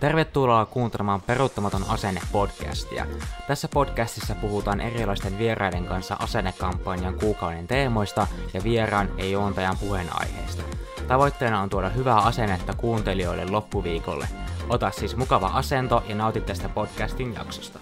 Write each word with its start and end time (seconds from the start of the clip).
Tervetuloa 0.00 0.66
kuuntelemaan 0.66 1.22
Peruuttamaton 1.22 1.84
asenne 1.88 2.20
podcastia. 2.32 3.06
Tässä 3.46 3.68
podcastissa 3.74 4.34
puhutaan 4.34 4.80
erilaisten 4.80 5.38
vieraiden 5.38 5.84
kanssa 5.84 6.16
asennekampanjan 6.18 7.14
kuukauden 7.14 7.66
teemoista 7.66 8.26
ja 8.54 8.64
vieraan 8.64 9.08
ja 9.16 9.28
juontajan 9.28 9.76
puheenaiheista. 9.80 10.62
Tavoitteena 11.08 11.60
on 11.60 11.70
tuoda 11.70 11.88
hyvää 11.88 12.16
asennetta 12.16 12.74
kuuntelijoille 12.74 13.50
loppuviikolle. 13.50 14.28
Ota 14.68 14.90
siis 14.90 15.16
mukava 15.16 15.46
asento 15.46 16.04
ja 16.08 16.14
nauti 16.14 16.40
tästä 16.40 16.68
podcastin 16.68 17.34
jaksosta. 17.34 17.78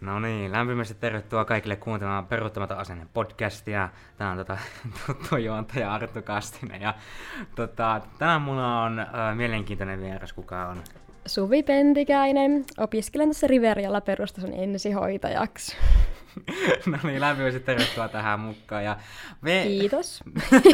No 0.00 0.20
niin, 0.20 0.52
lämpimästi 0.52 0.94
tervetuloa 0.94 1.44
kaikille 1.44 1.76
kuuntelemaan 1.76 2.26
Peruuttamaton 2.26 2.78
asenne 2.78 3.06
podcastia. 3.14 3.88
Tämä 4.18 4.30
on 4.30 4.36
tota, 4.36 4.58
tuttu 5.06 5.36
juontaja 5.36 5.94
Arttu 5.94 6.22
Kastinen. 6.22 6.82
Ja, 6.82 6.94
tota, 7.54 8.00
tänään 8.18 8.42
mulla 8.42 8.82
on 8.82 8.98
äh, 8.98 9.06
mielenkiintoinen 9.34 10.00
vieras, 10.00 10.32
kuka 10.32 10.66
on 10.66 10.82
Suvi 11.26 11.62
Pentikäinen. 11.62 12.64
Opiskelen 12.78 13.28
tässä 13.28 13.46
Riverialla 13.46 14.00
perustason 14.00 14.52
ensihoitajaksi. 14.52 15.76
no 16.90 16.98
niin, 17.02 17.20
lämpimästi 17.20 17.60
tervetuloa 17.60 18.08
tähän 18.08 18.40
mukaan. 18.40 18.84
Ja 18.84 18.96
me... 19.40 19.62
Kiitos. 19.66 20.24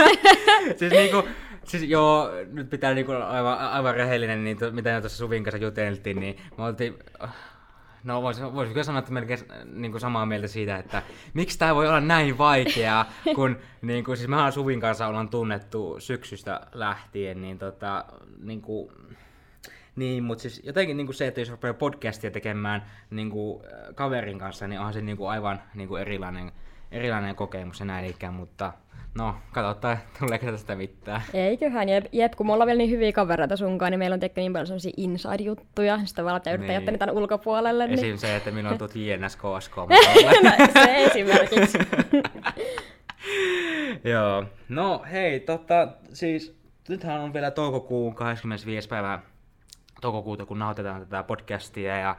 siis 0.79 0.93
niinku, 0.93 1.29
siis 1.65 1.83
joo, 1.83 2.30
nyt 2.52 2.70
pitää 2.70 2.95
niinku 2.95 3.12
aivan, 3.12 3.59
aivan 3.59 3.95
rehellinen, 3.95 4.45
niin 4.45 4.59
to, 4.59 4.70
mitä 4.70 5.01
tuossa 5.01 5.19
Suvin 5.19 5.45
kanssa 5.45 5.65
juteltiin, 5.65 6.20
niin 6.20 6.37
me 6.59 6.65
oltiin, 6.65 6.95
No 8.05 8.23
voisi, 8.23 8.43
voisi 8.43 8.73
kyllä 8.73 8.84
sanoa, 8.84 8.98
että 8.98 9.12
melkein 9.12 9.41
niin 9.73 9.91
kuin 9.93 10.01
samaa 10.01 10.27
mieltä 10.27 10.48
siitä, 10.48 10.77
että 10.77 11.02
miksi 11.34 11.59
tämä 11.59 11.74
voi 11.74 11.88
olla 11.88 12.01
näin 12.01 12.38
vaikeaa, 12.38 13.10
kun 13.37 13.57
niin 13.82 14.05
kuin, 14.05 14.16
siis 14.16 14.29
mehän 14.29 14.52
Suvin 14.52 14.80
kanssa 14.80 15.07
ollaan 15.07 15.29
tunnettu 15.29 15.96
syksystä 15.98 16.60
lähtien, 16.73 17.43
niin, 17.43 17.59
tota, 17.59 18.05
niin 18.43 18.62
kuin, 18.62 18.93
niin, 19.96 20.24
mutta 20.24 20.42
siis 20.42 20.62
jotenkin 20.64 20.96
niin 20.96 21.07
kuin 21.07 21.15
se, 21.15 21.26
että 21.26 21.40
jos 21.40 21.51
rupeaa 21.51 21.74
podcastia 21.74 22.30
tekemään 22.30 22.87
niin 23.10 23.30
kuin, 23.30 23.65
äh, 23.65 23.95
kaverin 23.95 24.38
kanssa, 24.38 24.68
niin 24.68 24.79
onhan 24.79 24.95
se 24.95 25.01
niin 25.01 25.16
kuin 25.16 25.30
aivan 25.30 25.62
niin 25.74 25.88
kuin 25.88 26.02
erilainen, 26.02 26.52
erilainen 26.90 27.37
kokemus 27.37 27.80
ja 27.80 27.87
näin 27.87 28.04
ikään, 28.04 28.35
mutta 28.35 28.73
no, 29.15 29.35
katsotaan, 29.52 29.98
tuleeko 30.18 30.46
tästä 30.46 30.76
mitään. 30.76 31.23
Eiköhän, 31.35 31.88
jep, 31.88 32.04
jep, 32.13 32.32
kun 32.37 32.46
me 32.46 32.52
ollaan 32.52 32.66
vielä 32.66 32.79
niin 32.79 32.90
hyviä 32.90 33.13
kavereita 33.13 33.57
sunkaan, 33.57 33.90
niin 33.90 33.98
meillä 33.98 34.15
on 34.15 34.20
tehty 34.20 34.40
niin 34.40 34.52
paljon 34.52 34.66
sellaisia 34.66 34.93
inside-juttuja, 34.96 36.01
sitä 36.04 36.23
voi 36.23 36.30
olla, 36.30 36.37
että 36.37 36.52
yrittää 36.52 36.79
niin. 36.79 36.90
jättää 36.90 37.13
ulkopuolelle. 37.13 37.87
Niin... 37.87 37.98
Esim. 37.98 38.16
se, 38.16 38.37
että 38.37 38.51
minulla 38.51 38.73
on 38.73 38.79
tullut 38.79 38.96
JNSKSK. 38.96 39.76
no, 39.76 39.87
se 40.82 41.04
esimerkiksi. 41.04 41.79
Joo, 44.13 44.45
no 44.68 45.04
hei, 45.13 45.40
tota, 45.40 45.88
siis 46.13 46.57
nythän 46.88 47.20
on 47.20 47.32
vielä 47.32 47.51
toukokuun 47.51 48.15
25. 48.15 48.88
päivä 48.88 49.20
toukokuuta, 50.02 50.46
kun 50.46 50.58
nauhoitetaan 50.58 51.00
tätä 51.00 51.22
podcastia 51.22 51.98
ja 51.98 52.16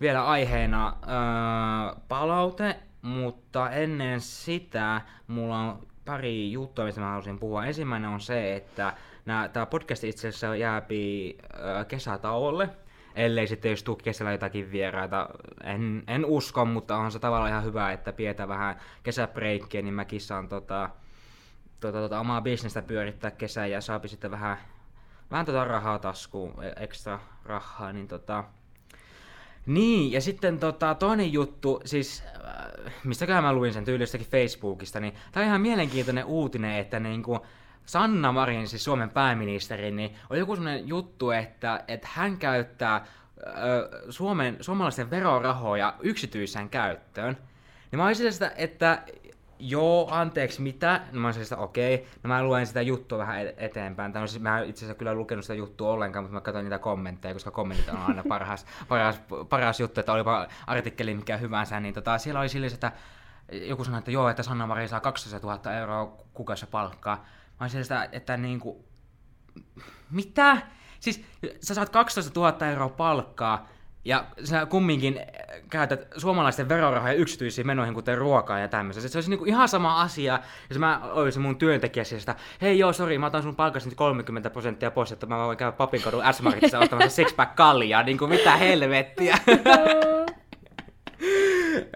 vielä 0.00 0.26
aiheena 0.26 0.88
öö, 0.88 2.00
palaute, 2.08 2.76
mutta 3.02 3.70
ennen 3.70 4.20
sitä 4.20 5.00
mulla 5.26 5.58
on 5.58 5.86
pari 6.04 6.52
juttua, 6.52 6.84
mistä 6.84 7.00
mä 7.00 7.06
haluaisin 7.06 7.38
puhua. 7.38 7.64
Ensimmäinen 7.64 8.10
on 8.10 8.20
se, 8.20 8.56
että 8.56 8.92
tämä 9.52 9.66
podcast 9.66 10.04
itse 10.04 10.28
asiassa 10.28 10.56
jääpi 10.56 11.38
öö, 11.60 11.84
kesätauolle, 11.84 12.68
ellei 13.14 13.46
sitten 13.46 13.70
jos 13.70 13.82
tuu 13.82 13.96
kesällä 13.96 14.32
jotakin 14.32 14.72
vieraita. 14.72 15.28
En, 15.64 16.02
en 16.06 16.24
usko, 16.24 16.64
mutta 16.64 16.96
on 16.96 17.12
se 17.12 17.18
tavallaan 17.18 17.50
ihan 17.50 17.64
hyvä, 17.64 17.92
että 17.92 18.12
pidetään 18.12 18.48
vähän 18.48 18.76
kesäbreikkiä, 19.02 19.82
niin 19.82 19.94
mäkin 19.94 20.20
saan 20.20 20.48
tota, 20.48 20.90
tota, 21.80 21.98
tota, 21.98 22.20
omaa 22.20 22.40
bisnestä 22.40 22.82
pyörittää 22.82 23.30
kesän 23.30 23.70
ja 23.70 23.80
saapi 23.80 24.08
sitten 24.08 24.30
vähän 24.30 24.58
vähän 25.30 25.46
tota 25.46 25.64
rahaa 25.64 25.98
taskuun, 25.98 26.64
e- 26.64 26.84
ekstra 26.84 27.20
rahaa, 27.44 27.92
niin 27.92 28.08
tota... 28.08 28.44
Niin, 29.66 30.12
ja 30.12 30.20
sitten 30.20 30.58
tota, 30.58 30.94
toinen 30.94 31.32
juttu, 31.32 31.80
siis 31.84 32.24
äh, 32.26 32.92
mistäkään 33.04 33.44
mä 33.44 33.52
luin 33.52 33.72
sen 33.72 33.84
tyylistäkin 33.84 34.26
Facebookista, 34.26 35.00
niin 35.00 35.14
tää 35.32 35.40
on 35.40 35.46
ihan 35.46 35.60
mielenkiintoinen 35.60 36.24
uutinen, 36.24 36.78
että 36.78 37.00
niinku 37.00 37.46
Sanna 37.86 38.32
Marin, 38.32 38.68
siis 38.68 38.84
Suomen 38.84 39.10
pääministeri, 39.10 39.90
niin 39.90 40.16
oli 40.30 40.38
joku 40.38 40.56
sellainen 40.56 40.88
juttu, 40.88 41.30
että, 41.30 41.84
että 41.88 42.08
hän 42.12 42.36
käyttää 42.36 43.06
ö, 43.46 44.12
Suomen, 44.12 44.56
suomalaisten 44.60 45.10
verorahoja 45.10 45.94
yksityiseen 46.00 46.68
käyttöön. 46.68 47.36
Niin 47.90 47.98
mä 47.98 48.06
olisin 48.06 48.32
sitä, 48.32 48.52
että 48.56 49.02
joo, 49.58 50.08
anteeksi, 50.10 50.62
mitä? 50.62 51.00
No 51.12 51.20
mä 51.20 51.32
sanoin 51.32 51.64
okei. 51.64 51.94
Okay. 51.94 52.06
No 52.22 52.28
mä 52.28 52.42
luen 52.42 52.66
sitä 52.66 52.82
juttua 52.82 53.18
vähän 53.18 53.46
eteenpäin. 53.56 54.12
Tai 54.12 54.22
no 54.22 54.26
siis 54.26 54.42
mä 54.42 54.60
itse 54.60 54.78
asiassa 54.78 54.98
kyllä 54.98 55.14
lukenut 55.14 55.44
sitä 55.44 55.54
juttua 55.54 55.90
ollenkaan, 55.90 56.24
mutta 56.24 56.34
mä 56.34 56.40
katsoin 56.40 56.64
niitä 56.64 56.78
kommentteja, 56.78 57.34
koska 57.34 57.50
kommentit 57.50 57.88
on 57.88 57.96
aina 57.96 58.22
paras, 58.28 58.66
paras, 58.88 59.20
paras 59.48 59.80
juttu, 59.80 60.00
että 60.00 60.12
olipa 60.12 60.46
artikkeli 60.66 61.14
mikä 61.14 61.36
hyvänsä, 61.36 61.80
niin 61.80 61.94
tota, 61.94 62.18
siellä 62.18 62.40
oli 62.40 62.48
silleen, 62.48 62.74
että 62.74 62.92
joku 63.52 63.84
sanoi, 63.84 63.98
että 63.98 64.10
joo, 64.10 64.28
että 64.28 64.42
Sanna 64.42 64.86
saa 64.86 65.00
200 65.00 65.56
000 65.56 65.72
euroa 65.72 66.16
kuukausi 66.34 66.66
palkkaa. 66.66 67.16
Mä 67.16 67.64
olisin 67.64 67.82
sitä, 67.82 68.08
että 68.12 68.36
niinku, 68.36 68.84
mitä? 70.10 70.56
Siis 71.00 71.24
sä 71.60 71.74
saat 71.74 71.88
12 71.88 72.40
000 72.40 72.66
euroa 72.66 72.88
palkkaa, 72.88 73.68
ja 74.06 74.24
sä 74.44 74.66
kumminkin 74.66 75.20
käytät 75.70 76.08
suomalaisten 76.16 76.68
verorahoja 76.68 77.14
yksityisiin 77.14 77.66
menoihin, 77.66 77.94
kuten 77.94 78.18
ruokaa 78.18 78.58
ja 78.58 78.68
tämmöistä. 78.68 79.08
Se 79.08 79.18
olisi 79.18 79.30
niinku 79.30 79.44
ihan 79.44 79.68
sama 79.68 80.00
asia, 80.00 80.38
jos 80.70 80.78
mä 80.78 81.00
olisin 81.04 81.42
mun 81.42 81.58
työntekijä 81.58 82.04
sieltä, 82.04 82.34
hei 82.62 82.78
joo, 82.78 82.92
sori, 82.92 83.18
mä 83.18 83.26
otan 83.26 83.42
sun 83.42 83.56
palkasta 83.56 83.90
30 83.96 84.50
prosenttia 84.50 84.90
pois, 84.90 85.12
että 85.12 85.26
mä 85.26 85.38
voin 85.38 85.56
käydä 85.56 85.72
Papinkadun 85.72 86.22
S-Marketissa 86.32 86.78
ottamassa 86.78 87.16
sixpack 87.16 87.56
kaljaa, 87.56 88.04
kuin 88.18 88.30
mitä 88.30 88.56
helvettiä. 88.56 89.38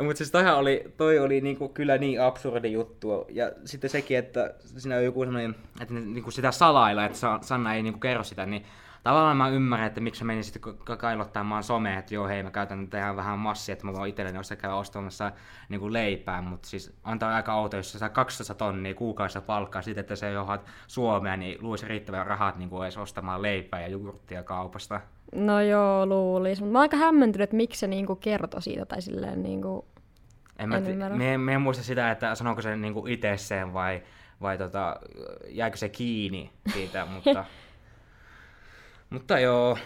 Mutta 0.00 0.18
siis 0.18 0.30
toihan 0.30 0.56
oli, 0.56 0.84
toi 0.96 1.18
oli 1.18 1.40
niinku 1.40 1.68
kyllä 1.68 1.98
niin 1.98 2.22
absurdi 2.22 2.72
juttu. 2.72 3.26
Ja 3.28 3.52
sitten 3.64 3.90
sekin, 3.90 4.18
että 4.18 4.54
siinä 4.76 4.96
on 4.96 5.04
joku 5.04 5.24
semmoinen, 5.24 5.54
että 5.80 5.94
niinku 5.94 6.30
sitä 6.30 6.52
salailla, 6.52 7.04
että 7.04 7.18
Sanna 7.40 7.74
ei 7.74 7.82
niinku 7.82 8.00
kerro 8.00 8.24
sitä, 8.24 8.46
niin 8.46 8.66
tavallaan 9.02 9.36
mä 9.36 9.48
ymmärrän, 9.48 9.86
että 9.86 10.00
miksi 10.00 10.24
mä 10.24 10.26
menin 10.26 10.44
sitten 10.44 10.74
kailottamaan 10.98 11.62
somea, 11.62 11.98
että 11.98 12.14
joo 12.14 12.28
hei 12.28 12.42
mä 12.42 12.50
käytän 12.50 12.80
nyt 12.80 12.94
ihan 12.94 13.16
vähän 13.16 13.38
massia, 13.38 13.72
että 13.72 13.86
mä 13.86 13.92
voin 13.92 14.10
itselleni 14.10 14.38
ostaa 14.38 14.56
käydä 14.56 14.74
ostamassa 14.74 15.32
niin 15.68 15.80
kuin 15.80 15.92
leipää, 15.92 16.42
mutta 16.42 16.68
siis 16.68 16.98
antaa 17.04 17.34
aika 17.34 17.54
outo, 17.54 17.76
jos 17.76 17.92
sä 17.92 17.98
saa 17.98 18.08
200 18.08 18.56
tonnia 18.56 18.94
kuukaudessa 18.94 19.40
palkkaa 19.40 19.82
siitä, 19.82 20.00
että 20.00 20.16
se 20.16 20.30
johdat 20.30 20.66
Suomea, 20.86 21.36
niin 21.36 21.58
luisi 21.60 21.88
riittävän 21.88 22.26
rahat 22.26 22.56
niin 22.56 22.70
kuin 22.70 22.82
edes 22.82 22.98
ostamaan 22.98 23.42
leipää 23.42 23.80
ja 23.80 23.88
jogurttia 23.88 24.42
kaupasta. 24.42 25.00
No 25.34 25.60
joo, 25.60 26.06
luulisi, 26.06 26.62
mutta 26.62 26.72
mä 26.72 26.78
oon 26.78 26.82
aika 26.82 26.96
hämmentynyt, 26.96 27.44
että 27.44 27.56
miksi 27.56 27.80
se 27.80 27.86
niinku 27.86 28.16
kertoi 28.16 28.62
siitä 28.62 28.86
tai 28.86 29.02
silleen 29.02 29.42
niinku... 29.42 29.84
En, 30.58 30.68
mä, 30.68 30.76
en, 30.76 31.16
me, 31.16 31.38
me 31.38 31.54
en 31.54 31.60
muista 31.60 31.82
sitä, 31.82 32.10
että 32.10 32.34
sanoiko 32.34 32.62
se 32.62 32.76
niinku 32.76 33.06
itsessään 33.06 33.72
vai, 33.72 34.02
vai 34.40 34.58
tota, 34.58 34.96
jääkö 35.48 35.76
se 35.76 35.88
kiinni 35.88 36.50
siitä, 36.72 37.06
mutta... 37.14 37.44
Mutta 39.10 39.38
joo, 39.38 39.78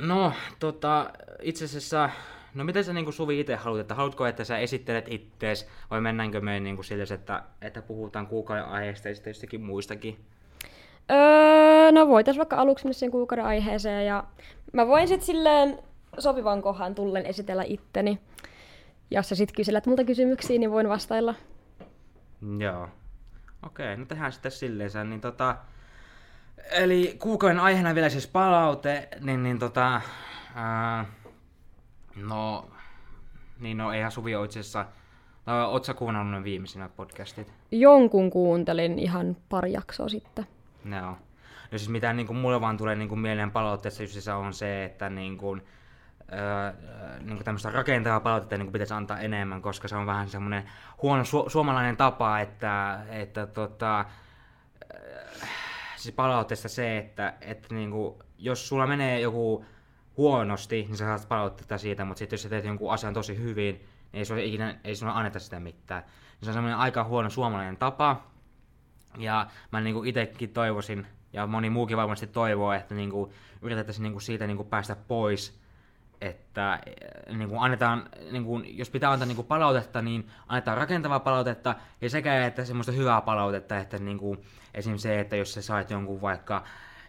no 0.00 0.32
tota, 0.58 1.10
itse 1.42 1.64
asiassa, 1.64 2.10
no 2.54 2.64
miten 2.64 2.84
sä 2.84 2.92
niin 2.92 3.04
kuin 3.04 3.14
Suvi 3.14 3.40
itse 3.40 3.56
haluat, 3.56 3.80
että 3.80 3.94
haluatko, 3.94 4.26
että 4.26 4.44
sä 4.44 4.58
esittelet 4.58 5.06
ittees, 5.08 5.68
vai 5.90 6.00
mennäänkö 6.00 6.40
me 6.40 6.60
niin 6.60 6.74
kuin 6.76 6.84
sille, 6.84 7.14
että, 7.14 7.42
että 7.60 7.82
puhutaan 7.82 8.26
kuukauden 8.26 8.64
aiheesta 8.64 9.08
ja 9.08 9.14
sitten 9.14 9.30
jostakin 9.30 9.60
muistakin? 9.60 10.24
Öö, 11.10 11.92
no 11.92 12.08
voitais 12.08 12.38
vaikka 12.38 12.56
aluksi 12.56 12.84
mennä 12.84 12.92
siihen 12.92 13.12
kuukauden 13.12 13.44
aiheeseen 13.44 14.06
ja 14.06 14.24
mä 14.72 14.86
voin 14.86 15.08
sitten 15.08 15.26
silleen 15.26 15.78
sopivan 16.18 16.62
kohan 16.62 16.94
tullen 16.94 17.26
esitellä 17.26 17.64
itteni. 17.66 18.18
Jos 19.10 19.28
sä 19.28 19.34
sit 19.34 19.52
kyselet 19.52 19.86
multa 19.86 20.04
kysymyksiä, 20.04 20.58
niin 20.58 20.70
voin 20.70 20.88
vastailla. 20.88 21.34
Joo. 22.58 22.88
Okei, 23.66 23.96
no 23.96 24.04
tehdään 24.04 24.32
sitten 24.32 24.52
silleen, 24.52 25.10
niin 25.10 25.20
tota, 25.20 25.56
Eli 26.70 27.16
kuukauden 27.18 27.60
aiheena 27.60 27.94
vielä 27.94 28.08
siis 28.08 28.26
palaute, 28.26 29.08
niin, 29.20 29.42
niin 29.42 29.58
tota, 29.58 30.00
ää, 30.54 31.04
no, 32.16 32.70
niin 33.60 33.76
no 33.76 33.92
eihän 33.92 34.12
Suvi 34.12 34.34
ole 34.34 34.44
itse 34.44 34.60
asiassa, 34.60 34.86
no, 35.46 35.70
oot 35.70 35.84
sä 35.84 35.94
kuunnellut 35.94 36.44
viimeisinä 36.44 36.88
podcastit? 36.88 37.52
Jonkun 37.70 38.30
kuuntelin 38.30 38.98
ihan 38.98 39.36
pari 39.48 39.72
jaksoa 39.72 40.08
sitten. 40.08 40.46
No. 40.84 41.18
No 41.72 41.78
siis 41.78 41.88
mitä 41.88 42.12
niin 42.12 42.26
kuin 42.26 42.36
mulle 42.36 42.60
vaan 42.60 42.76
tulee 42.76 42.96
niin 42.96 43.08
kuin 43.08 43.20
mieleen 43.20 43.50
palautteessa 43.50 44.02
just 44.02 44.28
on 44.28 44.54
se, 44.54 44.84
että 44.84 45.10
niin 45.10 45.38
kuin, 45.38 45.62
öö, 46.32 46.72
niin 47.20 47.36
kuin 47.36 47.44
tämmöistä 47.44 47.70
rakentavaa 47.70 48.20
palautetta 48.20 48.56
niin 48.56 48.66
kuin 48.66 48.72
pitäisi 48.72 48.94
antaa 48.94 49.18
enemmän, 49.18 49.62
koska 49.62 49.88
se 49.88 49.96
on 49.96 50.06
vähän 50.06 50.28
semmoinen 50.28 50.70
huono 51.02 51.22
su- 51.22 51.50
suomalainen 51.50 51.96
tapa, 51.96 52.40
että, 52.40 53.00
että 53.08 53.46
tota, 53.46 54.04
siis 56.04 56.14
palautteesta 56.14 56.68
se, 56.68 56.98
että, 56.98 57.34
että 57.40 57.74
niinku, 57.74 58.22
jos 58.38 58.68
sulla 58.68 58.86
menee 58.86 59.20
joku 59.20 59.64
huonosti, 60.16 60.82
niin 60.82 60.96
sä 60.96 61.04
saat 61.04 61.28
palautetta 61.28 61.78
siitä, 61.78 62.04
mutta 62.04 62.18
sitten 62.18 62.34
jos 62.36 62.42
sä 62.42 62.48
teet 62.48 62.64
jonkun 62.64 62.92
asian 62.92 63.14
tosi 63.14 63.38
hyvin, 63.38 63.74
niin 63.74 63.88
ei 64.12 64.24
sulla 64.24 64.40
ikinä 64.40 64.78
ei 64.84 64.96
sulla 64.96 65.12
anneta 65.12 65.38
sitä 65.38 65.60
mitään. 65.60 66.02
Se 66.42 66.50
on 66.50 66.54
semmoinen 66.54 66.78
aika 66.78 67.04
huono 67.04 67.30
suomalainen 67.30 67.76
tapa. 67.76 68.22
Ja 69.18 69.46
mä 69.72 69.80
niinku 69.80 70.04
itekin 70.04 70.50
toivoisin, 70.50 71.06
ja 71.32 71.46
moni 71.46 71.70
muukin 71.70 71.96
varmasti 71.96 72.26
toivoo, 72.26 72.72
että 72.72 72.94
niinku, 72.94 73.32
yritettäisiin 73.62 74.02
niinku 74.02 74.20
siitä 74.20 74.46
niinku 74.46 74.64
päästä 74.64 74.96
pois, 74.96 75.60
että 76.20 76.80
eh, 76.86 77.36
niin 77.36 77.48
kuin 77.48 77.60
annetaan, 77.60 78.08
niin 78.30 78.44
kuin, 78.44 78.78
jos 78.78 78.90
pitää 78.90 79.10
antaa 79.10 79.26
niin 79.26 79.36
kuin 79.36 79.46
palautetta, 79.46 80.02
niin 80.02 80.28
annetaan 80.48 80.76
rakentavaa 80.76 81.20
palautetta 81.20 81.74
ja 82.00 82.10
sekä 82.10 82.46
että 82.46 82.64
semmoista 82.64 82.92
hyvää 82.92 83.20
palautetta, 83.20 83.78
että 83.78 83.98
niin 83.98 84.18
kuin, 84.18 84.42
esim. 84.74 84.96
se, 84.96 85.20
että 85.20 85.36
jos 85.36 85.54
sä 85.54 85.62
saat 85.62 85.90
jonkun 85.90 86.20
vaikka 86.20 86.64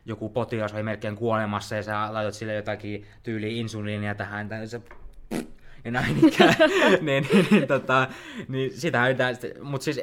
joku 0.06 0.30
potilas 0.30 0.74
oli 0.74 0.84
melkein 0.84 1.16
kuolemassa 1.16 1.76
ja 1.76 1.84
sä 1.84 2.14
laitat 2.14 2.34
sille 2.34 2.54
jotakin 2.54 3.08
tyyli 3.24 3.60
insuliinia 3.60 4.16
tähän, 4.16 4.50
tai 4.50 4.60
ja 4.60 4.80
näin 5.92 6.28
ikään. 6.28 6.56
niin, 7.02 7.28
niin, 7.34 7.48
niin, 7.52 7.68
tota, 7.68 8.08
niin 8.48 8.72
sitä 8.72 9.02
mutta 9.62 9.86
siis 9.86 10.02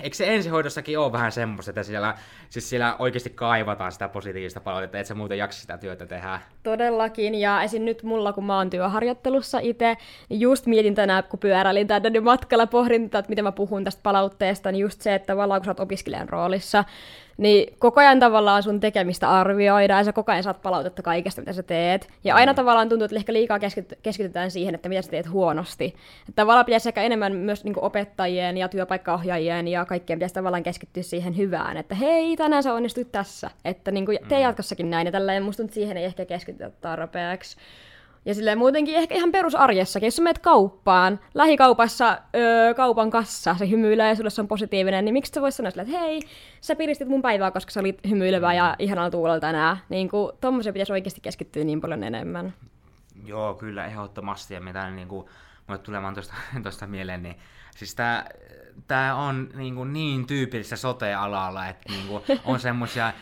eikö 0.00 0.16
se 0.16 0.34
ensihoidossakin 0.34 0.98
ole 0.98 1.12
vähän 1.12 1.32
semmoista, 1.32 1.70
että 1.70 1.82
siellä, 1.82 2.14
siis 2.48 2.70
siellä 2.70 2.96
oikeasti 2.98 3.30
kaivataan 3.30 3.92
sitä 3.92 4.08
positiivista 4.08 4.60
palautetta, 4.60 4.98
että 4.98 5.08
se 5.08 5.14
muuten 5.14 5.38
jaksa 5.38 5.60
sitä 5.60 5.78
työtä 5.78 6.06
tehdä? 6.06 6.40
Todellakin, 6.62 7.34
ja 7.34 7.62
esim. 7.62 7.82
nyt 7.82 8.02
mulla, 8.02 8.32
kun 8.32 8.44
mä 8.44 8.56
oon 8.56 8.70
työharjoittelussa 8.70 9.58
itse, 9.58 9.96
niin 10.28 10.40
just 10.40 10.66
mietin 10.66 10.94
tänään, 10.94 11.24
kun 11.24 11.38
pyöräilin 11.38 11.86
tänne 11.86 12.10
niin 12.10 12.24
matkalla 12.24 12.66
pohdinta, 12.66 13.18
että 13.18 13.28
miten 13.28 13.44
mä 13.44 13.52
puhun 13.52 13.84
tästä 13.84 14.00
palautteesta, 14.02 14.72
niin 14.72 14.80
just 14.80 15.00
se, 15.00 15.14
että 15.14 15.26
tavallaan 15.26 15.60
kun 15.60 15.64
sä 15.64 15.70
oot 15.70 15.80
opiskelijan 15.80 16.28
roolissa, 16.28 16.84
niin 17.36 17.74
koko 17.78 18.00
ajan 18.00 18.20
tavallaan 18.20 18.62
sun 18.62 18.80
tekemistä 18.80 19.30
arvioidaan 19.30 20.00
ja 20.00 20.04
sä 20.04 20.12
koko 20.12 20.32
ajan 20.32 20.42
saat 20.42 20.62
palautetta 20.62 21.02
kaikesta, 21.02 21.40
mitä 21.40 21.52
sä 21.52 21.62
teet. 21.62 22.08
Ja 22.24 22.34
aina 22.34 22.52
mm. 22.52 22.56
tavallaan 22.56 22.88
tuntuu, 22.88 23.04
että 23.04 23.16
ehkä 23.16 23.32
liikaa 23.32 23.58
keskitytään 24.02 24.50
siihen, 24.50 24.74
että 24.74 24.88
mitä 24.88 25.02
sä 25.02 25.10
teet 25.10 25.30
huonosti. 25.30 25.84
Että 25.84 26.32
tavallaan 26.34 26.66
pitäisi 26.66 26.84
sekä 26.84 27.02
enemmän 27.02 27.36
myös 27.36 27.64
niin 27.64 27.80
opettajien 27.80 28.56
ja 28.56 28.68
työpaikkaohjaajien 28.68 29.68
ja 29.68 29.84
kaikkien 29.84 30.18
pitäisi 30.18 30.34
tavallaan 30.34 30.62
keskittyä 30.62 31.02
siihen 31.02 31.36
hyvään, 31.36 31.76
että 31.76 31.94
hei, 31.94 32.36
tänään 32.36 32.62
sä 32.62 32.74
onnistuit 32.74 33.12
tässä, 33.12 33.50
että 33.64 33.90
niin 33.90 34.06
kuin, 34.06 34.18
tee 34.28 34.38
mm. 34.38 34.42
jatkossakin 34.42 34.90
näin. 34.90 35.06
Ja 35.06 35.12
tällä 35.12 35.40
musta 35.40 35.56
tuntuu, 35.56 35.64
että 35.64 35.74
siihen 35.74 35.96
ei 35.96 36.04
ehkä 36.04 36.24
keskitytä 36.24 36.70
tarpeeksi. 36.80 37.56
Ja 38.24 38.34
silleen 38.34 38.58
muutenkin 38.58 38.96
ehkä 38.96 39.14
ihan 39.14 39.32
perusarjessakin, 39.32 40.06
jos 40.06 40.16
sä 40.16 40.22
menet 40.22 40.38
kauppaan, 40.38 41.20
lähikaupassa 41.34 42.18
öö, 42.34 42.74
kaupan 42.74 43.10
kassa, 43.10 43.54
se 43.58 43.70
hymyilee 43.70 44.08
ja 44.08 44.14
sulle 44.14 44.30
se 44.30 44.40
on 44.40 44.48
positiivinen, 44.48 45.04
niin 45.04 45.12
miksi 45.12 45.32
sä 45.32 45.40
vois 45.40 45.56
sanoa 45.56 45.70
silleen, 45.70 45.88
että 45.88 46.00
hei, 46.00 46.20
sä 46.60 46.76
piristit 46.76 47.08
mun 47.08 47.22
päivää, 47.22 47.50
koska 47.50 47.70
sä 47.70 47.80
olit 47.80 47.98
hymyilevä 48.08 48.54
ja 48.54 48.76
ihanalla 48.78 49.10
tuulella 49.10 49.40
tänään. 49.40 49.76
Niin 49.88 50.08
kuin, 50.08 50.32
tommoisen 50.40 50.72
pitäisi 50.72 50.92
oikeasti 50.92 51.20
keskittyä 51.20 51.64
niin 51.64 51.80
paljon 51.80 52.04
enemmän. 52.04 52.54
Joo, 53.24 53.54
kyllä, 53.54 53.86
ehdottomasti. 53.86 54.54
Ja 54.54 54.60
mitä 54.60 54.90
niin 54.90 55.08
kuin, 55.08 55.26
mulle 55.66 55.78
tulee 55.78 56.02
vaan 56.02 56.14
tuosta 56.62 56.86
mieleen, 56.96 57.22
niin 57.22 57.36
siis 57.76 57.94
tää, 57.94 58.26
tää 58.86 59.14
on 59.14 59.48
niin, 59.54 59.74
kuin 59.74 59.92
niin 59.92 60.26
tyypillistä 60.26 60.76
sote-alalla, 60.76 61.68
että 61.68 61.92
niin 61.92 62.08
kuin, 62.08 62.22
on 62.44 62.60
semmoisia 62.68 63.12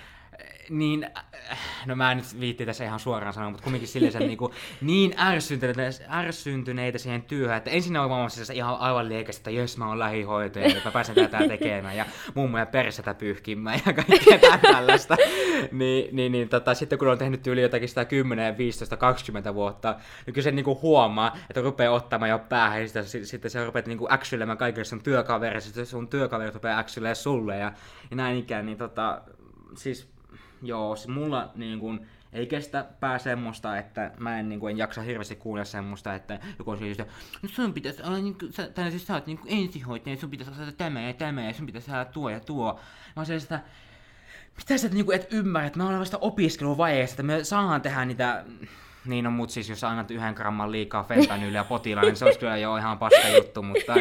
niin, 0.70 1.06
äh, 1.50 1.58
no 1.86 1.96
mä 1.96 2.12
en 2.12 2.16
nyt 2.16 2.40
viitti 2.40 2.66
tässä 2.66 2.84
ihan 2.84 3.00
suoraan 3.00 3.32
sanoa, 3.32 3.50
mutta 3.50 3.64
kumminkin 3.64 3.88
silleen 3.88 4.12
se 4.12 4.18
niinku, 4.18 4.54
niin 4.80 5.14
ärsyntyneitä, 5.18 6.04
ärsyntyneitä 6.10 6.98
siihen 6.98 7.22
työhön, 7.22 7.56
että 7.56 7.70
ensin 7.70 7.96
on 7.96 8.10
vaan 8.10 8.30
siis 8.30 8.50
ihan 8.50 8.76
aivan 8.78 9.08
liekästä, 9.08 9.40
että 9.40 9.50
jes 9.50 9.78
mä 9.78 9.88
oon 9.88 9.98
lähihoitaja, 9.98 10.66
että 10.66 10.80
mä 10.84 10.90
pääsen 10.90 11.14
tätä 11.14 11.48
tekemään 11.48 11.96
ja 11.96 12.06
mummo 12.34 12.58
ja 12.58 12.66
persettä 12.66 13.14
pyyhkimään 13.14 13.80
ja 13.86 13.92
kaikkea 13.92 14.58
tällaista. 14.62 15.16
niin, 15.72 16.16
niin, 16.16 16.32
niin 16.32 16.48
tota, 16.48 16.74
sitten 16.74 16.98
kun 16.98 17.08
on 17.08 17.18
tehnyt 17.18 17.46
yli 17.46 17.62
jotakin 17.62 17.88
sitä 17.88 18.04
10, 18.04 18.58
15, 18.58 18.96
20 18.96 19.54
vuotta, 19.54 19.96
niin 20.26 20.34
kyllä 20.34 20.44
se 20.44 20.50
niinku 20.50 20.78
huomaa, 20.82 21.36
että 21.50 21.60
rupeaa 21.60 21.94
ottamaan 21.94 22.30
jo 22.30 22.38
päähän 22.38 22.82
ja 22.82 22.88
sitten, 23.24 23.50
se 23.50 23.64
rupeat 23.64 23.86
niinku 23.86 24.08
äksylemään 24.10 24.58
kaikille 24.58 24.84
sun 24.84 25.02
työkaverille, 25.02 25.60
sitten 25.60 25.86
sun 25.86 26.08
työkaverit 26.08 26.54
rupeaa 26.54 26.78
äksylemään 26.78 27.16
sulle 27.16 27.56
ja, 27.56 27.72
ja 28.10 28.16
näin 28.16 28.38
ikään, 28.38 28.66
niin 28.66 28.78
tota, 28.78 29.22
siis 29.76 30.17
joo, 30.62 30.96
siis 30.96 31.08
mulla 31.08 31.50
niin 31.54 31.80
kun, 31.80 32.06
ei 32.32 32.46
kestä 32.46 32.86
pää 33.00 33.18
semmoista, 33.18 33.78
että 33.78 34.10
mä 34.18 34.38
en, 34.38 34.48
niin 34.48 34.60
kuin, 34.60 34.70
en 34.70 34.78
jaksa 34.78 35.02
hirveästi 35.02 35.36
kuulla 35.36 35.64
semmoista, 35.64 36.14
että 36.14 36.40
joku 36.58 36.70
on 36.70 36.78
siis, 36.78 36.98
no 36.98 37.06
sun 37.46 37.74
pitäisi 37.74 38.02
olla, 38.02 38.18
niin 38.18 38.38
kuin, 38.38 38.52
sä, 38.52 38.68
tai 38.68 38.90
siis 38.90 39.06
sä 39.06 39.14
oot 39.14 39.26
niin 39.26 39.40
ensihoitaja, 39.46 40.16
sun 40.16 40.30
pitäisi 40.30 40.52
osata 40.52 40.72
tämä 40.72 41.02
ja 41.02 41.12
tämä, 41.12 41.44
ja 41.44 41.54
sun 41.54 41.66
pitäisi 41.66 41.86
saada 41.86 42.04
tuo 42.04 42.30
ja 42.30 42.40
tuo. 42.40 42.80
Mä 43.16 43.16
oon 43.16 43.40
sitä, 43.40 43.60
mitä 44.56 44.78
sä 44.78 44.88
niin 44.88 45.06
kuin, 45.06 45.16
et 45.16 45.32
ymmärrä, 45.32 45.66
että 45.66 45.78
mä 45.78 45.88
olen 45.88 46.00
vasta 46.00 46.18
opiskeluvaiheessa, 46.20 47.14
että 47.14 47.22
me 47.22 47.44
saadaan 47.44 47.82
tehdä 47.82 48.04
niitä 48.04 48.44
niin 49.04 49.26
on, 49.26 49.32
mutta 49.32 49.52
siis 49.52 49.68
jos 49.68 49.84
annat 49.84 50.10
yhden 50.10 50.34
gramman 50.34 50.72
liikaa 50.72 51.04
fentanyyliä 51.04 51.64
potilaan, 51.64 52.06
niin 52.06 52.16
se 52.16 52.24
olisi 52.24 52.38
kyllä 52.38 52.56
jo 52.56 52.76
ihan 52.76 52.98
paska 52.98 53.28
juttu, 53.28 53.62
mutta... 53.62 53.94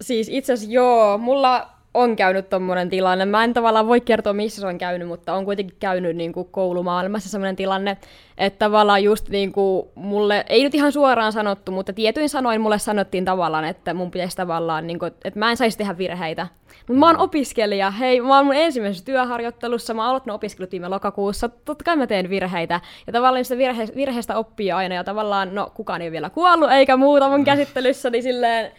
siis 0.00 0.28
itse 0.28 0.52
asiassa 0.52 0.72
joo, 0.72 1.18
mulla 1.18 1.81
on 1.94 2.16
käynyt 2.16 2.48
tommonen 2.48 2.90
tilanne. 2.90 3.24
Mä 3.24 3.44
en 3.44 3.54
tavallaan 3.54 3.86
voi 3.86 4.00
kertoa, 4.00 4.32
missä 4.32 4.60
se 4.60 4.66
on 4.66 4.78
käynyt, 4.78 5.08
mutta 5.08 5.34
on 5.34 5.44
kuitenkin 5.44 5.76
käynyt 5.80 6.16
niin 6.16 6.32
kuin 6.32 6.48
koulumaailmassa 6.50 7.28
semmoinen 7.28 7.56
tilanne, 7.56 7.96
että 8.38 8.58
tavallaan 8.58 9.04
just 9.04 9.28
niin 9.28 9.52
kuin 9.52 9.88
mulle, 9.94 10.44
ei 10.48 10.62
nyt 10.62 10.74
ihan 10.74 10.92
suoraan 10.92 11.32
sanottu, 11.32 11.72
mutta 11.72 11.92
tietyin 11.92 12.28
sanoin 12.28 12.60
mulle 12.60 12.78
sanottiin 12.78 13.24
tavallaan, 13.24 13.64
että 13.64 13.94
mun 13.94 14.10
pitäisi 14.10 14.36
tavallaan, 14.36 14.86
niin 14.86 14.98
kuin, 14.98 15.12
että 15.24 15.38
mä 15.38 15.50
en 15.50 15.56
saisi 15.56 15.78
tehdä 15.78 15.98
virheitä. 15.98 16.46
Mutta 16.88 17.00
mä 17.00 17.06
oon 17.06 17.18
opiskelija, 17.18 17.90
hei, 17.90 18.20
mä 18.20 18.36
oon 18.36 18.46
mun 18.46 18.54
ensimmäisessä 18.54 19.04
työharjoittelussa, 19.04 19.94
mä 19.94 20.02
oon 20.02 20.10
aloittanut 20.10 20.34
opiskelut 20.34 20.72
viime 20.72 20.88
lokakuussa, 20.88 21.48
totta 21.48 21.84
kai 21.84 21.96
mä 21.96 22.06
teen 22.06 22.30
virheitä. 22.30 22.80
Ja 23.06 23.12
tavallaan 23.12 23.44
sitä 23.44 23.58
virhe, 23.58 23.88
virheestä 23.96 24.36
oppii 24.36 24.72
aina, 24.72 24.94
ja 24.94 25.04
tavallaan, 25.04 25.54
no 25.54 25.70
kukaan 25.74 26.02
ei 26.02 26.06
ole 26.06 26.12
vielä 26.12 26.30
kuollut, 26.30 26.72
eikä 26.72 26.96
muuta 26.96 27.28
mun 27.28 27.44
käsittelyssä, 27.44 28.10
niin 28.10 28.22
silleen, 28.22 28.72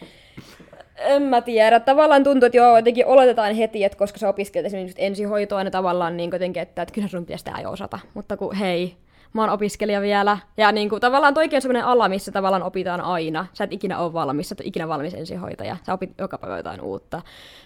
en 0.96 1.22
mä 1.22 1.40
tiedä. 1.40 1.80
Tavallaan 1.80 2.24
tuntuu, 2.24 2.46
että 2.46 2.56
joo, 2.56 2.76
jotenkin 2.76 3.06
oletetaan 3.06 3.54
heti, 3.54 3.84
että 3.84 3.98
koska 3.98 4.18
sä 4.18 4.28
opiskelet 4.28 4.66
esimerkiksi 4.66 5.04
ensihoitoa, 5.04 5.64
niin 5.64 5.72
tavallaan 5.72 6.16
niin 6.16 6.30
jotenkin, 6.32 6.62
että, 6.62 6.82
että 6.82 6.94
kyllä 6.94 7.08
sun 7.08 7.26
pitäisi 7.26 7.44
tämä 7.44 7.60
jo 7.60 7.70
osata. 7.70 7.98
Mutta 8.14 8.36
kun 8.36 8.54
hei, 8.54 8.96
mä 9.34 9.42
oon 9.42 9.50
opiskelija 9.50 10.00
vielä. 10.00 10.38
Ja 10.56 10.72
niin 10.72 10.88
kuin, 10.88 11.00
tavallaan 11.00 11.34
toikin 11.34 11.56
on 11.56 11.62
sellainen 11.62 11.84
ala, 11.84 12.08
missä 12.08 12.32
tavallaan 12.32 12.62
opitaan 12.62 13.00
aina. 13.00 13.46
Sä 13.52 13.64
et 13.64 13.72
ikinä 13.72 13.98
ole 13.98 14.12
valmis, 14.12 14.48
sä 14.48 14.54
et 14.54 14.60
ole 14.60 14.68
ikinä 14.68 14.88
valmis 14.88 15.14
ensihoitaja. 15.14 15.76
Sä 15.86 15.92
opit 15.92 16.10
joka 16.18 16.38
päivä 16.38 16.56
jotain 16.56 16.80
uutta. 16.80 17.22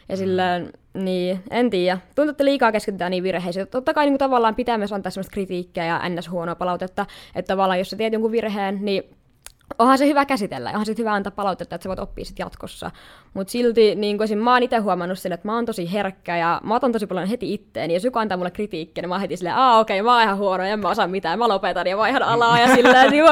Ja 0.09 0.15
mm. 0.15 0.19
silleen, 0.19 0.73
niin, 0.95 1.41
en 1.51 1.71
tiedä. 1.71 1.99
Tuntuu, 2.15 2.31
että 2.31 2.45
liikaa 2.45 2.73
keskitytään 2.73 3.11
niin 3.11 3.23
virheisiin. 3.23 3.69
Totta 3.69 3.95
kai 3.95 4.05
niin 4.05 4.13
kuin, 4.13 4.19
tavallaan 4.19 4.55
pitää 4.55 4.79
myös 4.79 4.93
antaa 4.93 5.11
sellaista 5.11 5.33
kritiikkiä 5.33 5.85
ja 5.85 6.09
ns. 6.09 6.31
huonoa 6.31 6.55
palautetta. 6.55 7.07
Että 7.35 7.53
tavallaan 7.53 7.79
jos 7.79 7.91
sä 7.91 7.97
teet 7.97 8.13
jonkun 8.13 8.33
virheen, 8.33 8.79
niin 8.81 9.18
onhan 9.79 9.99
se 9.99 10.07
hyvä 10.07 10.25
käsitellä, 10.25 10.71
onhan 10.71 10.87
se 10.87 10.95
hyvä 10.99 11.13
antaa 11.13 11.31
palautetta, 11.31 11.75
että 11.75 11.83
sä 11.83 11.89
voit 11.89 11.99
oppia 11.99 12.25
sit 12.25 12.39
jatkossa. 12.39 12.91
Mutta 13.35 13.51
silti 13.51 13.95
niin 13.95 14.19
kuin 14.19 14.39
mä 14.39 14.53
oon 14.53 14.63
itse 14.63 14.77
huomannut 14.77 15.19
sen, 15.19 15.33
että 15.33 15.49
mä 15.49 15.55
oon 15.55 15.67
tosi 15.67 15.93
herkkä 15.93 16.37
ja 16.37 16.61
mä 16.65 16.75
otan 16.75 16.93
tosi 16.93 17.07
paljon 17.07 17.27
heti 17.29 17.55
itteen. 17.55 17.91
Jos 17.91 18.05
joku 18.05 18.19
antaa 18.19 18.39
mulle 18.39 18.51
kritiikkiä, 18.51 19.03
niin 19.03 19.09
mä 19.09 19.15
oon 19.15 19.21
heti 19.21 19.37
silleen, 19.37 19.57
aa 19.57 19.79
okei, 19.79 20.01
okay, 20.01 20.05
mä 20.05 20.15
oon 20.15 20.23
ihan 20.23 20.39
huono, 20.39 20.65
en 20.65 20.81
mä 20.81 20.89
osaa 20.89 21.07
mitään, 21.07 21.39
mä 21.39 21.49
lopetan 21.49 21.87
ja 21.87 21.97
vaihan 21.97 22.23
alaa 22.23 22.61
ja 22.61 22.75
silleen. 22.75 23.11
niin, 23.11 23.25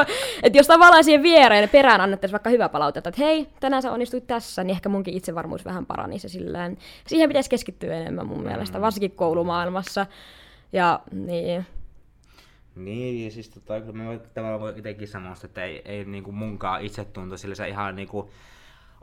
että 0.43 0.59
jos 0.59 0.67
tavallaan 0.67 1.03
siihen 1.03 1.23
viereen 1.23 1.69
perään 1.69 2.01
annettaisiin 2.01 2.33
vaikka 2.33 2.49
hyvä 2.49 2.69
palautetta, 2.69 3.09
että 3.09 3.21
hei, 3.21 3.47
tänään 3.59 3.81
sä 3.81 3.91
onnistuit 3.91 4.27
tässä, 4.27 4.63
niin 4.63 4.75
ehkä 4.75 4.89
munkin 4.89 5.13
itsevarmuus 5.13 5.65
vähän 5.65 5.85
paranisi 5.85 6.29
silleen. 6.29 6.77
Siihen 7.07 7.29
pitäisi 7.29 7.49
keskittyä 7.49 7.95
enemmän 7.95 8.27
mun 8.27 8.43
mielestä, 8.43 8.77
mm. 8.77 8.81
varsinkin 8.81 9.11
koulumaailmassa. 9.11 10.05
Ja 10.73 10.99
niin, 11.11 11.65
niin, 12.85 13.25
ja 13.25 13.31
siis 13.31 13.49
tota, 13.49 13.81
kyllä 13.81 14.03
mä 14.03 14.19
tavallaan 14.33 14.61
voi 14.61 14.73
itsekin 14.77 15.07
sanoa, 15.07 15.35
että 15.43 15.63
ei, 15.63 15.81
ei 15.85 16.05
niinku 16.05 16.31
munkaan 16.31 16.81
itsetunto 16.81 17.37
sillä 17.37 17.55
se 17.55 17.67
ihan 17.67 17.95
niinku, 17.95 18.31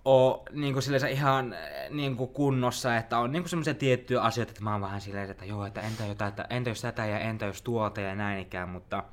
ole 0.04 0.42
niinku 0.52 0.80
sillä 0.80 1.08
ihan 1.08 1.54
niinku 1.90 2.26
kunnossa, 2.26 2.96
että 2.96 3.18
on 3.18 3.32
niinku 3.32 3.48
semmoisia 3.48 3.74
tiettyjä 3.74 4.20
asioita, 4.20 4.50
että 4.50 4.64
mä 4.64 4.72
oon 4.72 4.80
vähän 4.80 5.00
silleen, 5.00 5.30
että 5.30 5.44
joo, 5.44 5.66
että 5.66 5.80
entä, 5.80 6.06
jotain, 6.06 6.28
että 6.28 6.46
entä 6.50 6.70
jos 6.70 6.80
tätä 6.80 7.06
ja 7.06 7.18
entä 7.18 7.46
jos 7.46 7.62
tuota 7.62 8.00
ja 8.00 8.14
näin 8.14 8.38
ikään, 8.38 8.68
mutta 8.68 9.04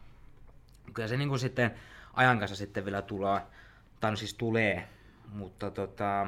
kyllä 0.93 1.07
se 1.07 1.17
niinku 1.17 1.37
sitten 1.37 1.71
ajan 2.13 2.39
kanssa 2.39 2.55
sitten 2.55 2.85
vielä 2.85 3.01
tulee, 3.01 3.41
tai 3.99 4.11
no 4.11 4.17
siis 4.17 4.33
tulee, 4.33 4.87
mutta 5.33 5.71
tota, 5.71 6.27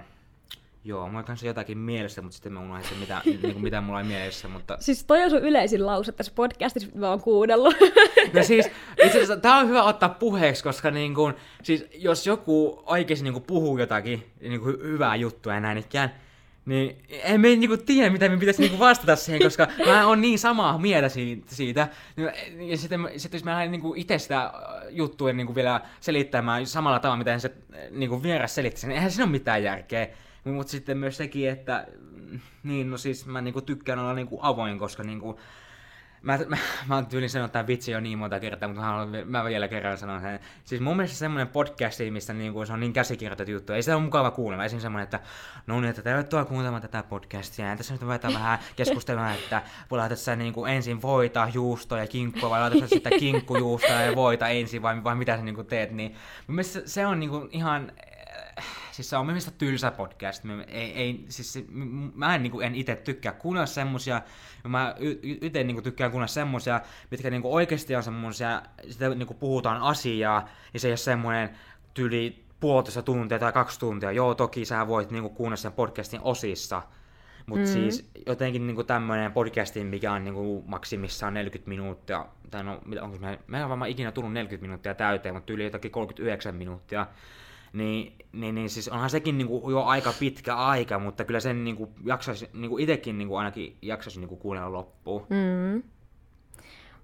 Joo, 0.85 1.09
mulla 1.09 1.23
kanssa 1.23 1.47
jotakin 1.47 1.77
mielessä, 1.77 2.21
mutta 2.21 2.35
sitten 2.35 2.53
mä 2.53 2.59
unohdin 2.59 2.85
se, 2.89 2.95
mitä, 2.95 3.21
niin 3.25 3.39
kuin, 3.41 3.61
mitä 3.61 3.81
mulla 3.81 3.99
oli 3.99 4.07
mielessä. 4.07 4.47
Mutta... 4.47 4.77
Siis 4.79 5.03
toi 5.03 5.23
on 5.23 5.29
sun 5.29 5.39
yleisin 5.39 5.85
lause 5.85 6.11
tässä 6.11 6.31
podcastissa, 6.35 6.87
mitä 6.87 6.99
mä 6.99 7.09
oon 7.09 7.21
kuunnellut. 7.21 7.75
No 8.33 8.43
siis, 8.43 8.65
itse 8.91 9.09
asiassa 9.17 9.37
tää 9.37 9.57
on 9.57 9.67
hyvä 9.67 9.83
ottaa 9.83 10.09
puheeksi, 10.09 10.63
koska 10.63 10.91
niin 10.91 11.15
kuin, 11.15 11.33
siis 11.63 11.85
jos 11.95 12.27
joku 12.27 12.83
oikeasti 12.85 13.23
niin 13.23 13.33
kuin 13.33 13.43
puhuu 13.43 13.77
jotakin 13.77 14.25
niin 14.41 14.61
kuin 14.61 14.77
hyvää 14.83 15.15
juttua 15.15 15.53
ja 15.53 15.59
näin 15.59 15.77
ikään, 15.77 16.13
niin 16.65 16.97
en 17.09 17.41
me 17.41 17.47
niinku 17.47 17.77
tiedä, 17.77 18.09
mitä 18.09 18.29
me 18.29 18.37
pitäisi 18.37 18.61
niinku 18.61 18.79
vastata 18.79 19.15
siihen, 19.15 19.41
koska 19.41 19.67
mä 19.85 20.07
oon 20.07 20.21
niin 20.21 20.39
samaa 20.39 20.77
mieltä 20.77 21.09
siitä. 21.47 21.87
Ja 22.69 22.77
sitten, 22.77 23.09
sitten 23.17 23.37
jos 23.37 23.43
mä 23.43 23.51
lähden 23.51 23.71
niinku 23.71 23.93
itse 23.97 24.17
sitä 24.17 24.53
juttua 24.89 25.33
niinku 25.33 25.55
vielä 25.55 25.81
selittämään 25.99 26.67
samalla 26.67 26.99
tavalla, 26.99 27.17
mitä 27.17 27.39
se 27.39 27.51
niinku 27.91 28.23
vieras 28.23 28.55
selittäisi, 28.55 28.87
niin 28.87 28.95
eihän 28.95 29.11
siinä 29.11 29.23
ole 29.23 29.31
mitään 29.31 29.63
järkeä. 29.63 30.07
Mutta 30.43 30.71
sitten 30.71 30.97
myös 30.97 31.17
sekin, 31.17 31.49
että 31.49 31.87
niin, 32.63 32.91
no 32.91 32.97
siis 32.97 33.25
mä 33.25 33.41
niinku 33.41 33.61
tykkään 33.61 33.99
olla 33.99 34.13
niinku 34.13 34.39
avoin, 34.41 34.79
koska 34.79 35.03
niinku, 35.03 35.39
Mä, 36.23 36.39
mä, 36.47 36.57
mä 36.87 36.95
oon 36.95 37.05
tyylin 37.05 37.29
sanonut 37.29 37.51
tämän 37.51 37.67
vitsi 37.67 37.91
jo 37.91 37.99
niin 37.99 38.17
monta 38.17 38.39
kertaa, 38.39 38.69
mutta 38.69 38.81
mä, 38.81 38.87
haluan, 38.87 39.09
mä 39.25 39.43
vielä 39.43 39.67
kerran 39.67 39.97
sanon 39.97 40.21
sen. 40.21 40.39
Siis 40.63 40.81
mun 40.81 40.95
mielestä 40.95 41.17
semmoinen 41.17 41.47
podcasti, 41.47 42.11
missä 42.11 42.33
niinku, 42.33 42.65
se 42.65 42.73
on 42.73 42.79
niin 42.79 42.93
käsikirjoitettu 42.93 43.51
juttu, 43.51 43.73
ei 43.73 43.83
sitä 43.83 43.95
ole 43.95 44.03
mukava 44.03 44.31
kuunnella. 44.31 44.65
Esimerkiksi 44.65 44.85
semmoinen, 44.85 45.03
että 45.03 45.19
no 45.67 45.81
niin, 45.81 45.89
että 45.89 46.01
tervetuloa 46.01 46.45
kuuntelemaan 46.45 46.81
tätä 46.81 47.03
podcastia. 47.03 47.67
Ja 47.67 47.75
tässä 47.75 47.93
nyt 47.93 48.01
ruvetaan 48.01 48.33
vähän 48.39 48.59
keskustelemaan, 48.75 49.35
että 49.35 49.61
laitat 49.91 50.19
sä 50.19 50.35
niinku 50.35 50.65
ensin 50.65 51.01
voita, 51.01 51.47
juustoa 51.53 51.99
ja 51.99 52.07
kinkkua, 52.07 52.49
vai 52.49 52.59
laitat 52.59 52.79
sä 52.79 52.87
sitä 52.87 53.09
kinkkujuustoa 53.09 54.01
ja 54.01 54.15
voita 54.15 54.47
ensin, 54.47 54.81
vai, 54.81 55.03
vai 55.03 55.15
mitä 55.15 55.37
sä 55.37 55.43
niinku 55.43 55.63
teet. 55.63 55.91
Niin 55.91 56.11
mun 56.47 56.55
mielestä 56.55 56.81
se 56.85 57.05
on 57.05 57.19
niinku 57.19 57.47
ihan 57.51 57.91
siis 58.93 59.09
se 59.09 59.17
on 59.17 59.25
mielestäni 59.25 59.57
tylsä 59.57 59.91
podcast. 59.91 60.43
Ei, 60.67 60.93
ei, 60.93 61.25
siis, 61.29 61.65
mä 62.15 62.35
en, 62.35 62.43
niin 62.43 62.51
kuin, 62.51 62.65
en 62.65 62.75
itse 62.75 62.95
tykkää 62.95 63.31
kuunnella 63.31 63.65
semmosia, 63.65 64.21
mä 64.67 64.95
itse 65.21 65.63
niin 65.63 65.83
tykkään 65.83 66.11
kuunnella 66.11 66.33
semmosia, 66.33 66.81
mitkä 67.11 67.29
niin 67.29 67.41
kuin, 67.41 67.53
oikeasti 67.53 67.95
on 67.95 68.03
semmosia, 68.03 68.61
sitä 68.89 69.09
niin 69.09 69.27
kuin, 69.27 69.37
puhutaan 69.37 69.81
asiaa, 69.81 70.49
ja 70.73 70.79
se 70.79 70.87
ei 70.87 70.91
ole 70.91 70.97
semmoinen 70.97 71.49
tyli 71.93 72.45
puolitoista 72.59 73.01
tuntia 73.01 73.39
tai 73.39 73.51
kaksi 73.51 73.79
tuntia. 73.79 74.11
Joo, 74.11 74.35
toki 74.35 74.65
sä 74.65 74.87
voit 74.87 75.11
niin 75.11 75.23
kuin, 75.23 75.35
kuunnella 75.35 75.61
sen 75.61 75.71
podcastin 75.71 76.21
osissa, 76.23 76.81
mutta 77.45 77.67
mm. 77.67 77.73
siis 77.73 78.09
jotenkin 78.25 78.67
niin 78.67 78.85
tämmöinen 78.85 79.31
podcastin, 79.31 79.87
mikä 79.87 80.13
on 80.13 80.23
niin 80.23 80.33
kuin, 80.33 80.63
maksimissaan 80.67 81.33
40 81.33 81.69
minuuttia, 81.69 82.25
tai 82.51 82.63
no, 82.63 82.81
onko 83.01 83.17
me, 83.19 83.39
me 83.47 83.63
on 83.63 83.69
varmaan 83.69 83.89
ikinä 83.89 84.11
tullut 84.11 84.33
40 84.33 84.61
minuuttia 84.61 84.93
täyteen, 84.93 85.35
mutta 85.35 85.53
yli 85.53 85.63
jotakin 85.63 85.91
39 85.91 86.55
minuuttia, 86.55 87.07
niin, 87.73 88.13
niin, 88.31 88.55
niin 88.55 88.69
siis 88.69 88.89
onhan 88.89 89.09
sekin 89.09 89.37
niin 89.37 89.47
kuin 89.47 89.71
jo 89.71 89.83
aika 89.83 90.13
pitkä 90.19 90.55
aika, 90.55 90.99
mutta 90.99 91.25
kyllä 91.25 91.39
sen 91.39 91.63
niin 91.63 91.75
kuin 91.75 91.89
jaksaisi, 92.05 92.49
niin 92.53 92.69
kuin 92.69 92.83
itsekin 92.83 93.17
niin 93.17 93.27
kuin 93.27 93.37
ainakin 93.39 93.77
jaksaisi 93.81 94.19
niin 94.19 94.29
kuin 94.29 94.39
kuunnella 94.39 94.73
loppuun. 94.73 95.25
Mm. 95.29 95.83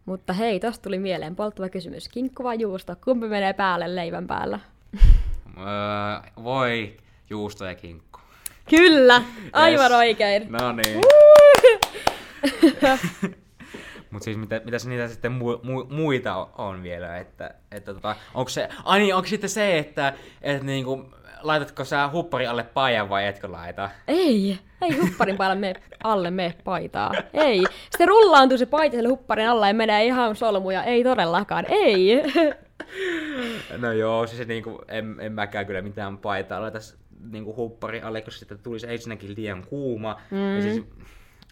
Mutta 0.06 0.34
hei, 0.34 0.60
tosta 0.60 0.84
tuli 0.84 1.00
mieleen 1.00 1.36
polttava 1.36 1.70
kysymys. 1.70 2.10
Kinkku 2.10 2.44
vai 2.44 2.60
juusto? 2.60 2.96
Kumpi 3.04 3.28
menee 3.28 3.54
päälle 3.54 3.96
leivän 3.96 4.28
päällä? 4.28 4.60
öö, 5.58 5.64
voi, 6.44 6.98
juusto 7.30 7.66
ja 7.66 7.76
kinkku. 7.76 8.20
Kyllä, 8.70 9.22
aivan 9.54 9.92
yes. 9.92 9.98
oikein. 9.98 10.52
No 10.52 10.72
niin. 10.72 11.02
Mutta 14.12 14.24
siis 14.24 14.38
mitä, 14.38 14.62
mitäs 14.66 14.88
niitä 14.88 15.08
sitten 15.08 15.32
mu, 15.32 15.58
mu, 15.64 15.86
muita 15.90 16.48
on 16.58 16.84
vielä, 16.84 17.18
että, 17.18 17.54
että 17.72 17.94
tota, 17.94 18.16
onko 18.34 18.50
se, 18.50 18.70
ai 18.84 19.00
niin, 19.00 19.16
onko 19.16 19.28
sitten 19.28 19.50
se, 19.50 19.78
että, 19.78 20.14
että 20.42 20.66
niinku, 20.66 21.06
laitatko 21.42 21.86
sä 21.86 22.10
huppari 22.14 22.48
alle 22.48 22.64
paijan 22.64 23.10
vai 23.10 23.28
etkö 23.28 23.52
laita? 23.52 23.90
Ei, 24.08 24.60
ei 24.82 24.98
hupparin 24.98 25.38
päälle 25.38 25.56
me, 25.56 25.74
alle 26.04 26.32
me 26.32 26.54
paitaa. 26.64 27.12
Ei. 27.34 27.64
Sitten 27.90 28.08
rullaantuu 28.08 28.58
se 28.58 28.66
paita 28.66 28.96
sille 28.96 29.10
hupparin 29.10 29.50
alla 29.50 29.68
ja 29.68 29.74
menee 29.74 30.06
ihan 30.06 30.36
solmuja. 30.36 30.84
Ei 30.84 31.04
todellakaan, 31.04 31.66
ei. 31.70 32.24
No 33.78 33.92
joo, 33.92 34.28
siis 34.28 34.48
niinku, 34.48 34.82
en, 34.88 35.16
en 35.20 35.32
mäkään 35.32 35.66
kyllä 35.66 35.82
mitään 35.82 36.18
paitaa 36.18 36.62
laita 36.62 36.80
niinku 37.32 37.56
huppari 37.56 38.02
alle, 38.02 38.22
koska 38.22 38.40
sitten 38.40 38.60
tulisi 38.60 38.88
ensinnäkin 38.90 39.36
liian 39.38 39.66
kuuma. 39.70 40.22
Mm. 40.32 40.56
Ja 40.56 40.62
siis 40.62 40.84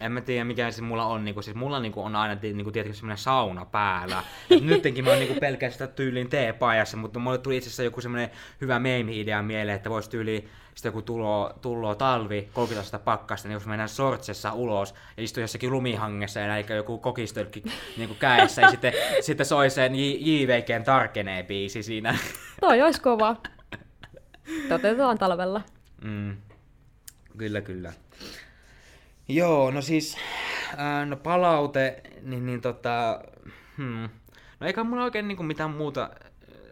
en 0.00 0.12
mä 0.12 0.20
tiedä 0.20 0.44
mikä 0.44 0.70
se 0.70 0.82
mulla 0.82 1.06
on, 1.06 1.24
niinku, 1.24 1.42
siis 1.42 1.56
mulla 1.56 1.80
niinku 1.80 2.02
on 2.02 2.16
aina 2.16 2.40
niinku, 2.42 2.70
tietenkin 2.72 2.96
semmoinen 2.96 3.18
sauna 3.18 3.64
päällä. 3.64 4.22
Et 4.50 4.64
nytkin 4.64 5.04
mä 5.04 5.10
oon 5.10 5.18
niinku 5.18 5.40
pelkästään 5.40 5.92
tyyliin 5.92 6.28
teepajassa, 6.28 6.96
mutta 6.96 7.18
mulle 7.18 7.38
tuli 7.38 7.56
itse 7.56 7.68
asiassa 7.68 7.82
joku 7.82 8.00
semmoinen 8.00 8.30
hyvä 8.60 8.78
meemi-idea 8.78 9.42
mieleen, 9.42 9.76
että 9.76 9.90
voisi 9.90 10.10
tyyli 10.10 10.48
sitten 10.74 10.92
kun 10.92 11.04
tulo, 11.04 11.52
tulloo 11.60 11.94
talvi, 11.94 12.48
30 12.52 12.98
pakkasta, 12.98 13.48
niin 13.48 13.54
jos 13.54 13.66
mennään 13.66 13.88
sortsessa 13.88 14.52
ulos 14.52 14.94
ja 15.16 15.22
istuu 15.22 15.40
jossakin 15.40 15.72
lumihangessa 15.72 16.40
ja 16.40 16.56
eikä 16.56 16.74
joku 16.74 16.98
kokistölkki 16.98 17.62
niin 17.96 18.16
käessä, 18.18 18.62
ja 18.62 18.70
sitten, 18.70 18.92
sitten 19.20 19.46
soi 19.46 19.70
sen 19.70 19.92
JVGn 19.96 20.84
tarkenee 20.84 21.42
biisi 21.42 21.82
siinä. 21.82 22.18
Toi 22.60 22.82
olisi 22.82 23.00
kova. 23.00 23.36
Toteutetaan 24.68 25.18
talvella. 25.18 25.62
Mm. 26.04 26.36
Kyllä, 27.38 27.60
kyllä. 27.60 27.92
Joo, 29.28 29.70
no 29.70 29.82
siis, 29.82 30.16
ää, 30.76 31.06
no 31.06 31.16
palaute, 31.16 32.02
niin, 32.22 32.46
niin 32.46 32.60
tota, 32.60 33.20
hmm. 33.76 34.08
no 34.60 34.66
eikä 34.66 34.84
mulla 34.84 35.04
oikein 35.04 35.28
niinku 35.28 35.42
mitään 35.42 35.70
muuta 35.70 36.10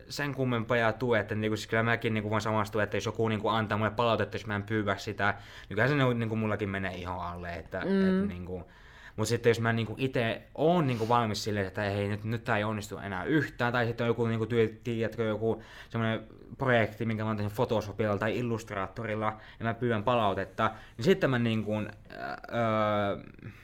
sen 0.09 0.35
kummempaa 0.35 0.93
tue, 0.93 1.19
että 1.19 1.35
niinku, 1.35 1.57
siis 1.57 1.67
kyllä 1.67 1.83
mäkin 1.83 2.15
niinku 2.15 2.31
voin 2.31 2.43
samastua, 2.43 2.83
että 2.83 2.97
jos 2.97 3.07
joku 3.07 3.29
niinku 3.29 3.49
antaa 3.49 3.79
mulle 3.79 3.91
palautetta, 3.91 4.35
jos 4.37 4.47
mä 4.47 4.57
en 4.57 4.63
pyydä 4.63 4.97
sitä, 4.97 5.35
niin 5.69 5.77
kyllä 5.77 5.89
se 5.89 6.15
niinku, 6.15 6.37
mullakin 6.37 6.69
menee 6.69 6.95
ihan 6.95 7.21
alle, 7.21 7.55
että 7.55 7.81
mm. 7.81 8.23
et, 8.23 8.29
niinku, 8.29 8.71
mutta 9.17 9.29
sitten 9.29 9.51
jos 9.51 9.61
mä 9.61 9.73
niinku 9.73 9.95
itse 9.99 10.43
oon 10.55 10.87
niinku 10.87 11.09
valmis 11.09 11.45
silleen, 11.45 11.67
että 11.67 11.85
ei, 11.85 12.09
nyt, 12.09 12.25
nyt 12.25 12.45
tämä 12.45 12.59
ei 12.59 12.65
onnistu 12.65 12.99
enää 12.99 13.25
yhtään, 13.25 13.73
tai 13.73 13.87
sitten 13.87 14.05
on 14.05 14.09
joku, 14.09 14.27
niinku, 14.27 14.47
tiedätkö, 14.85 15.25
joku 15.25 15.63
semmoinen 15.89 16.27
projekti, 16.59 17.05
minkä 17.05 17.23
mä 17.23 17.31
oon 17.31 17.37
tehnyt 17.37 17.55
Photoshopilla 17.55 18.19
tai 18.19 18.39
Illustratorilla, 18.39 19.37
ja 19.59 19.65
mä 19.65 19.75
pyydän 19.75 20.05
palautetta, 20.05 20.71
niin 20.97 21.05
sitten 21.05 21.31
mä 21.31 21.39
niinku, 21.39 21.73
öö, 21.75 21.87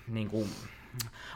niinku, 0.09 0.47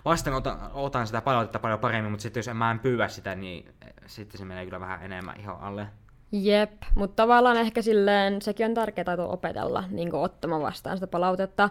vastaan 0.04 0.37
otan, 0.37 0.58
otan 0.73 1.06
sitä 1.06 1.20
palautetta 1.20 1.58
paljon 1.58 1.80
paremmin, 1.80 2.11
mutta 2.11 2.23
sitten 2.23 2.38
jos 2.38 2.54
mä 2.54 2.70
en 2.70 2.78
pyydä 2.78 3.08
sitä, 3.08 3.35
niin 3.35 3.75
sitten 4.06 4.38
se 4.38 4.44
menee 4.44 4.64
kyllä 4.64 4.80
vähän 4.80 5.02
enemmän 5.02 5.40
ihan 5.40 5.61
alle. 5.61 5.87
Jep, 6.32 6.82
mutta 6.94 7.23
tavallaan 7.23 7.56
ehkä 7.56 7.82
silleen 7.82 8.42
sekin 8.42 8.66
on 8.66 8.75
tärkeää 8.75 9.16
opetella 9.18 9.85
niin 9.90 10.14
ottamaan 10.14 10.62
vastaan 10.62 10.96
sitä 10.96 11.06
palautetta. 11.06 11.70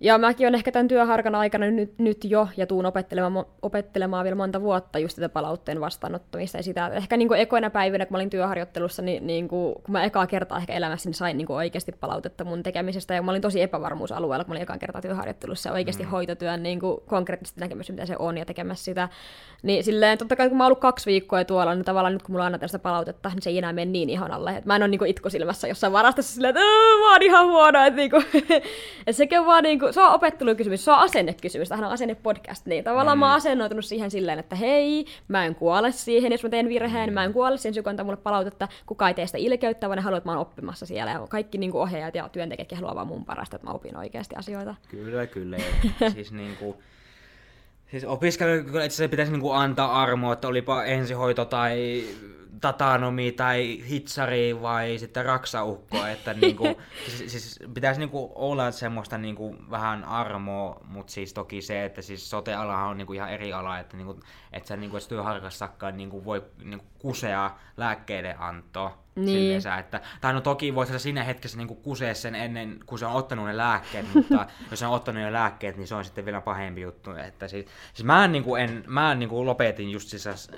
Ja 0.00 0.18
mäkin 0.18 0.44
olen 0.44 0.54
ehkä 0.54 0.72
tämän 0.72 0.88
työharkan 0.88 1.34
aikana 1.34 1.66
nyt, 1.66 1.98
nyt 1.98 2.24
jo, 2.24 2.48
ja 2.56 2.66
tuun 2.66 2.86
opettelemaan, 2.86 3.46
opettelemaan 3.62 4.24
vielä 4.24 4.36
monta 4.36 4.60
vuotta 4.60 4.98
just 4.98 5.14
sitä 5.14 5.28
palautteen 5.28 5.80
vastaanottamista. 5.80 6.56
Ja 6.56 6.62
sitä, 6.62 6.88
ehkä 6.88 7.16
niin 7.16 7.28
kuin 7.28 7.40
ekoina 7.40 7.70
päivinä, 7.70 8.06
kun 8.06 8.14
mä 8.14 8.18
olin 8.18 8.30
työharjoittelussa, 8.30 9.02
niin, 9.02 9.26
niin 9.26 9.48
kuin, 9.48 9.74
kun 9.74 9.92
mä 9.92 10.04
ekaa 10.04 10.26
kertaa 10.26 10.58
ehkä 10.58 10.72
elämässäni 10.72 11.14
sain 11.14 11.36
niin 11.36 11.46
kuin 11.46 11.56
oikeasti 11.56 11.92
palautetta 11.92 12.44
mun 12.44 12.62
tekemisestä, 12.62 13.14
ja 13.14 13.22
mä 13.22 13.30
olin 13.30 13.42
tosi 13.42 13.62
epävarmuusalueella, 13.62 14.44
kun 14.44 14.50
mä 14.50 14.52
olin 14.52 14.62
ekaa 14.62 14.78
kertaa 14.78 15.02
työharjoittelussa, 15.02 15.68
ja 15.68 15.72
oikeasti 15.72 16.02
mm. 16.02 16.10
hoitotyön 16.10 16.62
niin 16.62 16.80
kuin 16.80 17.00
konkreettisesti 17.06 17.60
näkemässä, 17.60 17.92
mitä 17.92 18.06
se 18.06 18.16
on, 18.18 18.38
ja 18.38 18.44
tekemässä 18.44 18.84
sitä. 18.84 19.08
Niin 19.62 19.84
silleen, 19.84 20.18
totta 20.18 20.36
kai 20.36 20.48
kun 20.48 20.58
mä 20.58 20.64
oon 20.64 20.68
ollut 20.68 20.80
kaksi 20.80 21.06
viikkoa 21.06 21.44
tuolla, 21.44 21.74
niin 21.74 21.84
tavallaan 21.84 22.12
nyt 22.12 22.22
kun 22.22 22.32
mulla 22.32 22.46
annetaan 22.46 22.68
sitä 22.68 22.78
palautetta, 22.78 23.28
niin 23.28 23.42
se 23.42 23.50
ei 23.50 23.58
enää 23.58 23.72
mene 23.72 23.90
niin 23.90 24.10
ihanalle. 24.10 24.56
Et 24.56 24.64
mä 24.64 24.76
en 24.76 24.82
ole 24.82 24.88
niin 24.88 25.06
itkusilmässä 25.06 25.68
jossain 25.68 25.92
varastossa 25.92 26.34
silleen, 26.34 26.50
että 26.50 26.60
mä 27.00 27.12
oon 27.12 27.22
ihan 27.22 27.46
huono, 27.46 27.84
että 27.84 27.96
niin 27.96 28.10
kuin, 28.10 28.24
et 29.06 29.16
sekin 29.16 29.40
on 29.40 29.46
vaan 29.46 29.62
niin 29.62 29.78
kuin, 29.78 29.87
se 29.92 30.00
on 30.00 30.14
opettelukysymys, 30.14 30.84
se 30.84 30.90
on 30.90 30.98
asennekysymys, 30.98 31.68
tämähän 31.68 31.86
on 31.86 31.92
asennepodcast, 31.92 32.66
niin 32.66 32.84
tavallaan 32.84 33.18
mm. 33.18 33.20
mä 33.20 33.26
oon 33.26 33.34
asennoitunut 33.34 33.84
siihen 33.84 34.10
silleen, 34.10 34.38
että 34.38 34.56
hei, 34.56 35.06
mä 35.28 35.44
en 35.44 35.54
kuole 35.54 35.92
siihen, 35.92 36.32
jos 36.32 36.42
mä 36.42 36.48
teen 36.48 36.68
virheen, 36.68 37.12
mä 37.12 37.24
en 37.24 37.32
kuole 37.32 37.56
siihen, 37.56 37.76
jos 37.76 37.86
antaa 37.86 38.04
mulle 38.04 38.16
palautetta, 38.16 38.68
kuka 38.86 39.08
ei 39.08 39.14
tee 39.14 39.26
sitä 39.26 39.38
ilkeyttä, 39.38 39.88
vaan 39.88 39.96
ne 39.96 40.02
haluaa, 40.02 40.18
että 40.18 40.28
mä 40.28 40.32
oon 40.32 40.40
oppimassa 40.40 40.86
siellä, 40.86 41.12
ja 41.12 41.26
kaikki 41.28 41.58
niin 41.58 41.70
kuin 41.70 41.82
ohjaajat 41.82 42.14
ja 42.14 42.28
työntekijät 42.28 42.72
haluaa 42.72 42.94
vaan 42.94 43.06
mun 43.06 43.24
parasta, 43.24 43.56
että 43.56 43.66
mä 43.66 43.74
opin 43.74 43.96
oikeasti 43.96 44.36
asioita. 44.36 44.74
Kyllä, 44.88 45.26
kyllä, 45.26 45.56
siis 46.14 46.32
niin 46.32 46.56
kuin, 46.56 46.76
Siis 47.90 48.04
opiskelijoille 48.04 48.84
itse 48.84 49.08
pitäisi 49.08 49.32
niinku 49.32 49.50
antaa 49.50 50.02
armoa, 50.02 50.32
että 50.32 50.48
olipa 50.48 50.84
ensihoito 50.84 51.44
tai 51.44 52.04
tatanomi 52.60 53.32
tai 53.32 53.82
hitsari 53.88 54.62
vai 54.62 54.98
sitten 54.98 55.24
raksaukko, 55.24 56.06
että 56.06 56.34
niinku, 56.40 56.80
siis, 57.08 57.32
siis 57.32 57.58
pitäisi 57.74 58.00
niinku 58.00 58.32
olla 58.34 58.70
semmoista 58.70 59.18
niinku 59.18 59.56
vähän 59.70 60.04
armoa, 60.04 60.80
mutta 60.84 61.12
siis 61.12 61.32
toki 61.32 61.62
se, 61.62 61.84
että 61.84 62.02
siis 62.02 62.30
sote-alahan 62.30 62.88
on 62.88 62.98
niinku 62.98 63.12
ihan 63.12 63.30
eri 63.30 63.52
ala, 63.52 63.78
että, 63.78 63.96
niinku, 63.96 64.20
että 64.52 64.68
sä 64.68 64.76
niinku 64.76 64.96
työharkassakaan 65.08 65.96
niinku 65.96 66.24
voi 66.24 66.44
niinku 66.64 66.86
kusea 66.98 67.50
lääkkeiden 67.76 68.40
antoa. 68.40 68.98
Niin. 69.18 69.38
Silleensä, 69.38 69.76
että, 69.76 70.00
tai 70.20 70.32
no 70.32 70.40
toki 70.40 70.74
voisi 70.74 70.92
se 70.92 70.98
siinä 70.98 71.24
hetkessä 71.24 71.58
niin 71.58 71.68
kusea 71.68 72.14
sen 72.14 72.34
ennen 72.34 72.80
kuin 72.86 72.98
se 72.98 73.06
on 73.06 73.12
ottanut 73.12 73.46
ne 73.46 73.56
lääkkeet, 73.56 74.06
mutta 74.14 74.46
jos 74.70 74.80
se 74.80 74.86
on 74.86 74.92
ottanut 74.92 75.22
ne 75.22 75.32
lääkkeet, 75.32 75.76
niin 75.76 75.86
se 75.86 75.94
on 75.94 76.04
sitten 76.04 76.24
vielä 76.24 76.40
pahempi 76.40 76.80
juttu. 76.80 77.10
Että 77.10 77.48
siis, 77.48 77.66
siis 77.94 78.04
mä 78.04 78.24
en, 78.24 78.32
niin 78.32 78.44
kuin, 78.44 78.62
en, 78.62 78.84
mä 78.86 79.12
en 79.12 79.18
niin 79.18 79.28
kuin 79.28 79.46
lopetin 79.46 79.90
just 79.90 80.08
siis, 80.08 80.50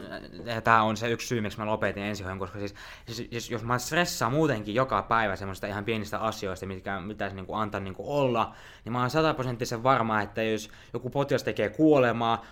tämä 0.64 0.82
on 0.82 0.96
se 0.96 1.10
yksi 1.10 1.26
syy, 1.26 1.40
miksi 1.40 1.58
mä 1.58 1.66
lopetin 1.66 2.02
ensihoidon, 2.02 2.38
koska 2.38 2.58
siis, 2.58 2.74
siis, 3.06 3.16
siis 3.30 3.50
jos 3.50 3.64
mä 3.64 3.78
stressaan 3.78 4.32
muutenkin 4.32 4.74
joka 4.74 5.02
päivä 5.02 5.36
semmoista 5.36 5.66
ihan 5.66 5.84
pienistä 5.84 6.18
asioista, 6.18 6.66
mitkä 6.66 7.02
pitäisi 7.08 7.36
niin 7.36 7.46
kuin 7.46 7.60
antaa 7.60 7.80
niin 7.80 7.94
kuin 7.94 8.08
olla, 8.08 8.54
niin 8.84 8.92
mä 8.92 9.00
oon 9.00 9.10
sataprosenttisen 9.10 9.82
varma, 9.82 10.20
että 10.20 10.42
jos 10.42 10.70
joku 10.92 11.10
potilas 11.10 11.42
tekee 11.42 11.68
kuolemaa, 11.68 12.44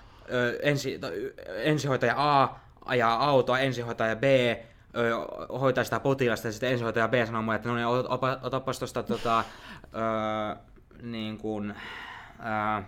ensi, 0.63 1.01
ensihoitaja 1.63 2.15
A 2.17 2.49
ajaa 2.85 3.25
autoa, 3.25 3.59
ensihoitaja 3.59 4.17
B 4.17 4.25
hoitaa 5.61 5.85
sitä 5.85 6.01
potilasta 6.01 6.49
ja 6.49 6.53
sitten 6.53 6.71
ensihoitaja 6.73 7.09
B 7.09 7.15
sanoo 7.27 7.43
mulle, 7.43 7.57
että 7.57 7.69
no 7.69 7.75
niin, 7.75 7.87
otapas 8.43 8.79
tuosta 8.79 9.03
tota, 9.03 9.45
öö, 9.95 10.57
niin 11.03 11.39
kuin, 11.39 11.75
öö, 12.41 12.83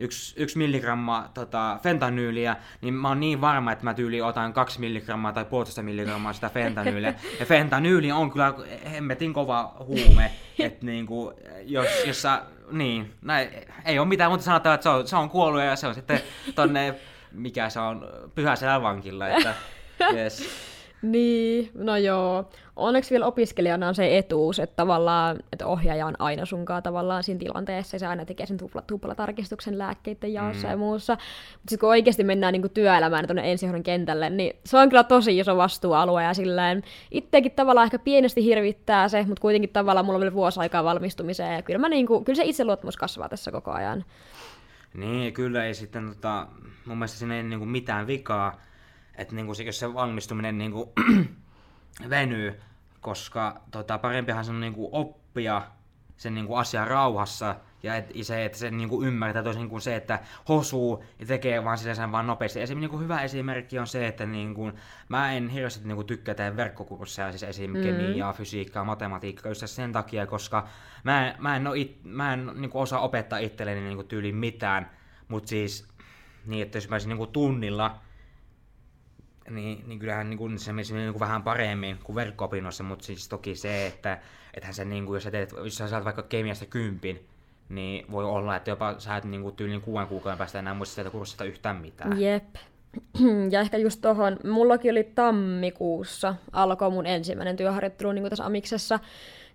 yksi, 0.00 0.34
yksi 0.42 0.58
milligramma 0.58 1.30
tota, 1.34 1.78
fentanyyliä, 1.82 2.56
niin 2.80 2.94
mä 2.94 3.08
oon 3.08 3.20
niin 3.20 3.40
varma, 3.40 3.72
että 3.72 3.84
mä 3.84 3.94
tyyli 3.94 4.22
otan 4.22 4.52
kaksi 4.52 4.80
milligrammaa 4.80 5.32
tai 5.32 5.44
puolitoista 5.44 5.82
milligrammaa 5.82 6.32
sitä 6.32 6.48
fentanyyliä. 6.48 7.14
Ja 7.40 7.46
fentanyyli 7.46 8.12
on 8.12 8.30
kyllä 8.30 8.54
hemmetin 8.92 9.32
kova 9.32 9.76
huume, 9.86 10.30
että 10.58 10.86
niinku, 10.86 11.32
jos, 11.62 11.86
jos 12.06 12.22
sä, 12.22 12.42
niin, 12.70 13.14
näin, 13.22 13.48
ei 13.84 13.98
ole 13.98 14.08
mitään 14.08 14.30
muuta 14.30 14.44
sanottavaa, 14.44 14.74
että 14.74 14.82
se 14.82 14.88
on, 14.88 15.08
se 15.08 15.16
on 15.16 15.30
kuollut 15.30 15.62
ja 15.62 15.76
se 15.76 15.86
on 15.86 15.94
sitten 15.94 16.20
tonne, 16.54 16.94
mikä 17.32 17.70
se 17.70 17.80
on, 17.80 18.08
pyhäisellä 18.34 18.82
vankilla, 18.82 19.28
että 19.28 19.54
yes. 20.14 20.69
Niin, 21.02 21.70
no 21.74 21.96
joo. 21.96 22.50
Onneksi 22.76 23.10
vielä 23.10 23.26
opiskelijana 23.26 23.88
on 23.88 23.94
se 23.94 24.18
etuus, 24.18 24.58
että 24.58 24.76
tavallaan, 24.76 25.36
että 25.52 25.66
ohjaaja 25.66 26.06
on 26.06 26.14
aina 26.18 26.44
sunkaan 26.46 26.82
tavallaan 26.82 27.22
siinä 27.22 27.38
tilanteessa, 27.38 27.94
ja 27.94 27.98
se 27.98 28.06
aina 28.06 28.24
tekee 28.24 28.46
sen 28.46 28.56
tupla, 28.56 28.82
tuplatarkistuksen 28.82 29.78
lääkkeiden 29.78 30.32
jaossa 30.32 30.66
mm. 30.66 30.70
ja 30.70 30.76
muussa. 30.76 31.12
Mutta 31.12 31.70
sitten 31.70 31.78
kun 31.78 31.88
oikeasti 31.88 32.24
mennään 32.24 32.52
niin 32.52 32.62
kuin 32.62 32.72
työelämään 32.72 33.26
tuonne 33.26 33.52
ensihoidon 33.52 33.82
kentälle, 33.82 34.30
niin 34.30 34.56
se 34.64 34.78
on 34.78 34.88
kyllä 34.88 35.04
tosi 35.04 35.38
iso 35.38 35.56
vastuualue, 35.56 36.24
ja 36.24 36.34
silleen 36.34 36.82
itsekin 37.10 37.52
tavallaan 37.52 37.84
ehkä 37.84 37.98
pienesti 37.98 38.44
hirvittää 38.44 39.08
se, 39.08 39.24
mutta 39.26 39.40
kuitenkin 39.40 39.70
tavallaan 39.70 40.06
mulla 40.06 40.16
on 40.16 40.20
vielä 40.20 40.34
vuosi 40.34 40.60
aikaa 40.60 40.84
valmistumiseen, 40.84 41.54
ja 41.54 41.62
kyllä, 41.62 41.78
mä 41.78 41.88
niin 41.88 42.06
kuin, 42.06 42.24
kyllä 42.24 42.36
se 42.36 42.44
itseluottamus 42.44 42.96
kasvaa 42.96 43.28
tässä 43.28 43.52
koko 43.52 43.70
ajan. 43.70 44.04
Niin, 44.94 45.32
kyllä 45.32 45.64
ei 45.64 45.74
sitten, 45.74 46.08
tota, 46.08 46.46
mun 46.84 46.98
mielestä 46.98 47.18
siinä 47.18 47.36
ei 47.36 47.42
niin 47.42 47.58
kuin 47.58 47.68
mitään 47.70 48.06
vikaa, 48.06 48.60
että 49.20 49.34
niin 49.34 49.46
kuin, 49.46 49.66
jos 49.66 49.78
se 49.78 49.94
valmistuminen 49.94 50.58
niin 50.58 50.72
kuin, 50.72 50.88
venyy, 52.10 52.60
koska 53.00 53.60
tota, 53.70 53.98
parempihan 53.98 54.44
se 54.44 54.50
on 54.50 54.60
niin 54.60 54.74
kuin, 54.74 54.88
oppia 54.92 55.62
sen 56.16 56.34
niin 56.34 56.46
kuin, 56.46 56.60
asian 56.60 56.88
rauhassa, 56.88 57.56
ja 57.82 57.96
et, 57.96 58.10
se, 58.22 58.44
että 58.44 58.58
se 58.58 58.70
niin 58.70 58.88
kuin, 58.88 59.08
ymmärtää 59.08 59.42
toisin 59.42 59.68
kuin 59.68 59.82
se, 59.82 59.96
että 59.96 60.18
hosuu 60.48 61.04
ja 61.18 61.26
tekee 61.26 61.64
vaan 61.64 61.78
sen 61.78 62.12
vaan 62.12 62.26
nopeasti. 62.26 62.60
Esim, 62.60 62.80
niin 62.80 62.90
kuin, 62.90 63.02
hyvä 63.02 63.22
esimerkki 63.22 63.78
on 63.78 63.86
se, 63.86 64.06
että 64.06 64.26
niin 64.26 64.54
kuin, 64.54 64.72
mä 65.08 65.32
en 65.32 65.48
hirveästi 65.48 65.88
niin 65.88 65.96
kuin, 65.96 66.06
tykkää 66.06 66.34
tehdä 66.34 66.56
verkkokursseja, 66.56 67.30
siis 67.30 67.42
esim. 67.42 67.70
Mm. 67.70 67.82
kemiaa, 67.82 68.32
fysiikkaa, 68.32 68.84
matematiikkaa, 68.84 69.50
just 69.50 69.66
sen 69.66 69.92
takia, 69.92 70.26
koska 70.26 70.68
mä 71.04 71.28
en, 71.28 71.34
mä 71.38 71.56
en, 71.56 71.62
it, 71.76 72.00
mä 72.04 72.32
en 72.32 72.50
niin 72.54 72.70
kuin, 72.70 72.82
osaa 72.82 73.00
opettaa 73.00 73.38
itselleni 73.38 73.80
niin 73.80 73.96
kuin, 73.96 74.08
tyyliin 74.08 74.36
mitään, 74.36 74.90
mutta 75.28 75.48
siis 75.48 75.88
niin, 76.46 76.62
että 76.62 76.78
jos 76.78 76.88
mä 76.88 76.94
olisin 76.94 77.08
niin 77.08 77.18
kuin, 77.18 77.30
tunnilla 77.30 78.00
niin, 79.50 79.84
niin 79.86 79.98
kyllähän 79.98 80.30
niin 80.30 80.38
kuin, 80.38 80.58
se 80.58 80.72
menisi 80.72 80.94
niin 80.94 81.12
kuin 81.12 81.20
vähän 81.20 81.42
paremmin 81.42 81.98
kuin 82.04 82.16
verkko-opinnoissa, 82.16 82.84
mutta 82.84 83.04
siis 83.04 83.28
toki 83.28 83.54
se, 83.54 83.86
että 83.86 84.18
ethän 84.54 84.74
se, 84.74 84.84
niin 84.84 85.06
kuin, 85.06 85.16
jos, 85.16 85.22
sä 85.22 85.30
teet, 85.30 85.52
jos 85.52 85.74
sä 85.74 85.88
saat 85.88 86.04
vaikka 86.04 86.22
kemiasta 86.22 86.66
kympin, 86.66 87.26
niin 87.68 88.06
voi 88.10 88.24
olla, 88.24 88.56
että 88.56 88.70
jopa 88.70 88.94
sä 88.98 89.16
et 89.16 89.24
niin 89.24 89.42
kuin, 89.42 89.56
tyyliin 89.56 89.80
kuuden 89.80 90.06
kuukauden 90.06 90.38
päästä 90.38 90.58
enää 90.58 90.74
muista 90.74 90.94
sieltä 90.94 91.10
kurssista 91.10 91.44
yhtään 91.44 91.76
mitään. 91.76 92.20
Jep. 92.20 92.54
Ja 93.50 93.60
ehkä 93.60 93.76
just 93.76 94.00
tohon, 94.00 94.36
mullakin 94.44 94.90
oli 94.90 95.04
tammikuussa, 95.04 96.34
alkoi 96.52 96.90
mun 96.90 97.06
ensimmäinen 97.06 97.56
työharjoittelu 97.56 98.12
niin 98.12 98.30
tässä 98.30 98.46
Amiksessa, 98.46 99.00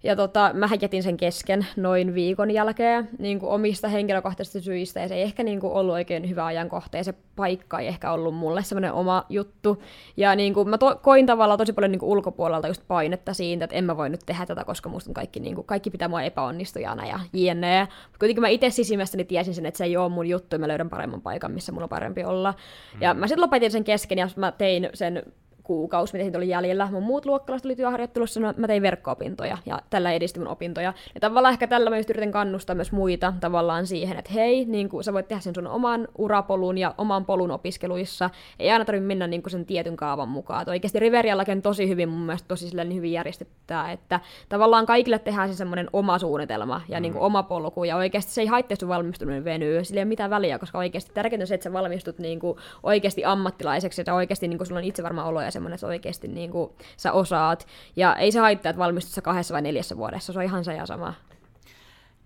ja 0.05 0.15
tota, 0.15 0.51
mä 0.53 0.69
jätin 0.81 1.03
sen 1.03 1.17
kesken 1.17 1.67
noin 1.75 2.13
viikon 2.13 2.51
jälkeen 2.51 3.09
niin 3.19 3.39
kuin 3.39 3.49
omista 3.49 3.87
henkilökohtaisista 3.87 4.59
syistä, 4.59 4.99
ja 4.99 5.07
se 5.07 5.15
ei 5.15 5.21
ehkä 5.21 5.43
niin 5.43 5.59
kuin 5.59 5.73
ollut 5.73 5.93
oikein 5.93 6.29
hyvä 6.29 6.45
ajankohta, 6.45 6.97
ja 6.97 7.03
se 7.03 7.13
paikka 7.35 7.79
ei 7.79 7.87
ehkä 7.87 8.11
ollut 8.11 8.35
mulle 8.35 8.63
semmoinen 8.63 8.93
oma 8.93 9.25
juttu. 9.29 9.83
Ja 10.17 10.35
niin 10.35 10.53
kuin, 10.53 10.69
mä 10.69 10.77
to- 10.77 10.99
koin 11.01 11.25
tavallaan 11.25 11.57
tosi 11.57 11.73
paljon 11.73 11.91
niin 11.91 11.99
kuin 11.99 12.09
ulkopuolelta 12.09 12.67
just 12.67 12.81
painetta 12.87 13.33
siitä, 13.33 13.65
että 13.65 13.75
en 13.75 13.83
mä 13.83 13.97
voi 13.97 14.09
nyt 14.09 14.21
tehdä 14.25 14.45
tätä, 14.45 14.63
koska 14.63 14.89
musta 14.89 15.13
kaikki, 15.13 15.39
niin 15.39 15.55
kuin, 15.55 15.67
kaikki 15.67 15.89
pitää 15.89 16.07
mua 16.07 16.21
epäonnistujana 16.21 17.05
ja 17.05 17.19
jne. 17.33 17.81
Mutta 17.81 18.19
kuitenkin 18.19 18.41
mä 18.41 18.47
itse 18.47 18.69
sisimmästäni 18.69 19.23
tiesin 19.23 19.53
sen, 19.53 19.65
että 19.65 19.77
se 19.77 19.83
ei 19.83 19.97
ole 19.97 20.09
mun 20.09 20.27
juttu, 20.27 20.55
ja 20.55 20.59
mä 20.59 20.67
löydän 20.67 20.89
paremman 20.89 21.21
paikan, 21.21 21.51
missä 21.51 21.71
mulla 21.71 21.85
on 21.85 21.89
parempi 21.89 22.23
olla. 22.23 22.51
Mm. 22.51 23.01
Ja 23.01 23.13
mä 23.13 23.27
sitten 23.27 23.41
lopetin 23.41 23.71
sen 23.71 23.83
kesken, 23.83 24.17
ja 24.17 24.27
mä 24.35 24.51
tein 24.51 24.89
sen 24.93 25.23
kuukausi, 25.65 26.13
mitä 26.13 26.23
siitä 26.23 26.37
oli 26.37 26.49
jäljellä. 26.49 26.87
Mun 26.91 27.03
muut 27.03 27.25
luokkalaiset 27.25 27.65
oli 27.65 27.75
työharjoittelussa, 27.75 28.39
no 28.39 28.53
mä 28.57 28.67
tein 28.67 28.81
verkko-opintoja 28.81 29.57
ja 29.65 29.81
tällä 29.89 30.11
edisti 30.11 30.39
mun 30.39 30.47
opintoja. 30.47 30.93
Ja 31.15 31.21
tavallaan 31.21 31.53
ehkä 31.53 31.67
tällä 31.67 31.89
mä 31.89 31.97
just 31.97 32.09
yritän 32.09 32.31
kannustaa 32.31 32.75
myös 32.75 32.91
muita 32.91 33.33
tavallaan 33.39 33.87
siihen, 33.87 34.19
että 34.19 34.31
hei, 34.33 34.65
niin 34.65 34.89
kuin 34.89 35.03
sä 35.03 35.13
voit 35.13 35.27
tehdä 35.27 35.41
sen 35.41 35.55
sun 35.55 35.67
oman 35.67 36.07
urapolun 36.17 36.77
ja 36.77 36.95
oman 36.97 37.25
polun 37.25 37.51
opiskeluissa. 37.51 38.29
Ei 38.59 38.71
aina 38.71 38.85
tarvitse 38.85 39.07
mennä 39.07 39.27
niin 39.27 39.43
kuin 39.43 39.51
sen 39.51 39.65
tietyn 39.65 39.95
kaavan 39.95 40.29
mukaan. 40.29 40.61
Et 40.61 40.67
oikeasti 40.67 40.99
Riveriallakin 40.99 41.57
on 41.57 41.61
tosi 41.61 41.89
hyvin 41.89 42.09
mun 42.09 42.21
mielestä 42.21 42.47
tosi 42.47 42.75
niin 42.75 42.95
hyvin 42.95 43.11
järjestettä, 43.11 43.91
että 43.91 44.19
tavallaan 44.49 44.85
kaikille 44.85 45.19
tehdään 45.19 45.49
se 45.49 45.55
semmoinen 45.55 45.89
oma 45.93 46.19
suunnitelma 46.19 46.81
ja 46.89 46.99
mm. 46.99 47.01
niin 47.01 47.13
kuin 47.13 47.21
oma 47.21 47.43
polku. 47.43 47.83
Ja 47.83 47.95
oikeasti 47.95 48.31
se 48.31 48.41
ei 48.41 48.47
haittaa 48.47 48.75
sun 48.79 48.89
valmistuminen 48.89 49.43
venyy. 49.43 49.83
Sillä 49.83 49.99
ei 49.99 50.03
ole 50.03 50.09
mitään 50.09 50.29
väliä, 50.29 50.59
koska 50.59 50.77
oikeasti 50.77 51.11
tärkeintä 51.13 51.43
on 51.43 51.47
se, 51.47 51.55
että 51.55 51.63
sä 51.63 51.73
valmistut 51.73 52.19
niin 52.19 52.39
kuin 52.39 52.57
oikeasti 52.83 53.25
ammattilaiseksi 53.25 54.03
ja 54.07 54.13
oikeasti 54.13 54.47
niin 54.47 54.57
kuin 54.57 54.67
sulla 54.67 54.79
on 54.79 54.85
itse 54.85 55.03
varma 55.03 55.25
olo 55.25 55.41
ja 55.41 55.51
semmoinen, 55.55 55.75
että 55.75 55.87
oikeasti 55.87 56.27
niin 56.27 56.51
kuin, 56.51 56.71
sä 56.97 57.11
osaat. 57.11 57.67
Ja 57.95 58.15
ei 58.15 58.31
se 58.31 58.39
haittaa, 58.39 58.69
että 58.69 58.79
valmistut 58.79 59.13
sä 59.13 59.21
kahdessa 59.21 59.53
vai 59.53 59.61
neljässä 59.61 59.97
vuodessa, 59.97 60.33
se 60.33 60.39
on 60.39 60.45
ihan 60.45 60.65
se 60.65 60.73
ja 60.73 60.85
sama. 60.85 61.13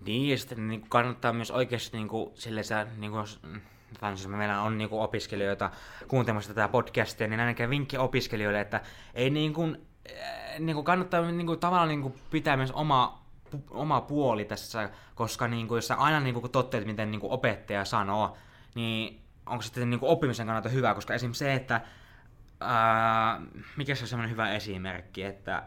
Niin, 0.06 0.28
ja 0.30 0.38
sitten 0.38 0.68
niin 0.68 0.80
kuin 0.80 0.90
kannattaa 0.90 1.32
myös 1.32 1.50
oikeasti 1.50 1.96
niin 1.96 2.08
kuin, 2.08 2.30
sille 2.34 2.62
sä, 2.62 2.86
niin 2.96 3.10
kuin, 3.10 3.24
tai 4.00 4.16
siis 4.16 4.28
meillä 4.28 4.62
on 4.62 4.78
niin 4.78 4.90
kuin, 4.90 5.02
opiskelijoita 5.02 5.70
kuuntelemassa 6.08 6.54
tätä 6.54 6.68
podcastia, 6.68 7.28
niin 7.28 7.40
ainakin 7.40 7.70
vinkki 7.70 7.98
opiskelijoille, 7.98 8.60
että 8.60 8.80
ei 9.14 9.30
niin 9.30 9.52
kuin, 9.52 9.86
niin 10.58 10.74
kuin 10.74 10.84
kannattaa 10.84 11.30
niin 11.30 11.46
kuin, 11.46 11.58
tavallaan 11.58 12.02
kuin, 12.02 12.14
pitää 12.30 12.56
myös 12.56 12.72
oma, 12.72 13.22
oma 13.70 14.00
puoli 14.00 14.44
tässä, 14.44 14.90
koska 15.14 15.48
niin 15.48 15.68
kuin, 15.68 15.76
jos 15.76 15.88
sä 15.88 15.94
aina 15.94 16.20
niin 16.20 16.34
kuin, 16.34 16.52
totteet, 16.52 16.86
miten 16.86 17.10
niin 17.10 17.20
kuin, 17.20 17.32
opettaja 17.32 17.84
sanoo, 17.84 18.36
niin 18.74 19.20
onko 19.46 19.62
se 19.62 19.66
sitten 19.66 19.98
kuin, 19.98 20.10
oppimisen 20.10 20.46
kannalta 20.46 20.68
hyvä, 20.68 20.94
koska 20.94 21.14
esim. 21.14 21.32
se, 21.32 21.54
että 21.54 21.80
ää, 22.60 23.40
mikä 23.76 23.94
se 23.94 24.04
on 24.04 24.08
semmoinen 24.08 24.30
hyvä 24.30 24.52
esimerkki, 24.52 25.22
että 25.22 25.62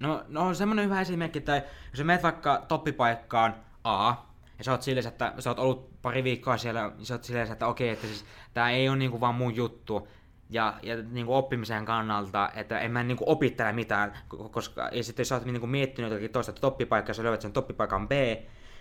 no, 0.00 0.24
no 0.28 0.46
on 0.46 0.56
semmoinen 0.56 0.84
hyvä 0.84 1.00
esimerkki, 1.00 1.38
että 1.38 1.56
jos 1.56 1.98
sä 1.98 2.04
menet 2.04 2.22
vaikka 2.22 2.64
toppipaikkaan 2.68 3.54
A, 3.84 4.14
ja 4.58 4.64
sä 4.64 4.70
oot 4.72 4.82
silleen, 4.82 5.08
että 5.08 5.32
sä 5.38 5.50
oot 5.50 5.58
ollut 5.58 6.02
pari 6.02 6.24
viikkoa 6.24 6.56
siellä, 6.56 6.92
niin 6.96 7.06
sä 7.06 7.14
oot 7.14 7.24
silleen, 7.24 7.52
että 7.52 7.66
okei, 7.66 7.88
että 7.88 8.06
siis 8.06 8.24
tää 8.54 8.70
ei 8.70 8.88
ole 8.88 8.96
niinku 8.96 9.20
vaan 9.20 9.34
mun 9.34 9.56
juttu, 9.56 10.08
ja, 10.50 10.74
ja 10.82 11.02
niinku 11.02 11.34
oppimisen 11.34 11.84
kannalta, 11.84 12.50
että 12.54 12.78
en 12.78 12.90
mä 12.90 13.02
niinku 13.02 13.24
opi 13.26 13.50
täällä 13.50 13.72
mitään, 13.72 14.18
koska 14.50 14.88
ja 14.92 15.04
sitten 15.04 15.20
jos 15.22 15.28
sä 15.28 15.34
oot 15.34 15.44
niinku 15.44 15.66
miettinyt 15.66 16.10
jotakin 16.10 16.30
toista 16.30 16.52
toppipaikkaa, 16.52 17.10
jos 17.10 17.16
sä 17.16 17.22
löydät 17.22 17.40
sen 17.40 17.52
toppipaikan 17.52 18.08
B, 18.08 18.12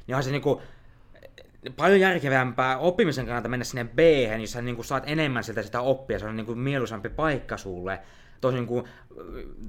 niin 0.08 0.16
on 0.16 0.24
se 0.24 0.32
niinku 0.32 0.62
paljon 1.76 2.00
järkevämpää 2.00 2.78
oppimisen 2.78 3.26
kannalta 3.26 3.50
mennä 3.50 3.66
sinne 3.66 3.84
b 3.84 4.00
sä 4.46 4.62
niin 4.62 4.76
kuin 4.76 4.86
saat 4.86 5.04
enemmän 5.08 5.44
sieltä 5.44 5.64
sitä 5.64 5.82
oppia, 5.82 6.20
se 6.20 6.26
on 6.26 6.36
niin 6.36 6.46
kuin 6.46 6.60
mieluisampi 6.60 7.10
paikka 7.10 7.58
sulle. 7.58 8.00
Tosin 8.42 8.68
kuin 8.68 8.86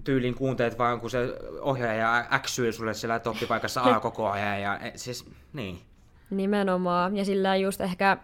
tyyliin 0.04 0.34
kuunteet 0.34 0.78
vaan, 0.78 1.00
kun 1.00 1.10
se 1.10 1.18
ohjaaja 1.60 2.26
äksyy 2.32 2.72
sulle 2.72 2.94
siellä 2.94 3.18
toppipaikassa 3.18 3.82
A 3.82 4.00
koko 4.00 4.28
ajan. 4.28 4.62
Ja, 4.62 4.78
e, 4.78 4.92
siis, 4.96 5.30
niin. 5.52 5.78
Nimenomaan. 6.30 7.16
Ja 7.16 7.24
sillä 7.24 7.56
just 7.56 7.80
ehkä 7.80 8.16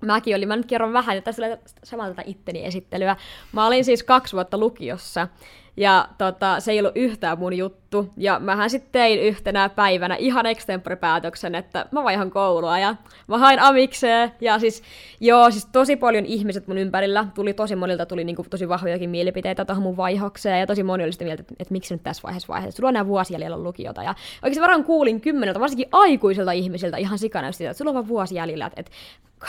mäkin 0.00 0.36
olin, 0.36 0.48
mä 0.48 0.56
nyt 0.56 0.66
kerron 0.66 0.92
vähän, 0.92 1.22
tässä 1.22 1.58
samalta 1.84 2.22
itteni 2.24 2.64
esittelyä. 2.64 3.16
Mä 3.52 3.66
olin 3.66 3.84
siis 3.84 4.02
kaksi 4.02 4.32
vuotta 4.32 4.58
lukiossa, 4.58 5.28
ja 5.76 6.08
tota, 6.18 6.60
se 6.60 6.72
ei 6.72 6.80
ollut 6.80 6.96
yhtään 6.96 7.38
mun 7.38 7.56
juttu. 7.56 8.10
Ja 8.16 8.38
mähän 8.38 8.70
sitten 8.70 8.92
tein 8.92 9.20
yhtenä 9.20 9.68
päivänä 9.68 10.16
ihan 10.16 10.46
extempore-päätöksen, 10.46 11.54
että 11.54 11.86
mä 11.90 12.04
vaihan 12.04 12.30
koulua 12.30 12.78
ja 12.78 12.96
mä 13.28 13.38
hain 13.38 13.60
amikseen. 13.60 14.32
Ja 14.40 14.58
siis, 14.58 14.82
joo, 15.20 15.50
siis 15.50 15.66
tosi 15.66 15.96
paljon 15.96 16.26
ihmiset 16.26 16.66
mun 16.66 16.78
ympärillä 16.78 17.26
tuli, 17.34 17.54
tosi 17.54 17.76
monilta 17.76 18.06
tuli 18.06 18.24
niinku 18.24 18.46
tosi 18.50 18.68
vahvojakin 18.68 19.10
mielipiteitä 19.10 19.64
tuohon 19.64 19.82
mun 19.82 19.96
vaihokseen. 19.96 20.60
Ja 20.60 20.66
tosi 20.66 20.82
moni 20.82 21.04
oli 21.04 21.12
sitä 21.12 21.24
mieltä, 21.24 21.40
että, 21.40 21.54
että 21.58 21.72
miksi 21.72 21.94
nyt 21.94 22.02
tässä 22.02 22.22
vaiheessa 22.22 22.52
vaiheessa. 22.52 22.76
Sulla 22.76 22.88
on 22.88 22.92
enää 22.92 23.06
vuosi 23.06 23.34
jäljellä 23.34 23.58
lukiota. 23.58 24.02
Ja 24.02 24.14
oikeasti 24.42 24.60
varmaan 24.60 24.84
kuulin 24.84 25.20
kymmeneltä, 25.20 25.60
varsinkin 25.60 25.88
aikuisilta 25.92 26.52
ihmisiltä 26.52 26.96
ihan 26.96 27.18
sikana 27.18 27.48
että 27.48 27.72
sulla 27.72 27.90
on 27.90 27.94
vaan 27.94 28.08
vuosi 28.08 28.34
jäljellä. 28.34 28.70
Että 28.76 28.92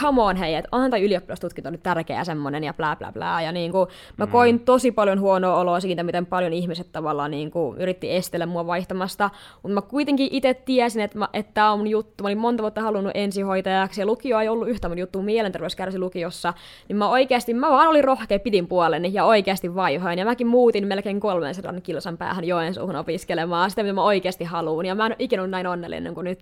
come 0.02 0.22
on 0.22 0.36
hei, 0.36 0.54
että 0.54 0.68
onhan 0.72 0.90
tämä 0.90 1.02
ylioppilastutkinto 1.02 1.70
nyt 1.70 1.82
tärkeä 1.82 2.24
semmonen 2.24 2.64
ja 2.64 2.74
bla 2.74 2.96
bla 2.96 3.12
bla. 3.12 3.42
Ja 3.42 3.52
niin 3.52 3.72
kuin, 3.72 3.88
mä 4.16 4.26
mm. 4.26 4.32
koin 4.32 4.60
tosi 4.60 4.92
paljon 4.92 5.20
huonoa 5.20 5.60
oloa 5.60 5.80
siitä, 5.80 6.02
miten 6.02 6.26
paljon 6.26 6.52
ihmiset 6.52 6.92
tavallaan 6.92 7.30
niin 7.30 7.50
kuin, 7.50 7.78
yritti 7.78 8.10
estellä 8.10 8.46
mua 8.46 8.66
vaihtamasta. 8.66 9.30
Mutta 9.62 9.74
mä 9.74 9.82
kuitenkin 9.82 10.28
itse 10.30 10.54
tiesin, 10.54 11.02
että, 11.02 11.18
mä, 11.18 11.28
että 11.32 11.54
tämä 11.54 11.72
on 11.72 11.78
mun 11.78 11.88
juttu. 11.88 12.24
Mä 12.24 12.28
olin 12.28 12.38
monta 12.38 12.62
vuotta 12.62 12.80
halunnut 12.80 13.12
ensihoitajaksi 13.14 14.00
ja 14.00 14.06
lukio 14.06 14.40
ei 14.40 14.48
ollut 14.48 14.68
yhtä 14.68 14.88
mun 14.88 14.98
juttu. 14.98 15.22
Mielenterveys 15.22 15.76
kärsi 15.76 15.98
lukiossa. 15.98 16.54
Niin 16.88 16.96
mä 16.96 17.08
oikeasti, 17.08 17.54
mä 17.54 17.70
vaan 17.70 17.88
olin 17.88 18.04
rohkea, 18.04 18.38
pidin 18.38 18.66
puoleni 18.66 19.10
ja 19.12 19.24
oikeasti 19.24 19.74
vaihoin. 19.74 20.18
Ja 20.18 20.24
mäkin 20.24 20.46
muutin 20.46 20.86
melkein 20.86 21.20
300 21.20 21.72
kilsan 21.82 22.18
päähän 22.18 22.44
Joensuuhun 22.44 22.96
opiskelemaan 22.96 23.70
sitä, 23.70 23.82
mitä 23.82 23.92
mä 23.92 24.02
oikeasti 24.02 24.44
haluan. 24.44 24.86
Ja 24.86 24.94
mä 24.94 25.06
en 25.06 25.12
ole 25.12 25.16
ikinä 25.18 25.46
näin 25.46 25.66
onnellinen 25.66 26.14
kuin 26.14 26.24
nyt. 26.24 26.40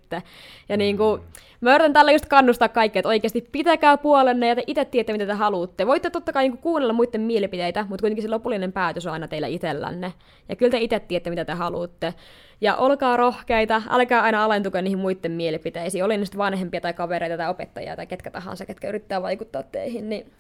Ja 0.69 0.77
niin 0.77 0.97
kuin, 0.97 1.21
mä 1.61 1.75
yritän 1.75 1.93
tällä 1.93 2.13
just 2.13 2.27
kannustaa 2.27 2.69
kaikkea, 2.69 3.01
että 3.01 3.09
oikeasti 3.09 3.44
sit 3.45 3.53
pitäkää 3.53 3.97
puolenne 3.97 4.49
ja 4.49 4.55
te 4.55 4.65
itse 4.67 4.85
tiedätte, 4.85 5.13
mitä 5.13 5.27
te 5.27 5.33
haluatte. 5.33 5.87
Voitte 5.87 6.11
totta 6.11 6.33
kai 6.33 6.45
niinku 6.45 6.63
kuunnella 6.63 6.93
muiden 6.93 7.21
mielipiteitä, 7.21 7.87
mutta 7.89 8.03
kuitenkin 8.03 8.23
se 8.23 8.29
lopullinen 8.29 8.73
päätös 8.73 9.07
on 9.07 9.13
aina 9.13 9.29
teillä 9.29 9.47
itsellänne. 9.47 10.13
Ja 10.49 10.57
kyllä 10.57 10.71
te 10.71 10.79
itse 10.79 11.01
tiedätte, 11.01 11.31
mitä 11.31 11.45
te 11.45 11.53
haluatte. 11.53 12.15
Ja 12.61 12.77
olkaa 12.77 13.17
rohkeita, 13.17 13.83
älkää 13.89 14.23
aina 14.23 14.45
alentuko 14.45 14.81
niihin 14.81 14.99
muiden 14.99 15.33
mielipiteisiin. 15.33 16.05
Oli 16.05 16.17
ne 16.17 16.25
sitten 16.25 16.39
vanhempia 16.39 16.81
tai 16.81 16.93
kavereita 16.93 17.37
tai 17.37 17.51
opettajia 17.51 17.97
tai 17.97 18.07
ketkä 18.07 18.31
tahansa, 18.31 18.67
ketkä 18.67 18.89
yrittää 18.89 19.23
vaikuttaa 19.23 19.63
teihin, 19.63 20.09
niin 20.09 20.33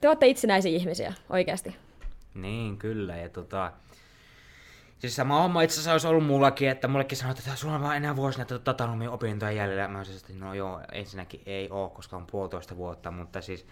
te 0.00 0.08
olette 0.08 0.26
itsenäisiä 0.26 0.72
ihmisiä, 0.72 1.12
oikeasti. 1.30 1.76
Niin, 2.34 2.76
kyllä. 2.76 3.16
Ja 3.16 3.28
tota, 3.28 3.72
Siis 4.98 5.16
sama 5.16 5.42
homma 5.42 5.62
itse 5.62 5.74
asiassa 5.74 5.92
olisi 5.92 6.06
ollut 6.06 6.26
mullakin, 6.26 6.68
että 6.68 6.88
mullekin 6.88 7.18
sanotaan, 7.18 7.44
että 7.46 7.60
sulla 7.60 7.74
on 7.74 7.82
vaan 7.82 7.96
enää 7.96 8.16
vuosi 8.16 8.38
näitä 8.38 8.60
datanomin 8.66 9.08
opintoja 9.08 9.52
jäljellä. 9.52 9.88
Mä 9.88 9.98
olisin, 9.98 10.16
että 10.16 10.32
no 10.44 10.54
joo, 10.54 10.80
ensinnäkin 10.92 11.42
ei 11.46 11.68
oo, 11.70 11.90
koska 11.90 12.16
on 12.16 12.26
puolitoista 12.26 12.76
vuotta, 12.76 13.10
mutta 13.10 13.40
siis, 13.40 13.66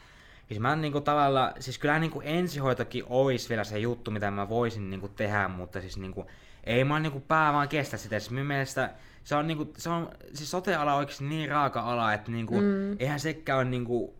siis 0.48 0.60
mä 0.60 0.76
niinku 0.76 1.00
tavalla, 1.00 1.52
siis 1.60 1.78
kyllä 1.78 1.98
niinku 1.98 2.20
ensihoitokin 2.24 3.04
olisi 3.08 3.48
vielä 3.48 3.64
se 3.64 3.78
juttu, 3.78 4.10
mitä 4.10 4.30
mä 4.30 4.48
voisin 4.48 4.90
niinku 4.90 5.08
tehdä, 5.08 5.48
mutta 5.48 5.80
siis 5.80 5.96
niinku, 5.96 6.26
ei 6.64 6.84
mä 6.84 7.00
niinku 7.00 7.20
pää 7.20 7.52
vaan 7.52 7.68
kestä 7.68 7.96
sitä. 7.96 8.18
Siis 8.18 8.30
minun 8.30 8.46
mielestä 8.46 8.90
se 9.24 9.34
on 9.34 9.46
niinku, 9.46 9.72
se 9.78 9.90
on, 9.90 10.10
siis 10.34 10.50
sote-ala 10.50 10.94
oikeasti 10.94 11.24
niin 11.24 11.48
raaka 11.48 11.80
ala, 11.80 12.12
että 12.12 12.30
niinku, 12.30 12.60
mm. 12.60 12.96
eihän 12.98 13.20
sekään 13.20 13.70
niinku, 13.70 14.14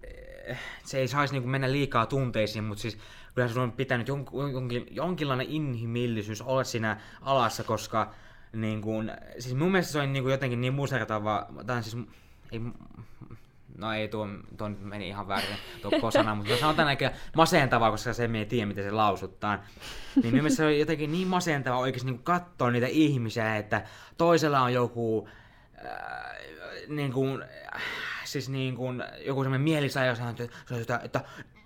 eh, 0.47 0.59
se 0.85 0.99
ei 0.99 1.09
saisi 1.09 1.35
niinku 1.35 1.49
mennä 1.49 1.73
liikaa 1.73 2.07
tunteisiin, 2.07 2.65
mutta 2.65 2.83
siis 2.83 2.99
kyllä 3.35 3.49
se 3.49 3.61
on 3.61 3.73
pitänyt 3.73 4.09
jon, 4.09 4.27
jonkin, 4.53 4.87
jonkinlainen 4.91 5.47
inhimillisyys 5.47 6.43
olla 6.43 6.65
siinä 6.65 7.01
alassa, 7.21 7.65
koska 7.65 8.15
niin 8.53 8.83
kuin, 8.83 9.13
siis 9.39 9.55
mun 9.55 9.73
mielestä 9.73 9.93
se 9.93 9.99
on 9.99 10.13
niin 10.13 10.23
kuin 10.23 10.33
jotenkin 10.33 10.61
niin 10.61 10.75
musertava, 10.75 11.47
tai 11.67 11.83
siis 11.83 12.07
ei, 12.53 12.61
no 13.79 13.93
ei 13.93 14.09
tuo, 14.09 14.29
tuo 14.57 14.69
nyt 14.69 14.83
meni 14.83 15.09
ihan 15.09 15.29
väärin 15.29 15.57
tuo 16.01 16.11
sana, 16.11 16.35
mutta 16.35 16.57
sanotaan 16.57 16.89
aika 16.89 17.11
masentavaa, 17.37 17.91
koska 17.91 18.13
se 18.13 18.31
ei 18.39 18.47
tiedä, 18.47 18.67
miten 18.67 18.85
se 18.85 18.91
lausuttaan. 18.91 19.63
Niin 20.23 20.35
mielestäni 20.35 20.57
se 20.57 20.65
on 20.65 20.79
jotenkin 20.79 21.13
niin 21.13 21.29
masentavaa 21.29 21.79
oikeasti 21.79 22.11
niin 22.11 22.23
katsoa 22.23 22.71
niitä 22.71 22.87
ihmisiä, 22.87 23.57
että 23.57 23.83
toisella 24.19 24.61
on 24.61 24.73
joku 24.73 25.29
äh, 25.85 25.93
niin 26.89 27.13
kuin, 27.13 27.45
siis 28.25 28.49
niin 28.49 28.77
kuin, 28.77 29.05
joku 29.27 29.43
semmoinen 29.43 29.65
mielisairaus, 29.65 30.19
että, 30.81 31.01
että 31.05 31.21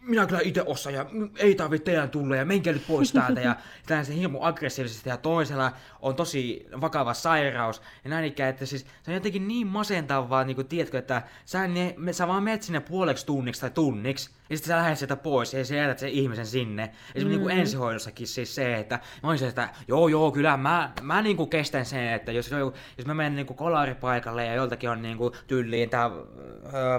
minä 0.07 0.27
kyllä 0.27 0.41
itse 0.45 0.63
osaan 0.63 0.95
ja 0.95 1.07
ei 1.37 1.55
tarvitse 1.55 1.85
teidän 1.85 2.11
tulla 2.11 2.37
ja 2.37 2.45
menkää 2.45 2.73
nyt 2.73 2.87
pois 2.87 3.13
täältä 3.13 3.41
ja 3.41 3.57
se 4.05 4.15
hirmu 4.15 4.39
aggressiivisesti 4.43 5.09
ja 5.09 5.17
toisella 5.17 5.73
on 6.01 6.15
tosi 6.15 6.67
vakava 6.81 7.15
sairaus 7.15 7.83
ja 8.05 8.11
näin 8.11 8.25
ikään, 8.25 8.51
että 8.51 8.67
siis 8.67 8.87
se 9.03 9.11
on 9.11 9.15
jotenkin 9.15 9.49
niin 9.49 9.67
masentavaa, 9.67 10.45
niin 10.45 10.55
kuin, 10.55 10.69
tiedätkö, 10.69 10.99
että 10.99 11.23
sä, 11.45 11.69
ne, 11.69 11.95
sä 12.13 12.29
vaan 12.29 12.43
menet 12.43 12.63
sinne 12.63 12.81
puoleksi 12.81 13.27
tunniksi 13.27 13.61
tai 13.61 13.71
tunniksi 13.71 14.31
ja 14.51 14.57
sitten 14.57 14.75
sä 14.75 14.77
lähdet 14.77 14.99
sieltä 14.99 15.17
pois 15.17 15.55
ja 15.55 15.65
sä 15.65 15.75
jätät 15.75 15.99
sen 15.99 16.09
ihmisen 16.09 16.47
sinne. 16.47 16.83
Esimerkiksi 16.83 17.25
mm. 17.25 17.29
niin 17.29 17.41
kuin 17.41 17.59
ensihoidossakin 17.59 18.27
siis 18.27 18.55
se, 18.55 18.79
että 18.79 19.01
mä 19.23 19.29
olisin, 19.29 19.49
että 19.49 19.69
joo 19.89 20.09
joo 20.09 20.33
kyllä 20.33 20.57
mä, 20.57 20.93
mä 21.03 21.23
niin 21.23 21.37
kuin 21.37 21.51
kestän 21.51 21.85
sen, 21.85 22.13
että 22.13 22.33
jos, 22.33 22.51
jos 22.99 23.07
mä 23.07 23.15
menen 23.15 23.37
niin 23.37 23.47
kuin 23.47 23.57
kolaripaikalle 23.57 24.47
ja 24.47 24.55
joltakin 24.55 24.91
on 24.91 25.03
niin 25.03 25.19
kuin 25.19 25.35
tyyliin 25.47 25.91
tää 25.91 26.11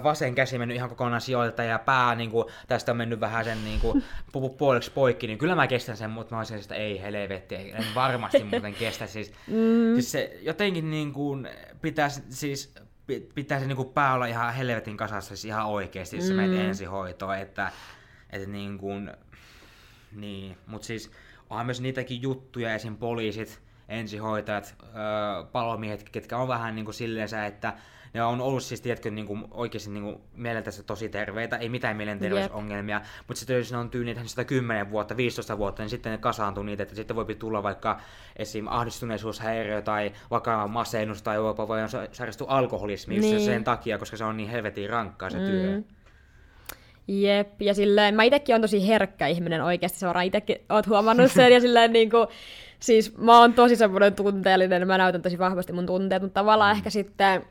vasen 0.04 0.36
käsi 0.36 0.58
mennyt 0.58 0.76
ihan 0.76 0.90
kokonaan 0.90 1.22
sijoilta 1.22 1.64
ja 1.64 1.80
pää 1.80 2.16
niin 2.16 2.32
kuin, 2.32 2.46
tästä 2.68 2.94
mennyt 2.98 3.20
vähän 3.20 3.46
sen 3.46 3.64
niin 3.64 3.80
kuin, 3.80 4.04
puoleksi 4.58 4.92
poikki, 4.92 5.28
niin 5.28 5.38
kyllä 5.38 5.56
mä 5.56 5.68
kestän 5.68 5.98
sen, 5.98 6.10
mutta 6.10 6.36
mä 6.36 6.40
olisin, 6.40 6.58
että 6.58 6.76
ei 6.76 7.02
helvetti, 7.02 7.56
en 7.56 7.86
varmasti 7.96 8.44
muuten 8.44 8.74
kestä. 8.74 9.08
Siis, 9.08 9.32
mm. 9.48 9.94
siis 9.94 10.12
se 10.12 10.40
jotenkin 10.42 10.92
niin 10.92 11.14
kuin 11.14 11.50
pitäisi 11.82 12.22
siis 12.30 12.74
pitää 13.36 13.60
se 13.60 13.68
niinku 13.68 13.86
pää 13.86 14.14
olla 14.14 14.26
ihan 14.26 14.54
helvetin 14.54 14.98
kasassa 14.98 15.28
siis 15.28 15.46
ihan 15.46 15.66
oikeesti, 15.66 16.16
jos 16.16 16.30
mm. 16.30 16.36
menet 16.36 16.60
ensihoitoon, 16.60 17.38
että, 17.38 17.72
että 18.30 18.48
niin 18.48 18.78
kuin, 18.78 19.12
niin, 20.12 20.58
mut 20.68 20.84
siis 20.84 21.12
onhan 21.50 21.66
myös 21.66 21.82
niitäkin 21.82 22.22
juttuja, 22.22 22.76
esim. 22.76 22.98
poliisit, 22.98 23.62
ensihoitajat, 23.90 24.76
öö, 24.84 25.44
palomiehet, 25.52 26.10
ketkä 26.10 26.38
on 26.38 26.48
vähän 26.48 26.76
niin 26.76 26.86
kuin 26.86 26.96
silleensä, 26.96 27.46
että 27.46 27.74
ne 28.14 28.24
on 28.24 28.42
ollut 28.42 28.64
siis, 28.64 28.82
tiedätkö, 28.82 29.12
niin 29.12 29.28
kuin, 29.28 29.48
oikeasti 29.52 29.90
niin 29.90 30.04
kuin, 30.04 30.18
mielentänsä 30.34 30.84
tosi 30.84 31.10
terveitä, 31.10 31.58
ei 31.58 31.70
mitään 31.70 31.98
mielenterveysongelmia, 31.98 32.96
yep. 32.96 33.06
mutta 33.28 33.40
sitten 33.40 33.58
jos 33.58 33.72
ne 33.72 33.78
on 33.78 33.90
tyyliin 33.90 34.18
10 34.48 34.92
vuotta, 34.92 35.18
15 35.18 35.58
vuotta, 35.58 35.84
niin 35.84 35.90
sitten 35.90 36.12
ne 36.12 36.18
kasaantuu 36.18 36.64
niitä, 36.64 36.84
että 36.84 36.96
sitten 36.96 37.16
voi 37.16 37.36
tulla 37.36 37.64
vaikka 37.64 38.00
esim. 38.36 38.68
ahdistuneisuushäiriö 38.68 39.82
tai 39.82 40.12
vaikka 40.32 40.68
masennus 40.68 41.22
tai 41.22 41.36
jopa 41.36 41.68
voi 41.68 41.80
sairastua 42.12 42.48
alkoholismi 42.50 43.20
niin. 43.20 43.46
sen 43.46 43.64
takia, 43.64 43.98
koska 43.98 44.18
se 44.18 44.24
on 44.24 44.38
niin 44.38 44.50
helvetin 44.50 44.90
rankkaa 44.90 45.30
se 45.30 45.38
mm. 45.38 45.46
työ. 45.46 45.82
Jep, 47.08 47.62
ja 47.62 47.74
silleen, 47.74 48.16
mä 48.16 48.24
itsekin 48.24 48.56
on 48.56 48.62
tosi 48.62 48.88
herkkä 48.88 49.28
ihminen 49.28 49.64
oikeasti, 49.64 50.00
suoraan 50.00 50.26
itsekin 50.26 50.58
oot 50.70 50.88
huomannut 50.88 51.32
sen, 51.32 51.54
ja 51.54 51.60
silleen 51.62 51.94
niin 51.94 52.10
kuin, 52.10 52.28
siis 52.80 53.18
mä 53.18 53.40
oon 53.40 53.54
tosi 53.54 53.76
semmoinen 53.76 54.16
tunteellinen, 54.16 54.88
mä 54.88 54.98
näytän 54.98 55.22
tosi 55.22 55.40
vahvasti 55.40 55.74
mun 55.74 55.86
tunteet, 55.86 56.22
mutta 56.22 56.40
tavallaan 56.40 56.76
mm. 56.76 56.78
ehkä 56.78 56.90
sitten 56.90 57.44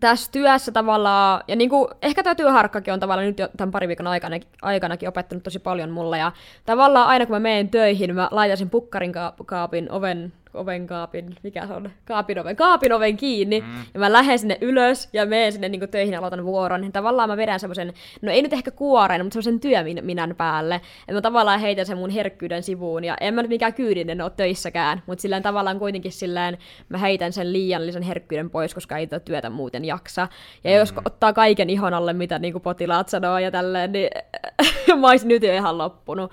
tässä 0.00 0.32
työssä 0.32 0.72
tavallaan, 0.72 1.44
ja 1.48 1.56
niin 1.56 1.70
kuin, 1.70 1.88
ehkä 2.02 2.22
tämä 2.22 2.34
työharkkakin 2.34 2.94
on 2.94 3.00
tavallaan 3.00 3.26
nyt 3.26 3.38
jo 3.38 3.48
tämän 3.56 3.70
pari 3.70 3.88
viikon 3.88 4.06
aikana, 4.06 4.36
aikanakin 4.62 5.08
opettanut 5.08 5.44
tosi 5.44 5.58
paljon 5.58 5.90
mulle, 5.90 6.18
ja 6.18 6.32
tavallaan 6.66 7.06
aina 7.06 7.26
kun 7.26 7.36
mä 7.36 7.40
menen 7.40 7.68
töihin, 7.68 8.14
mä 8.14 8.28
laitan 8.30 8.56
sen 8.56 8.70
pukkarin 8.70 9.12
kaapin 9.46 9.90
oven 9.90 10.32
oven 10.54 10.86
kaapin, 10.86 11.36
mikä 11.42 11.66
se 11.66 11.72
on, 11.72 11.90
kaapin 12.04 12.38
oven, 12.38 12.56
kaapin 12.56 12.92
oven 12.92 13.16
kiinni, 13.16 13.60
mm. 13.60 13.84
ja 13.94 14.00
mä 14.00 14.12
lähden 14.12 14.38
sinne 14.38 14.58
ylös 14.60 15.08
ja 15.12 15.26
menen 15.26 15.52
sinne 15.52 15.68
niin 15.68 15.88
töihin 15.90 16.12
ja 16.12 16.18
aloitan 16.18 16.44
vuoron, 16.44 16.80
niin 16.80 16.92
tavallaan 16.92 17.28
mä 17.28 17.36
vedän 17.36 17.60
semmoisen, 17.60 17.92
no 18.22 18.32
ei 18.32 18.42
nyt 18.42 18.52
ehkä 18.52 18.70
kuoren, 18.70 19.24
mutta 19.24 19.32
semmoisen 19.32 19.60
työminän 19.60 20.34
päälle, 20.36 20.74
että 20.74 21.12
mä 21.12 21.20
tavallaan 21.20 21.60
heitän 21.60 21.86
sen 21.86 21.98
mun 21.98 22.10
herkkyyden 22.10 22.62
sivuun, 22.62 23.04
ja 23.04 23.16
en 23.20 23.34
mä 23.34 23.42
nyt 23.42 23.48
mikään 23.48 23.74
kyydinen 23.74 24.20
ole 24.20 24.32
töissäkään, 24.36 25.02
mutta 25.06 25.22
silleen 25.22 25.42
tavallaan 25.42 25.78
kuitenkin 25.78 26.12
silleen 26.12 26.58
mä 26.88 26.98
heitän 26.98 27.32
sen 27.32 27.52
liiallisen 27.52 28.02
herkkyyden 28.02 28.50
pois, 28.50 28.74
koska 28.74 28.96
ei 28.96 29.08
työtä 29.24 29.50
muuten 29.50 29.84
jaksa. 29.84 30.28
Ja 30.64 30.70
mm. 30.70 30.76
jos 30.76 30.94
ottaa 31.04 31.32
kaiken 31.32 31.70
ihon 31.70 31.94
alle, 31.94 32.12
mitä 32.12 32.38
niin 32.38 32.60
potilaat 32.60 33.08
sanoo 33.08 33.38
ja 33.38 33.50
tälleen, 33.50 33.92
niin 33.92 34.10
mä 35.00 35.08
nyt 35.24 35.42
jo 35.42 35.54
ihan 35.54 35.78
loppunut 35.78 36.32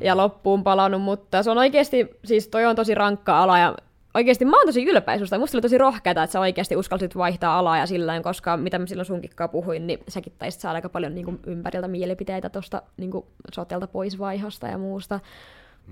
ja 0.00 0.16
loppuun 0.16 0.64
palannut, 0.64 1.02
mutta 1.02 1.42
se 1.42 1.50
on 1.50 1.58
oikeasti, 1.58 2.10
siis 2.24 2.48
toi 2.48 2.66
on 2.66 2.76
tosi 2.76 2.94
rankka 2.94 3.42
ala 3.42 3.58
ja 3.58 3.74
oikeasti 4.14 4.44
mä 4.44 4.56
oon 4.56 4.66
tosi 4.66 4.84
ylpeä 4.84 5.18
susta. 5.18 5.38
Musta 5.38 5.56
oli 5.56 5.62
tosi 5.62 5.78
rohkeata, 5.78 6.22
että 6.22 6.32
sä 6.32 6.40
oikeasti 6.40 6.76
uskalsit 6.76 7.16
vaihtaa 7.16 7.58
alaa 7.58 7.78
ja 7.78 7.86
sillä 7.86 8.20
koska 8.22 8.56
mitä 8.56 8.78
mä 8.78 8.86
silloin 8.86 9.06
sunkikkaa 9.06 9.48
puhuin, 9.48 9.86
niin 9.86 9.98
säkin 10.08 10.32
taisit 10.38 10.60
saada 10.60 10.76
aika 10.76 10.88
paljon 10.88 11.14
niin 11.14 11.24
kuin, 11.24 11.40
ympäriltä 11.46 11.88
mielipiteitä 11.88 12.48
tuosta 12.48 12.82
niin 12.96 13.10
sotelta 13.52 13.86
pois 13.86 14.18
vaihosta 14.18 14.66
ja 14.66 14.78
muusta. 14.78 15.20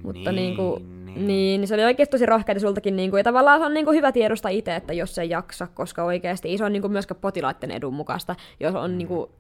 Mutta 0.03 0.33
niin, 0.33 0.37
niin, 0.37 0.57
kuin, 0.57 1.05
niin. 1.07 1.27
niin, 1.27 1.69
se 1.69 1.75
oli 1.75 1.85
oikeasti 1.85 2.11
tosi 2.11 2.27
rohkeata 2.27 2.61
sultakin, 2.61 2.97
niin 2.97 3.11
kuin, 3.11 3.19
ja 3.19 3.25
tavallaan 3.25 3.61
se 3.61 3.67
on 3.67 3.75
niin 3.75 3.85
kuin 3.85 3.97
hyvä 3.97 4.13
tiedosta 4.13 4.49
itse, 4.49 4.77
että 4.77 4.93
jos 4.93 5.15
se 5.15 5.23
ei 5.23 5.31
jaksa, 5.31 5.67
koska 5.67 6.05
oikeasti 6.05 6.59
se 6.59 6.65
on 6.65 6.73
niin 6.73 6.83
kuin 6.83 6.93
myöskään 6.93 7.21
potilaiden 7.21 7.71
edun 7.71 7.95
mukaista, 7.95 8.37
jos 8.61 8.75
on 8.75 8.91
mm. 8.91 8.99
niin 8.99 9.09
kuin, 9.09 9.31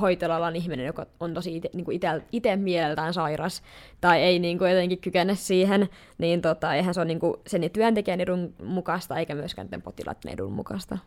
hoitolalan 0.00 0.56
ihminen, 0.56 0.86
joka 0.86 1.06
on 1.20 1.34
tosi 1.34 1.56
ite, 1.56 1.70
niin 1.74 1.86
itse 2.32 2.56
mieleltään 2.56 3.14
sairas 3.14 3.62
tai 4.00 4.22
ei 4.22 4.38
niin 4.38 4.58
kuin, 4.58 4.70
jotenkin 4.70 4.98
kykene 4.98 5.34
siihen, 5.34 5.88
niin 6.18 6.42
tota, 6.42 6.74
eihän 6.74 6.94
se 6.94 7.00
ole 7.00 7.06
niin 7.06 7.20
kuin, 7.20 7.34
sen 7.46 7.70
työntekijän 7.72 8.20
edun 8.20 8.54
mukaista 8.64 9.18
eikä 9.18 9.34
myöskään 9.34 9.68
potilaiden 9.84 10.32
edun 10.32 10.52
mukaista. 10.52 10.98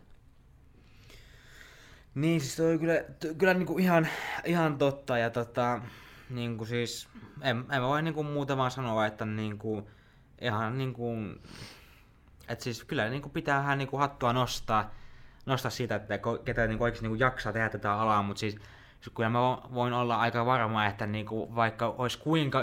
Niin, 2.14 2.40
siis 2.40 2.56
toi 2.56 2.78
kyllä, 2.78 3.04
kyllä 3.38 3.54
niin 3.54 3.66
kuin 3.66 3.84
ihan, 3.84 4.08
ihan 4.44 4.78
totta. 4.78 5.18
Ja 5.18 5.30
tota, 5.30 5.80
niin 6.30 6.56
kuin 6.56 6.68
siis, 6.68 7.08
en, 7.42 7.64
en 7.72 7.82
voi 7.82 8.02
niin 8.02 8.14
kuin 8.14 8.26
muuta 8.26 8.56
vaan 8.56 8.70
sanoa, 8.70 9.06
että 9.06 9.24
niin 9.24 9.58
kuin, 9.58 9.86
ihan 10.40 10.78
niin 10.78 10.92
kuin, 10.92 11.42
että 12.48 12.64
siis 12.64 12.84
kyllä 12.84 13.08
niin 13.08 13.22
kuin 13.22 13.32
pitää 13.32 13.76
niin 13.76 13.88
kuin 13.88 14.00
hattua 14.00 14.32
nostaa 14.32 14.90
nostaa 15.46 15.70
siitä, 15.70 15.94
että 15.94 16.18
ketä 16.44 16.66
niin 16.66 16.82
oikeasti 16.82 17.08
niin 17.08 17.18
jaksaa 17.18 17.52
tehdä 17.52 17.68
tätä 17.68 17.92
alaa, 17.92 18.22
mutta 18.22 18.40
siis 18.40 18.56
kyllä 19.14 19.28
mä 19.28 19.38
voin 19.74 19.92
olla 19.92 20.16
aika 20.16 20.46
varma, 20.46 20.86
että 20.86 21.06
niin 21.06 21.26
kuin, 21.26 21.54
vaikka 21.54 21.94
olisi 21.98 22.18
kuinka 22.18 22.62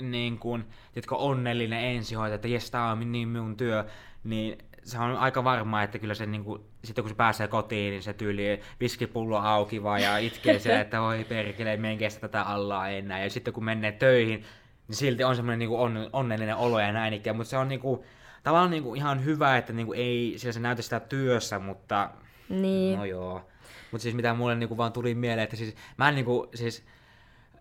niin 0.00 0.38
kuin, 0.38 0.64
onnellinen 1.10 1.84
ensihoitaja, 1.84 2.34
että 2.34 2.48
jes, 2.48 2.70
tämä 2.70 2.90
on 2.90 3.12
niin 3.12 3.28
minun 3.28 3.56
työ, 3.56 3.84
niin 4.24 4.58
se 4.84 4.98
on 4.98 5.16
aika 5.16 5.44
varma, 5.44 5.82
että 5.82 5.98
kyllä 5.98 6.14
se 6.14 6.26
niin 6.26 6.44
kuin, 6.44 6.62
sitten 6.84 7.04
kun 7.04 7.08
se 7.08 7.14
pääsee 7.14 7.48
kotiin, 7.48 7.90
niin 7.90 8.02
se 8.02 8.12
tyyli 8.12 8.60
viskipullo 8.80 9.38
auki 9.38 9.82
vaan 9.82 10.02
ja 10.02 10.18
itkee 10.18 10.58
se, 10.58 10.80
että 10.80 11.00
voi 11.00 11.24
perkele, 11.24 11.74
en 11.74 11.98
kestä 11.98 12.20
tätä 12.20 12.42
allaa 12.42 12.88
enää. 12.88 13.24
Ja 13.24 13.30
sitten 13.30 13.54
kun 13.54 13.64
menee 13.64 13.92
töihin, 13.92 14.44
niin 14.88 14.96
silti 14.96 15.24
on 15.24 15.36
semmoinen 15.36 15.58
niin 15.58 15.78
on, 15.78 16.10
onnellinen 16.12 16.56
olo 16.56 16.80
ja 16.80 16.92
näin 16.92 17.14
ikään, 17.14 17.36
mutta 17.36 17.50
se 17.50 17.56
on 17.56 17.68
niin 17.68 17.80
kuin, 17.80 18.00
tavallaan 18.42 18.70
niin 18.70 18.82
kuin 18.82 18.96
ihan 18.96 19.24
hyvä, 19.24 19.56
että 19.56 19.72
niin 19.72 19.86
kuin 19.86 19.98
ei 19.98 20.34
sillä 20.36 20.52
se 20.52 20.60
näytä 20.60 20.82
sitä 20.82 21.00
työssä, 21.00 21.58
mutta 21.58 22.10
niin. 22.48 22.98
no 22.98 23.04
joo. 23.04 23.50
Mutta 23.90 24.02
siis 24.02 24.14
mitä 24.14 24.34
mulle 24.34 24.54
niin 24.54 24.68
kuin 24.68 24.78
vaan 24.78 24.92
tuli 24.92 25.14
mieleen, 25.14 25.44
että 25.44 25.56
siis 25.56 25.76
mä 25.96 26.08
en 26.08 26.14
niin 26.14 26.24
kuin, 26.24 26.48
siis 26.54 26.86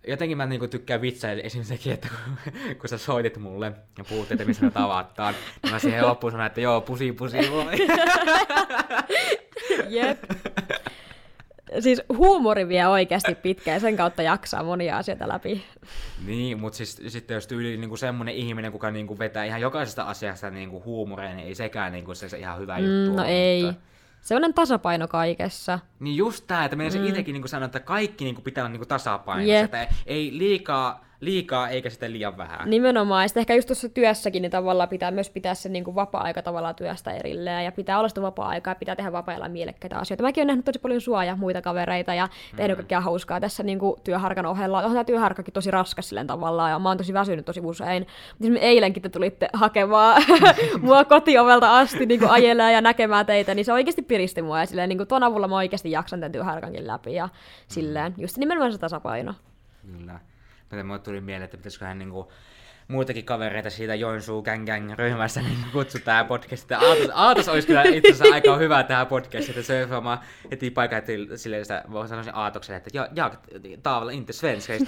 jotenkin 0.08 0.38
mä 0.38 0.46
niinku 0.46 0.68
tykkään 0.68 1.02
vitsailla 1.02 1.44
esimerkiksi 1.44 1.78
sekin, 1.78 1.94
että 1.94 2.08
kun, 2.08 2.54
kun 2.80 2.90
sä 2.90 2.98
soitit 2.98 3.38
mulle 3.38 3.72
ja 3.98 4.04
puhut, 4.04 4.32
että 4.32 4.46
missä 4.46 4.66
me 4.66 4.72
tavataan, 4.72 5.36
niin 5.64 5.74
mä 5.74 5.80
siihen 5.80 6.08
loppuun 6.08 6.32
sanoin, 6.32 6.48
että 6.48 6.62
joo, 6.62 6.82
pusi 6.82 7.12
pusi 7.12 7.38
voi. 7.52 7.74
Jep. 9.90 10.24
siis 11.80 12.02
huumori 12.18 12.68
vie 12.68 12.88
oikeasti 12.88 13.36
pitkään, 13.36 13.82
sen 13.82 13.98
kautta 13.98 14.22
jaksaa 14.22 14.64
monia 14.64 14.98
asioita 14.98 15.28
läpi. 15.28 15.64
Niin, 16.26 16.60
mutta 16.60 16.78
siis, 16.78 17.02
sitten 17.08 17.36
jos 17.36 17.48
tyyli 17.48 17.78
niinku 17.78 17.98
semmoinen 17.98 18.36
ihminen, 18.36 18.72
kuka 18.72 18.92
niinku 18.92 19.20
vetää 19.20 19.46
ihan 19.46 19.62
jokaisesta 19.62 20.04
asiasta 20.04 20.50
niinku 20.50 20.84
huumoria, 20.86 21.34
niin 21.34 21.48
ei 21.48 21.56
sekään 21.56 21.92
niinku 21.92 22.16
se, 22.16 22.30
se 22.30 22.38
ihan 22.38 22.60
hyvä 22.60 22.80
Mm, 22.80 22.86
juttu 22.86 23.16
no 23.16 23.22
ole, 23.22 23.32
ei. 23.32 23.64
Mutta... 23.64 23.82
Sellainen 24.24 24.54
tasapaino 24.54 25.08
kaikessa. 25.08 25.80
Niin 26.00 26.18
just 26.18 26.48
tää, 26.48 26.66
että 26.66 26.76
meidän 26.78 26.92
se 26.92 27.00
Mm. 27.00 27.06
itekin 27.08 27.34
niinku 27.34 27.48
sanoo, 27.48 27.66
että 27.66 27.80
kaikki 27.80 28.24
niinku 28.24 28.42
pitää 28.42 28.62
olla 28.64 28.72
niinku 28.72 28.86
tasapainossa. 28.86 29.52
Jep. 29.54 29.64
Että 29.74 29.96
ei 30.06 30.38
liikaa, 30.38 31.06
liikaa 31.26 31.70
eikä 31.70 31.90
sitten 31.90 32.14
liian 32.14 32.38
vähän. 32.38 32.70
Nimenomaan. 32.70 33.24
Ja 33.24 33.28
sitten 33.28 33.42
ehkä 33.42 33.56
just 33.56 33.68
tuossa 33.68 33.90
työssäkin, 33.90 34.42
niin 34.42 34.52
tavallaan 34.52 34.90
pitää 34.90 35.12
myös 35.12 35.30
pitää 35.30 35.54
se 35.54 35.70
niin 35.70 35.84
kuin 35.84 35.96
vapaa-aika 35.96 36.42
tavallaan 36.42 36.76
työstä 36.76 37.12
erilleen. 37.12 37.66
Ja 37.66 37.72
pitää 37.72 38.00
olla 38.00 38.10
sitä 38.10 38.22
vapaa-aikaa 38.22 38.72
ja 38.72 38.76
pitää 38.76 38.96
tehdä 38.96 39.12
vapaa 39.12 39.50
mielekkäitä 39.50 39.98
asioita. 39.98 40.24
Mäkin 40.24 40.42
olen 40.42 40.48
nähnyt 40.48 40.66
tosi 40.66 40.80
paljon 40.80 41.02
sua 41.02 41.24
ja 41.24 41.36
muita 41.36 41.62
kavereita 41.62 42.14
ja 42.14 42.28
tehnyt 42.56 42.78
kaikkea 42.78 43.02
hauskaa 43.02 43.40
tässä 43.40 43.64
niin 43.64 43.80
kuin 43.80 44.02
työharkan 44.04 44.46
ohella. 44.46 44.78
Onhan 44.78 44.94
tämä 44.94 45.04
työharkkakin 45.04 45.54
tosi 45.54 45.72
raskas 45.72 46.10
silleen 46.10 46.28
tavallaan 46.28 46.72
ja 46.72 46.80
mä 46.80 46.90
oon 46.90 46.98
tosi 46.98 47.14
väsynyt 47.14 47.46
tosi 47.46 47.62
usein. 47.64 48.08
Mutta 48.40 48.60
eilenkin 48.60 49.04
te 49.04 49.10
tulitte 49.10 49.50
hakemaan 49.54 50.24
mua 50.82 51.06
kotiovelta 51.06 51.80
asti 51.80 52.06
niin 52.06 52.30
ajelee 52.30 52.72
ja 52.72 52.82
näkemään 52.82 53.26
teitä, 53.26 53.56
niin 53.56 53.66
se 53.66 53.74
oikeasti 53.74 54.02
piristi 54.02 54.42
mua. 54.42 54.60
Ja 54.60 54.66
silleen, 54.66 54.90
niin 54.90 54.98
kuin 54.98 55.08
ton 55.08 55.24
avulla 55.24 55.48
mä 55.48 55.56
oikeasti 55.56 55.92
jaksan 55.92 56.20
tämän 56.20 56.32
työharkankin 56.32 56.88
läpi 56.88 57.14
ja 57.14 57.30
silleen. 57.68 58.14
Just 58.18 58.38
nimenomaan 58.38 58.72
se 58.72 58.78
tasapaino. 58.78 59.34
Kyllä. 59.82 60.20
Mutta 60.70 60.84
mulle 60.84 61.00
tuli 61.00 61.22
mieleen, 61.22 61.44
että 61.44 61.58
pitäisiköhän 61.58 62.00
niinku 62.00 62.32
muitakin 62.88 63.26
kavereita 63.26 63.70
siitä 63.70 63.96
Joensuu 63.96 64.42
Gang 64.42 64.66
Gang 64.66 64.92
ryhmästä 64.96 65.42
niin 65.48 65.58
kutsu 65.72 65.98
tähän 66.00 66.26
podcastiin. 66.26 66.80
Aatos, 66.80 67.10
Aatos 67.14 67.48
olisi 67.50 67.68
kyllä 67.68 67.84
itse 67.84 68.12
asiassa 68.12 68.34
aika 68.34 68.58
hyvä 68.58 68.84
tähän 68.84 69.08
podcastiin, 69.08 69.50
että 69.60 69.62
se 69.62 69.88
on 69.96 70.18
heti 70.52 70.72
paikan 70.72 71.04
till- 71.04 71.38
silleen 71.38 71.66
sitä, 71.66 71.84
voi 71.92 72.08
sanoa 72.08 72.24
Aatokselle, 72.34 72.78
että 72.78 72.90
ja, 72.94 73.10
ja 73.16 73.32
tavalla 73.84 74.12
inte 74.12 74.34
svenska, 74.34 74.74
ja 74.78 74.80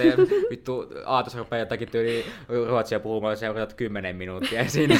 vittu 0.50 0.86
Aatos 1.06 1.36
rupeaa 1.36 1.60
jotakin 1.60 1.92
tyyli 1.92 2.26
ruotsia 2.68 3.00
puhumaan 3.00 3.38
seuraavat 3.38 3.74
kymmenen 3.74 4.16
minuuttia 4.16 4.70
siinä. 4.70 5.00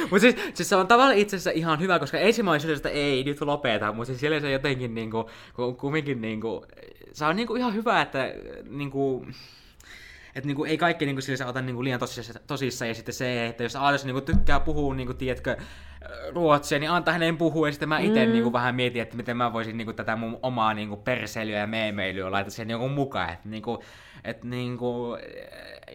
mutta 0.00 0.18
siis, 0.20 0.36
siis, 0.54 0.68
se 0.68 0.76
on 0.76 0.86
tavallaan 0.86 1.18
itse 1.18 1.36
asiassa 1.36 1.50
ihan 1.50 1.80
hyvä, 1.80 1.98
koska 1.98 2.18
ensimmäisenä 2.18 2.74
että 2.74 2.88
ei 2.88 3.24
nyt 3.24 3.40
lopeta, 3.40 3.92
mutta 3.92 4.06
siis 4.06 4.20
siellä 4.20 4.40
se 4.40 4.50
jotenkin 4.50 4.94
niinku, 4.94 5.30
ku- 5.56 5.74
kumminkin 5.74 6.20
niinku, 6.20 6.66
se 7.12 7.24
on 7.24 7.36
niinku 7.36 7.54
ihan 7.54 7.74
hyvä, 7.74 8.00
että 8.02 8.32
niinku, 8.68 9.26
että 10.34 10.46
niinku, 10.46 10.64
ei 10.64 10.78
kaikki 10.78 11.06
niinku, 11.06 11.22
sillä 11.22 11.46
ota 11.46 11.62
niinku, 11.62 11.84
liian 11.84 12.00
tosissaan, 12.00 12.44
tosissaan, 12.46 12.88
ja 12.88 12.94
sitten 12.94 13.14
se, 13.14 13.46
että 13.46 13.62
jos 13.62 13.76
Aatos 13.76 14.04
niinku, 14.04 14.20
tykkää 14.20 14.60
puhua, 14.60 14.94
niinku, 14.94 15.14
tiedätkö, 15.14 15.56
ruotsia, 16.34 16.78
niin 16.78 16.90
antaa 16.90 17.12
hänen 17.12 17.36
puhua, 17.36 17.68
ja 17.68 17.72
sitten 17.72 17.88
mä 17.88 17.98
itse 17.98 18.26
mm. 18.26 18.32
niinku, 18.32 18.52
vähän 18.52 18.74
mietin, 18.74 19.02
että 19.02 19.16
miten 19.16 19.36
mä 19.36 19.52
voisin 19.52 19.76
niinku, 19.76 19.92
tätä 19.92 20.16
mun 20.16 20.38
omaa 20.42 20.74
niinku, 20.74 20.96
perseilyä 20.96 21.58
ja 21.58 21.66
meemeilyä 21.66 22.30
laittaa 22.30 22.50
sen 22.50 22.68
niinku, 22.68 22.88
mukaan, 22.88 23.32
että 23.32 23.48
niinku, 23.48 23.82
et, 24.24 24.44
niinku, 24.44 25.16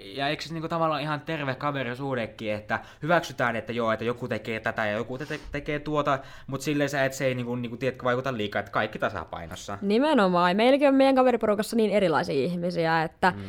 ja 0.03 0.27
eikö 0.27 0.43
se 0.43 0.53
niinku, 0.53 0.67
tavallaan 0.67 1.01
ihan 1.01 1.21
terve 1.21 1.55
kaverisuudekin, 1.55 2.53
että 2.53 2.79
hyväksytään, 3.03 3.55
että 3.55 3.73
joo, 3.73 3.91
että 3.91 4.05
joku 4.05 4.27
tekee 4.27 4.59
tätä 4.59 4.85
ja 4.85 4.91
joku 4.91 5.17
te- 5.17 5.39
tekee 5.51 5.79
tuota, 5.79 6.19
mutta 6.47 6.63
silleen 6.63 6.89
se, 6.89 7.05
että 7.05 7.17
se 7.17 7.25
ei 7.25 7.35
niinku, 7.35 7.55
niinku, 7.55 7.77
tiedätkö, 7.77 8.03
vaikuta 8.03 8.37
liikaa, 8.37 8.59
että 8.59 8.71
kaikki 8.71 8.99
tasapainossa. 8.99 9.77
Nimenomaan. 9.81 10.55
Meilläkin 10.55 10.87
on 10.87 10.95
meidän 10.95 11.15
kaveriporukassa 11.15 11.75
niin 11.75 11.91
erilaisia 11.91 12.35
ihmisiä, 12.45 13.03
että 13.03 13.33
mm. 13.35 13.43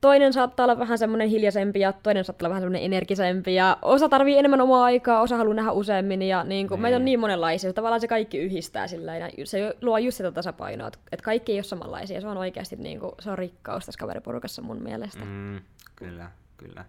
Toinen 0.00 0.32
saattaa 0.32 0.64
olla 0.64 0.78
vähän 0.78 0.98
semmoinen 0.98 1.28
hiljaisempi 1.28 1.80
ja 1.80 1.92
toinen 1.92 2.24
saattaa 2.24 2.46
olla 2.46 2.50
vähän 2.50 2.62
semmoinen 2.62 2.82
energisempi 2.82 3.54
ja 3.54 3.78
osa 3.82 4.08
tarvii 4.08 4.38
enemmän 4.38 4.60
omaa 4.60 4.84
aikaa, 4.84 5.20
osa 5.20 5.36
haluaa 5.36 5.54
nähdä 5.54 5.72
useammin 5.72 6.22
ja 6.22 6.44
niin 6.44 6.68
kuin, 6.68 6.80
meitä 6.80 6.96
on 6.96 7.04
niin 7.04 7.20
monenlaisia, 7.20 7.70
että 7.70 7.78
tavallaan 7.78 8.00
se 8.00 8.08
kaikki 8.08 8.38
yhdistää 8.38 8.86
sillä 8.86 9.16
ja 9.16 9.28
se 9.44 9.76
luo 9.82 9.98
just 9.98 10.16
sitä 10.16 10.32
tasapainoa, 10.32 10.88
että 10.88 11.24
kaikki 11.24 11.52
ei 11.52 11.58
ole 11.58 11.64
samanlaisia. 11.64 12.20
Se 12.20 12.28
on 12.28 12.36
oikeasti 12.36 12.76
niin 12.76 13.00
kuin, 13.00 13.12
se 13.20 13.30
on 13.30 13.38
rikkaus 13.38 13.86
tässä 13.86 13.98
kaveriporukassa 13.98 14.62
mun 14.62 14.82
mielestä. 14.82 15.24
Mm. 15.24 15.30
Mm, 15.30 15.60
kyllä, 15.96 16.30
kyllä. 16.56 16.84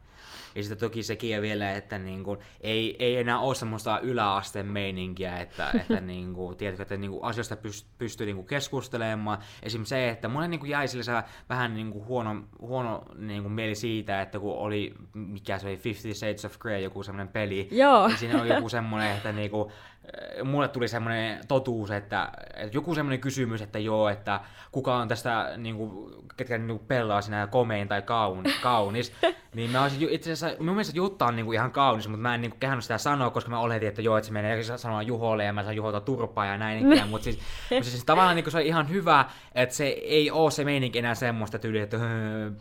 Ja 0.56 0.64
sitten 0.64 0.90
toki 0.90 1.04
sekin 1.04 1.30
ja 1.30 1.42
vielä, 1.42 1.72
että 1.72 2.00
niinku, 2.00 2.38
ei, 2.62 2.96
ei 3.00 3.18
enää 3.18 3.40
ole 3.40 3.56
semmoista 3.56 4.00
yläasteen 4.00 4.66
meininkiä, 4.66 5.38
että, 5.38 5.72
että 5.74 6.02
niinku, 6.12 6.56
tiedätkö, 6.56 6.82
että 6.82 6.98
niinku, 6.98 7.22
asioista 7.22 7.56
pyst, 7.56 7.88
pystyy 7.98 8.26
niinku, 8.26 8.44
keskustelemaan. 8.44 9.38
Esimerkiksi 9.64 9.90
se, 9.90 10.10
että 10.10 10.28
mulle 10.28 10.48
niinku, 10.48 10.66
jäi 10.66 10.88
sille 10.88 11.04
se 11.04 11.12
vähän 11.50 11.74
niinku, 11.74 12.06
huono, 12.06 12.44
huono 12.60 13.04
niinku, 13.16 13.50
mieli 13.50 13.76
siitä, 13.76 14.22
että 14.22 14.40
kun 14.40 14.58
oli, 14.58 14.94
mikä 15.14 15.60
se 15.60 15.68
oli, 15.68 15.78
Fifty 15.78 16.14
Shades 16.14 16.46
of 16.46 16.60
Grey, 16.60 16.80
joku 16.80 17.04
semmoinen 17.04 17.34
peli, 17.34 17.68
Joo. 17.72 18.08
niin 18.08 18.18
siinä 18.18 18.42
oli 18.42 18.50
joku 18.50 18.70
semmoinen, 18.78 19.18
että 19.18 19.32
niinku, 19.32 19.72
eh, 19.72 19.97
mulle 20.44 20.68
tuli 20.68 20.88
semmoinen 20.88 21.40
totuus, 21.48 21.92
että, 21.92 22.30
että 22.56 22.78
joku 22.78 22.96
semmoinen 22.96 23.20
kysymys, 23.20 23.62
että 23.62 23.80
joo, 23.80 24.10
että 24.10 24.40
kuka 24.72 24.96
on 24.96 25.08
tästä, 25.08 25.54
niinku, 25.58 26.12
ketkä 26.38 26.58
niinku 26.58 26.84
pelaa 26.88 27.22
sinä 27.22 27.48
komein 27.48 27.88
tai 27.88 28.02
kaun, 28.02 28.44
kaunis, 28.62 29.14
niin 29.56 29.72
mä 29.72 29.82
olisin 29.82 30.10
itse 30.10 30.32
asiassa, 30.32 30.58
mun 30.64 30.74
mielestä 30.74 30.98
Jutta 30.98 31.26
on 31.26 31.36
niinku 31.36 31.52
ihan 31.52 31.72
kaunis, 31.72 32.08
mutta 32.08 32.22
mä 32.22 32.36
en 32.36 32.42
niinku 32.42 32.58
kehannut 32.60 32.84
sitä 32.84 32.98
sanoa, 32.98 33.30
koska 33.30 33.50
mä 33.52 33.60
oletin, 33.60 33.88
että 33.90 34.02
joo, 34.02 34.18
että 34.18 34.28
se 34.28 34.34
menee 34.34 34.64
sanoa 34.64 35.02
Juholle 35.02 35.44
ja 35.44 35.54
mä 35.54 35.64
saan 35.64 35.76
Juholta 35.76 36.02
turpaa 36.02 36.46
ja 36.46 36.58
näin 36.58 36.92
ikään, 36.94 37.10
mutta 37.10 37.24
siis, 37.24 37.40
mut 37.72 37.84
siis 37.84 38.06
tavallaan 38.06 38.36
niinku 38.36 38.52
se 38.52 38.58
on 38.58 38.64
ihan 38.64 38.90
hyvä, 38.90 39.26
että 39.56 39.76
se 39.76 39.88
ei 39.88 40.32
oo 40.32 40.50
se 40.50 40.64
meininki 40.64 41.00
enää 41.00 41.16
semmoista 41.16 41.60
tyyliä, 41.60 41.84
että 41.84 41.98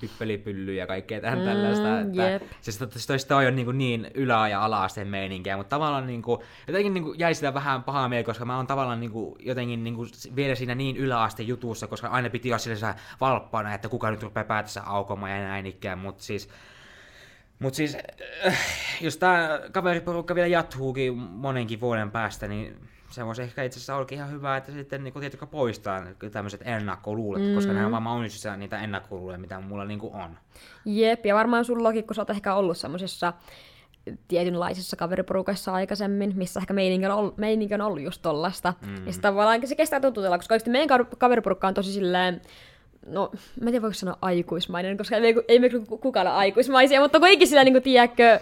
pippelipylly 0.01 0.75
ja 0.75 0.87
kaikkea 0.87 1.21
tähän 1.21 1.39
Mm, 1.39 1.45
tällaista, 1.45 2.01
että 2.01 2.23
jep. 2.23 2.43
siis 2.61 2.79
to- 2.79 2.87
toi, 2.87 3.17
toi 3.29 3.47
on 3.47 3.57
niinku 3.57 3.73
niin 3.73 4.11
ylä- 4.15 4.49
ja 4.49 4.65
ala-asteen 4.65 5.09
meininkiä, 5.09 5.57
mutta 5.57 5.77
tavallaan 5.77 6.07
niinku, 6.07 6.43
jotenkin 6.67 6.95
niinku 6.95 7.13
jäi 7.13 7.35
sitä 7.37 7.55
vähän 7.55 7.83
pahaa 7.83 8.09
mieltä, 8.09 8.27
koska 8.27 8.45
mä 8.45 8.57
oon 8.57 8.67
tavallaan 8.67 9.01
niinku, 9.01 9.37
jotenkin 9.41 9.85
niinku 9.85 10.07
vielä 10.37 10.55
siinä 10.55 10.75
niin 10.75 10.97
yläasteen 10.97 11.49
jutussa, 11.49 11.87
koska 11.87 12.09
aina 12.09 12.31
piti 12.31 12.49
olla 12.49 12.59
sillä 12.59 12.95
valppaana, 13.21 13.75
että 13.75 13.89
kuka 13.89 14.11
nyt 14.11 14.23
rupeaa 14.23 14.45
päätössä 14.45 14.83
aukomaan 14.83 15.33
ja 15.33 15.39
näin 15.39 15.67
ikään, 15.67 15.99
mutta 15.99 16.23
siis 16.23 16.49
Mut 17.59 17.75
siis, 17.75 17.97
äh, 18.47 18.59
jos 19.01 19.17
tää 19.17 19.61
kaveriporukka 19.73 20.35
vielä 20.35 20.47
jatkuukin 20.47 21.15
monenkin 21.17 21.81
vuoden 21.81 22.11
päästä, 22.11 22.49
niin 22.49 22.77
se 23.11 23.27
voisi 23.27 23.43
ehkä 23.43 23.63
itse 23.63 23.79
asiassa 23.79 23.97
ollakin 23.97 24.19
ihan 24.19 24.31
hyvä, 24.31 24.57
että 24.57 24.73
sitten 24.73 25.05
niin 25.05 25.15
tietysti 25.21 25.47
poistaa 25.47 26.03
tämmöiset 26.33 26.61
ennakkoluulet, 26.65 27.43
mm. 27.43 27.55
koska 27.55 27.73
nämä 27.73 27.87
on 27.87 27.93
vaan 27.93 28.07
onnistua 28.07 28.57
niitä 28.57 28.79
ennakkoluuleja, 28.79 29.39
mitä 29.39 29.61
mulla 29.61 29.85
niinku 29.85 30.11
on. 30.15 30.39
Jep, 30.85 31.27
ja 31.27 31.35
varmaan 31.35 31.65
sullakin, 31.65 32.05
kun 32.05 32.15
sä 32.15 32.23
oot 32.23 32.31
ehkä 32.31 32.55
ollut 32.55 32.77
semmoisissa 32.77 33.33
tietynlaisissa 34.29 34.97
kaveriporukassa 34.97 35.73
aikaisemmin, 35.73 36.33
missä 36.37 36.61
ehkä 36.61 36.75
meininki 36.75 37.07
on 37.07 37.13
ollut, 37.13 37.39
meininki 37.39 37.75
on 37.75 37.81
ollut 37.81 38.03
just 38.03 38.23
tollasta. 38.23 38.75
Mm. 38.87 38.95
Ja 38.95 39.13
sitten 39.13 39.23
tavallaan 39.23 39.67
se 39.67 39.75
kestää 39.75 40.01
totutella, 40.01 40.39
koska 40.39 40.55
oikeasti 40.55 40.71
meidän 40.71 40.89
ka- 40.89 41.17
kaveriporukka 41.19 41.69
on 41.69 41.75
tosi 41.75 41.93
silleen, 41.93 42.41
no, 43.07 43.31
mä 43.33 43.67
en 43.67 43.73
tiedä 43.73 43.83
voiko 43.83 43.95
sanoa 43.95 44.19
aikuismainen, 44.23 44.97
koska 44.97 45.17
ei 45.17 45.35
me, 45.35 45.43
ei 45.49 45.59
me 45.59 45.69
ku- 45.71 45.99
kukaan 45.99 46.27
ole 46.27 46.37
aikuismaisia, 46.37 47.01
mutta 47.01 47.19
kuitenkin 47.19 47.49
sillä 47.49 47.65
niin 47.65 47.75
kuin, 47.75 47.83
tiedätkö, 47.83 48.41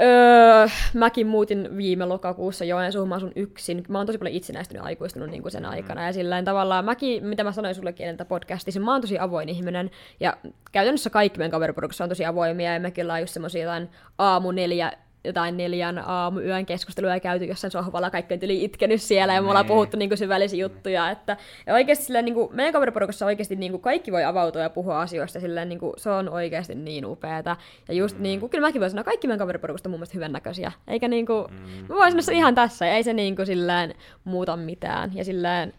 Öö, 0.00 0.66
mäkin 0.94 1.26
muutin 1.26 1.76
viime 1.76 2.04
lokakuussa 2.04 2.64
Joensuuhun, 2.64 3.08
mä 3.08 3.14
asun 3.14 3.32
yksin. 3.36 3.84
Mä 3.88 3.98
oon 3.98 4.06
tosi 4.06 4.18
paljon 4.18 4.36
itsenäistynyt 4.36 4.80
ja 4.80 4.84
aikuistunut 4.86 5.30
niin 5.30 5.42
kuin 5.42 5.52
sen 5.52 5.64
aikana. 5.64 6.06
Ja 6.06 6.12
sillä 6.12 6.42
tavallaan 6.42 6.84
mäkin, 6.84 7.26
mitä 7.26 7.44
mä 7.44 7.52
sanoin 7.52 7.74
sullekin 7.74 8.06
ennen 8.06 8.26
podcastissa, 8.26 8.80
mä 8.80 8.92
oon 8.92 9.00
tosi 9.00 9.18
avoin 9.18 9.48
ihminen. 9.48 9.90
Ja 10.20 10.36
käytännössä 10.72 11.10
kaikki 11.10 11.38
meidän 11.38 11.50
kaveriporukassa 11.50 12.04
on 12.04 12.10
tosi 12.10 12.24
avoimia. 12.24 12.74
Ja 12.74 12.80
mekin 12.80 13.04
ollaan 13.04 13.20
just 13.20 13.32
semmosia 13.32 13.62
jotain 13.62 13.90
aamu 14.18 14.50
neljä, 14.50 14.92
jotain 15.24 15.56
neljän 15.56 15.98
aamuyön 15.98 16.66
keskusteluja 16.66 17.20
käyty 17.20 17.44
jossain 17.44 17.70
sohvalla, 17.70 18.10
kaikki 18.10 18.34
on 18.34 18.40
yli 18.42 18.64
itkenyt 18.64 19.02
siellä 19.02 19.34
ja 19.34 19.42
me 19.42 19.48
ollaan 19.48 19.66
Nee. 19.66 19.74
puhuttu 19.74 19.96
niin 19.96 20.10
kuin 20.10 20.18
syvällisiä 20.18 20.60
juttuja. 20.60 21.10
Että, 21.10 21.36
ja 21.66 21.74
oikeasti 21.74 22.04
silleen, 22.04 22.24
niin 22.24 22.34
kuin, 22.34 22.48
meidän 22.52 22.72
kaveriporukassa 22.72 23.26
oikeasti 23.26 23.56
niin 23.56 23.72
kuin, 23.72 23.82
kaikki 23.82 24.12
voi 24.12 24.24
avautua 24.24 24.62
ja 24.62 24.70
puhua 24.70 25.00
asioista, 25.00 25.40
silleen, 25.40 25.68
niin 25.68 25.78
kuin, 25.78 25.92
se 25.96 26.10
on 26.10 26.28
oikeasti 26.28 26.74
niin 26.74 27.06
upeeta. 27.06 27.56
Ja 27.88 27.94
just 27.94 28.18
niin 28.18 28.40
kuin, 28.40 28.50
kyllä 28.50 28.66
mäkin 28.68 28.80
voin 28.80 28.90
sanoa, 28.90 29.04
kaikki 29.04 29.26
meidän 29.26 29.38
kaveriporukasta 29.38 29.88
on 29.88 29.90
mun 29.90 29.98
mielestä 30.00 30.14
hyvännäköisiä. 30.14 30.72
Eikä 30.88 31.08
niin 31.08 31.26
kuin, 31.26 31.46
mä 31.88 31.94
voisin 31.94 32.22
sanoa 32.22 32.38
ihan 32.38 32.54
tässä, 32.54 32.86
ja 32.86 32.94
ei 32.94 33.02
se 33.02 33.12
niin 33.12 33.36
kuin, 33.36 33.46
silleen 33.46 33.94
muuta 34.24 34.56
mitään. 34.56 35.10
Ja 35.14 35.24
silleen, 35.24 35.72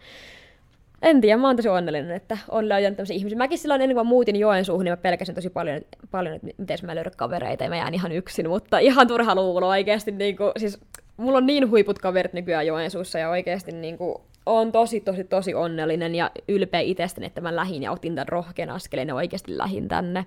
en 1.06 1.22
tiedä, 1.22 1.38
mä 1.38 1.48
oon 1.48 1.56
tosi 1.56 1.70
onnellinen, 1.70 2.12
että 2.12 2.38
on 2.50 2.70
löytänyt 2.70 2.98
tämmöisiä 2.98 3.16
ihmisiä. 3.16 3.38
Mäkin 3.38 3.58
silloin 3.58 3.82
ennen 3.82 3.96
kuin 3.96 4.06
mä 4.06 4.10
muutin 4.10 4.36
Joensuuhun, 4.36 4.86
niin 4.86 4.92
mä 4.92 4.98
pelkäsin 4.98 5.36
tosi 5.36 5.50
paljon, 5.50 5.82
paljon 6.12 6.36
että 6.36 6.48
miten 6.58 6.78
mä 6.84 6.96
löydän 6.96 7.14
kavereita 7.18 7.64
ja 7.64 7.70
mä 7.70 7.78
jään 7.78 7.94
ihan 7.94 8.12
yksin, 8.12 8.50
mutta 8.50 8.80
ihan 8.80 9.08
turha 9.08 9.36
luulo 9.36 9.68
oikeasti. 9.68 10.12
Niin 10.12 10.38
kuin, 10.38 10.52
siis, 10.58 10.80
mulla 11.18 11.38
on 11.38 11.46
niin 11.46 11.70
huiput 11.70 12.00
kaverit 12.00 12.34
nykyään 12.34 12.68
Joensuussa 12.68 13.20
ja 13.20 13.30
oikeasti 13.30 13.72
niin 13.72 13.98
kuin, 13.98 14.16
on 14.46 14.72
tosi, 14.72 15.00
tosi, 15.00 15.24
tosi 15.24 15.54
onnellinen 15.54 16.16
ja 16.16 16.32
ylpeä 16.48 16.80
itsestäni, 16.80 17.28
että 17.28 17.42
mä 17.42 17.56
lähin 17.56 17.84
ja 17.84 17.92
otin 17.92 18.16
tämän 18.16 18.28
rohkean 18.28 18.70
askeleen 18.70 19.08
ja 19.08 19.16
oikeasti 19.16 19.58
lähin 19.58 19.88
tänne. 19.88 20.26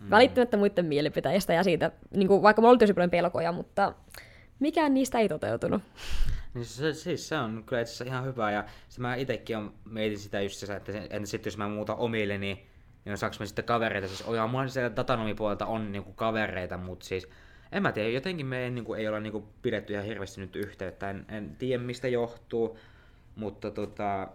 Mm. 0.00 0.10
Välittämättä 0.10 0.56
muiden 0.56 0.84
mielipiteistä 0.84 1.52
ja 1.52 1.64
siitä, 1.64 1.90
niin 2.10 2.28
kuin, 2.28 2.42
vaikka 2.42 2.62
mulla 2.62 2.70
oli 2.70 2.78
tosi 2.78 2.94
paljon 2.94 3.10
pelkoja, 3.10 3.52
mutta 3.52 3.94
mikään 4.58 4.94
niistä 4.94 5.18
ei 5.18 5.28
toteutunut. 5.28 5.82
Niin 6.54 6.64
se, 6.64 6.92
siis 6.92 7.28
se 7.28 7.38
on 7.38 7.64
kyllä 7.66 7.82
itse 7.82 7.92
asiassa 7.92 8.04
ihan 8.04 8.24
hyvä, 8.24 8.50
ja 8.50 8.64
se 8.88 9.00
mä 9.00 9.14
itekin 9.14 9.56
on, 9.56 9.74
mietin 9.84 10.18
sitä 10.18 10.40
just 10.40 10.56
se, 10.56 10.76
että, 10.76 10.92
että 11.10 11.26
sitten 11.26 11.50
jos 11.50 11.58
mä 11.58 11.68
muutan 11.68 11.96
omille, 11.96 12.38
niin, 12.38 12.66
niin 13.04 13.18
saanko 13.18 13.36
mä 13.40 13.46
sitten 13.46 13.64
kavereita, 13.64 14.08
siis 14.08 14.22
ojaa, 14.22 14.46
mulla 14.46 14.68
siellä 14.68 14.96
datanomipuolelta 14.96 15.66
on 15.66 15.92
niinku 15.92 16.12
kavereita, 16.12 16.78
mutta 16.78 17.06
siis 17.06 17.28
en 17.72 17.82
mä 17.82 17.92
tiedä, 17.92 18.08
jotenkin 18.08 18.46
me 18.46 18.64
ei, 18.64 18.70
niinku, 18.70 18.94
ei 18.94 19.08
olla 19.08 19.20
niinku 19.20 19.48
pidetty 19.62 19.92
ihan 19.92 20.04
hirveästi 20.04 20.40
nyt 20.40 20.56
yhteyttä, 20.56 21.10
en, 21.10 21.26
en 21.28 21.56
tiedä 21.56 21.82
mistä 21.82 22.08
johtuu, 22.08 22.78
mutta 23.36 23.70
tota, 23.70 24.28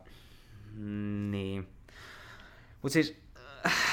Mm, 0.76 1.32
Niin. 1.32 1.68
Mut 2.82 2.92
siis, 2.92 3.22
äh, 3.66 3.89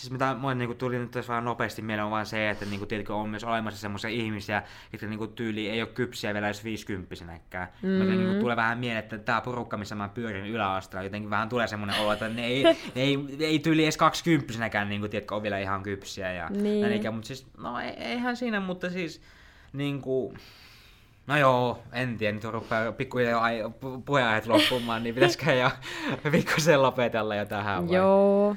siis 0.00 0.10
mitä 0.12 0.34
mulle 0.34 0.54
niinku 0.54 0.74
tuli 0.74 0.98
nyt 0.98 1.10
tässä 1.10 1.28
vähän 1.30 1.44
nopeasti 1.44 1.82
mieleen 1.82 2.04
on 2.04 2.10
vaan 2.10 2.26
se, 2.26 2.50
että 2.50 2.64
niinku, 2.64 2.86
tiedätkö, 2.86 3.14
on 3.14 3.28
myös 3.28 3.44
olemassa 3.44 3.80
semmoisia 3.80 4.10
ihmisiä, 4.10 4.62
jotka 4.92 5.06
niinku 5.06 5.26
tyyli 5.26 5.68
ei 5.70 5.82
ole 5.82 5.88
kypsiä 5.90 6.34
vielä 6.34 6.46
edes 6.46 6.64
viisikymppisenäkään. 6.64 7.68
Mm. 7.82 7.88
Mm. 7.88 8.08
Niinku, 8.10 8.40
tulee 8.40 8.56
vähän 8.56 8.78
mieleen, 8.78 9.04
että 9.04 9.18
tämä 9.18 9.40
porukka, 9.40 9.76
missä 9.76 9.94
mä 9.94 10.08
pyörin 10.08 10.46
yläasteella, 10.46 11.04
jotenkin 11.04 11.30
vähän 11.30 11.48
tulee 11.48 11.66
semmoinen 11.66 12.00
olo, 12.00 12.12
että 12.12 12.28
ne 12.28 12.46
ei, 12.46 12.62
ne 12.94 13.02
ei, 13.02 13.16
ne 13.16 13.44
ei 13.44 13.58
tyyli 13.58 13.82
edes 13.82 13.96
kaksikymppisenäkään 13.96 14.88
niinku, 14.88 15.08
tiedätkö, 15.08 15.34
on 15.34 15.42
vielä 15.42 15.58
ihan 15.58 15.82
kypsiä. 15.82 16.32
Ja 16.32 16.48
Niin. 16.48 16.80
näin 16.82 16.92
ikään, 16.94 17.14
mutta 17.14 17.28
siis, 17.28 17.46
no 17.58 17.80
ei, 17.80 17.90
eihän 17.90 18.36
siinä, 18.36 18.60
mutta 18.60 18.90
siis 18.90 19.22
niinku, 19.72 20.34
No 21.26 21.36
joo, 21.36 21.82
en 21.92 22.18
tiedä, 22.18 22.32
nyt 22.34 22.44
rupeaa 22.44 22.92
pikkuhiljaa 22.92 23.42
ai- 23.42 23.62
pu- 23.62 24.02
puheenaiheet 24.04 24.46
loppumaan, 24.46 25.02
niin 25.02 25.14
pitäisikö 25.14 25.52
jo 25.52 25.70
pikkusen 26.32 26.82
lopetella 26.82 27.34
jo 27.34 27.44
tähän 27.44 27.88
vai? 27.88 27.96
Joo. 27.96 28.56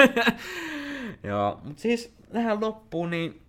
Joo, 1.28 1.60
mutta 1.64 1.82
siis 1.82 2.14
tähän 2.32 2.60
loppuun, 2.60 3.10
niin 3.10 3.42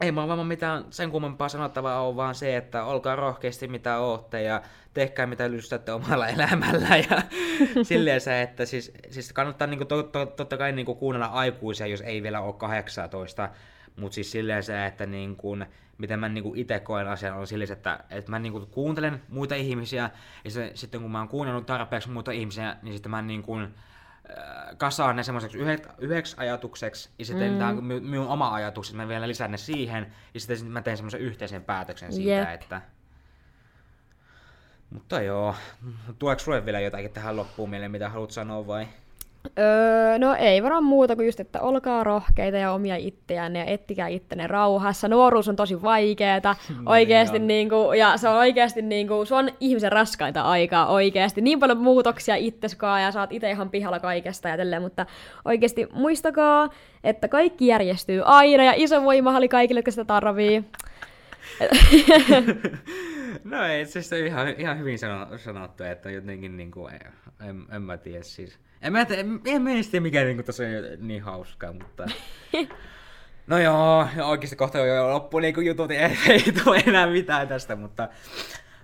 ei 0.00 0.12
mulla 0.12 0.28
varmaan 0.28 0.48
mitään 0.48 0.84
sen 0.90 1.10
kummempaa 1.10 1.48
sanottavaa 1.48 2.00
ole, 2.00 2.16
vaan 2.16 2.34
se, 2.34 2.56
että 2.56 2.84
olkaa 2.84 3.16
rohkeasti 3.16 3.68
mitä 3.68 3.98
ootte 3.98 4.42
ja 4.42 4.62
tehkää 4.94 5.26
mitä 5.26 5.50
lystätte 5.50 5.92
omalla 5.92 6.28
elämällä 6.36 6.96
ja 6.96 7.22
silleen 7.82 8.20
se, 8.20 8.42
että 8.42 8.66
siis, 8.66 8.92
siis 9.10 9.32
kannattaa 9.32 9.66
niinku 9.66 9.84
to, 9.84 10.02
to, 10.02 10.26
totta 10.26 10.56
kai 10.56 10.72
niinku 10.72 10.94
kuunnella 10.94 11.26
aikuisia, 11.26 11.86
jos 11.86 12.00
ei 12.00 12.22
vielä 12.22 12.40
ole 12.40 12.54
18, 12.54 13.48
mutta 13.96 14.14
siis 14.14 14.30
silleen 14.30 14.62
se, 14.62 14.86
että 14.86 15.06
niinku, 15.06 15.56
miten 15.98 16.18
mä 16.18 16.28
niinku 16.28 16.52
itse 16.56 16.80
koen 16.80 17.08
asian 17.08 17.36
on 17.36 17.46
silleen, 17.46 17.72
että, 17.72 18.04
että 18.10 18.30
mä 18.30 18.38
niinku 18.38 18.66
kuuntelen 18.66 19.22
muita 19.28 19.54
ihmisiä 19.54 20.10
ja 20.44 20.50
se, 20.50 20.70
sitten 20.74 21.00
kun 21.00 21.10
mä 21.10 21.18
oon 21.18 21.28
kuunnellut 21.28 21.66
tarpeeksi 21.66 22.10
muita 22.10 22.32
ihmisiä, 22.32 22.76
niin 22.82 22.92
sitten 22.92 23.10
mä 23.10 23.22
niinku, 23.22 23.58
kasaan 24.76 25.16
ne 25.16 25.22
semmoiseksi 25.22 25.58
yhdeksi, 25.58 25.88
yhdeksi 25.98 26.36
ajatukseksi, 26.38 27.10
ja 27.18 27.24
sitten 27.24 27.52
mm. 27.52 27.58
tämä 27.58 27.70
on 27.70 27.84
mi- 27.84 28.00
minun 28.00 28.28
oma 28.28 28.54
ajatus, 28.54 28.90
että 28.90 29.02
mä 29.02 29.08
vielä 29.08 29.28
lisään 29.28 29.50
ne 29.50 29.56
siihen, 29.56 30.12
ja 30.34 30.40
sitten 30.40 30.66
mä 30.66 30.82
teen 30.82 30.96
semmoisen 30.96 31.20
yhteisen 31.20 31.64
päätöksen 31.64 32.12
siitä, 32.12 32.30
Jep. 32.30 32.48
että... 32.48 32.82
Mutta 34.90 35.22
joo, 35.22 35.54
tuleeko 36.18 36.40
sulle 36.40 36.64
vielä 36.64 36.80
jotakin 36.80 37.10
tähän 37.10 37.36
loppuun 37.36 37.70
mieleen, 37.70 37.90
mitä 37.90 38.08
haluat 38.08 38.30
sanoa 38.30 38.66
vai? 38.66 38.86
Öö, 39.58 40.18
no 40.18 40.34
ei 40.34 40.62
varmaan 40.62 40.84
muuta 40.84 41.16
kuin 41.16 41.26
just, 41.26 41.40
että 41.40 41.60
olkaa 41.60 42.04
rohkeita 42.04 42.56
ja 42.56 42.72
omia 42.72 42.96
itseänne 42.96 43.58
ja 43.58 43.64
ettikää 43.64 44.08
ittenne 44.08 44.46
rauhassa. 44.46 45.08
Nuoruus 45.08 45.48
on 45.48 45.56
tosi 45.56 45.82
vaikeeta 45.82 46.56
oikeasti 46.86 47.36
on. 47.36 47.46
niinku, 47.46 47.92
ja 47.92 48.16
se 48.16 48.28
on 48.28 48.36
oikeasti 48.36 48.82
niinku, 48.82 49.24
se 49.24 49.34
on 49.34 49.50
ihmisen 49.60 49.92
raskainta 49.92 50.42
aikaa 50.42 50.86
oikeasti. 50.86 51.40
Niin 51.40 51.60
paljon 51.60 51.78
muutoksia 51.78 52.36
itseskaan 52.36 53.02
ja 53.02 53.20
oot 53.20 53.32
itse 53.32 53.50
ihan 53.50 53.70
pihalla 53.70 54.00
kaikesta 54.00 54.48
ja 54.48 54.56
tälleen, 54.56 54.82
mutta 54.82 55.06
oikeasti 55.44 55.88
muistakaa, 55.92 56.70
että 57.04 57.28
kaikki 57.28 57.66
järjestyy 57.66 58.22
aina 58.24 58.64
ja 58.64 58.72
iso 58.76 59.02
voimahalli 59.02 59.48
kaikille, 59.48 59.78
jotka 59.78 59.90
sitä 59.90 60.04
tarvii. 60.04 60.64
no 63.44 63.64
ei, 63.64 63.86
siis 63.86 64.08
se 64.08 64.16
on 64.16 64.26
ihan, 64.26 64.48
ihan 64.58 64.78
hyvin 64.78 64.98
sano, 64.98 65.38
sanottu, 65.38 65.84
että 65.84 66.10
jotenkin 66.10 66.56
niinku, 66.56 66.86
en, 66.86 67.00
en, 67.48 67.66
en 67.72 67.82
mä 67.82 67.96
tiedä 67.96 68.22
siis. 68.22 68.58
En 68.82 68.92
mä, 68.92 69.04
tiedä, 69.04 69.20
en, 69.20 69.40
en 69.44 69.62
mä 69.62 69.70
edes 69.70 69.88
tiedä 69.88 70.02
mikä 70.02 70.24
niinku 70.24 70.42
tässä 70.42 70.62
on 70.62 71.08
niin 71.08 71.22
hauskaa, 71.22 71.72
mutta... 71.72 72.06
No 73.46 73.58
joo, 73.58 74.08
oikeasti 74.24 74.56
kohta 74.56 74.78
jo 74.78 75.10
loppu 75.10 75.38
niinku 75.38 75.60
jutut, 75.60 75.90
ei, 75.90 75.98
ei 76.28 76.52
tule 76.64 76.82
enää 76.86 77.06
mitään 77.06 77.48
tästä, 77.48 77.76
mutta... 77.76 78.08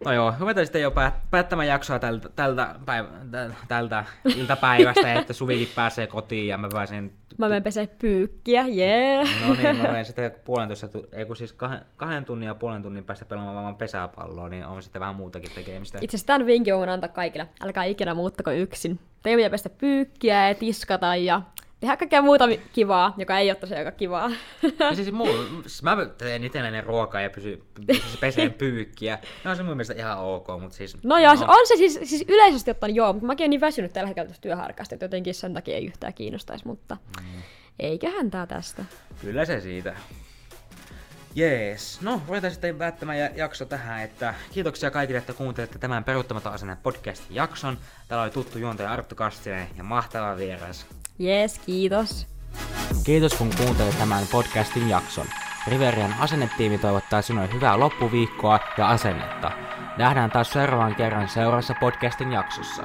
No 0.05 0.13
joo, 0.13 0.35
ruvetaan 0.39 0.67
sitten 0.67 0.83
jo 0.83 0.91
päät- 0.91 1.31
päättämään 1.31 1.69
jaksoa 1.69 1.99
tältä, 1.99 2.29
tältä, 2.29 2.75
päivä, 2.87 3.09
täl- 3.09 3.55
tältä 3.69 4.05
iltapäivästä, 4.25 5.15
että 5.15 5.33
Suvikin 5.33 5.69
pääsee 5.75 6.07
kotiin 6.07 6.49
ja 6.49 6.59
mä 6.59 6.69
pääsen... 6.73 7.13
Mä 7.39 7.49
menen 7.49 7.63
pesee 7.63 7.87
pyykkiä, 7.87 8.65
jee. 8.69 9.15
Yeah. 9.15 9.49
No 9.49 9.55
niin, 9.55 9.77
mä 9.77 9.83
menen 9.83 10.05
sitten 10.05 10.35
puolentoista, 10.45 10.89
ei 11.13 11.25
kun 11.25 11.37
siis 11.37 11.53
kahden, 11.53 11.81
kahden 11.97 12.25
tunnin 12.25 12.47
ja 12.47 12.55
puolen 12.55 12.83
tunnin 12.83 13.05
päästä 13.05 13.25
pelaamaan 13.25 13.65
vaan 13.65 13.77
pesäpalloa, 13.77 14.49
niin 14.49 14.67
on 14.67 14.83
sitten 14.83 15.01
vähän 15.01 15.15
muutakin 15.15 15.51
tekemistä. 15.55 15.99
Itse 16.01 16.17
asiassa 16.17 16.27
tämän 16.27 16.47
vinkin 16.47 16.77
voin 16.77 16.89
antaa 16.89 17.09
kaikille. 17.09 17.49
Älkää 17.61 17.85
ikinä 17.85 18.15
muuttako 18.15 18.51
yksin. 18.51 19.01
Teidän 19.23 19.39
pitää 19.39 19.51
pestä 19.51 19.71
pyykkiä 19.71 20.49
ja 20.49 20.55
tiskata 20.55 21.17
ja 21.17 21.43
tehdä 21.83 21.97
kaikkea 21.97 22.23
muuta 22.23 22.45
kivaa, 22.73 23.15
joka 23.17 23.39
ei 23.39 23.51
ole 23.51 23.55
tosiaan 23.55 23.79
aika 23.79 23.97
kivaa. 23.97 24.31
Ja 24.79 24.95
siis, 24.95 25.13
muu, 25.13 25.29
siis 25.63 25.83
mä 25.83 25.97
teen 26.19 26.45
itselleni 26.45 26.81
ruokaa 26.81 27.21
ja 27.21 27.31
pysy, 27.31 27.63
pysy 27.87 28.17
peseen 28.21 28.53
pyykkiä. 28.63 29.19
No 29.45 29.51
on 29.51 29.57
se 29.57 29.63
mun 29.63 29.73
mielestä 29.73 29.95
ihan 29.95 30.19
ok, 30.19 30.47
mutta 30.61 30.77
siis... 30.77 30.97
No 31.05 31.19
joo, 31.19 31.35
no. 31.35 31.47
on 31.49 31.67
se 31.67 31.77
siis, 31.77 32.01
siis 32.05 32.25
yleisesti 32.29 32.71
ottaen 32.71 32.95
joo, 32.95 33.13
mutta 33.13 33.27
mäkin 33.27 33.45
olen 33.45 33.51
niin 33.51 33.61
väsynyt 33.61 33.93
tällä 33.93 34.07
hetkellä 34.07 34.35
työharkasta, 34.41 34.95
että 34.95 35.05
jotenkin 35.05 35.35
sen 35.35 35.55
takia 35.55 35.77
ei 35.77 35.87
yhtään 35.87 36.15
kiinnostaisi, 36.15 36.67
mutta 36.67 36.97
mm. 37.21 37.43
eiköhän 37.79 38.31
tää 38.31 38.47
tästä. 38.47 38.85
Kyllä 39.21 39.45
se 39.45 39.61
siitä. 39.61 39.97
Jees. 41.35 42.01
No, 42.01 42.23
ruvetaan 42.27 42.51
sitten 42.51 42.77
päättämään 42.77 43.19
ja- 43.19 43.31
jakso 43.35 43.65
tähän, 43.65 44.03
että 44.03 44.35
kiitoksia 44.51 44.91
kaikille, 44.91 45.19
että 45.19 45.33
kuuntelette 45.33 45.79
tämän 45.79 46.05
peruuttamaton 46.05 46.53
asenne 46.53 46.77
podcastin 46.83 47.37
jakson. 47.37 47.79
Täällä 48.09 48.23
oli 48.23 48.31
tuttu 48.31 48.59
juontaja 48.59 48.93
Arttu 48.93 49.15
Kastinen 49.15 49.67
ja 49.77 49.85
mahtava 49.85 50.37
vieras. 50.37 50.87
Jees, 51.23 51.59
kiitos. 51.59 52.27
Kiitos 53.05 53.35
kun 53.35 53.51
kuuntelit 53.57 53.99
tämän 53.99 54.25
podcastin 54.33 54.89
jakson. 54.89 55.27
Riverian 55.67 56.15
asennetiimi 56.21 56.79
toivottaa 56.79 57.23
sinulle 57.23 57.53
hyvää 57.53 57.81
loppuviikkoa 57.81 58.61
ja 58.79 58.89
asennetta. 58.89 59.51
Nähdään 59.97 60.31
taas 60.31 60.51
seuraavan 60.51 60.95
kerran 60.95 61.29
seuraavassa 61.29 61.75
podcastin 61.81 62.33
jaksossa. 62.33 62.83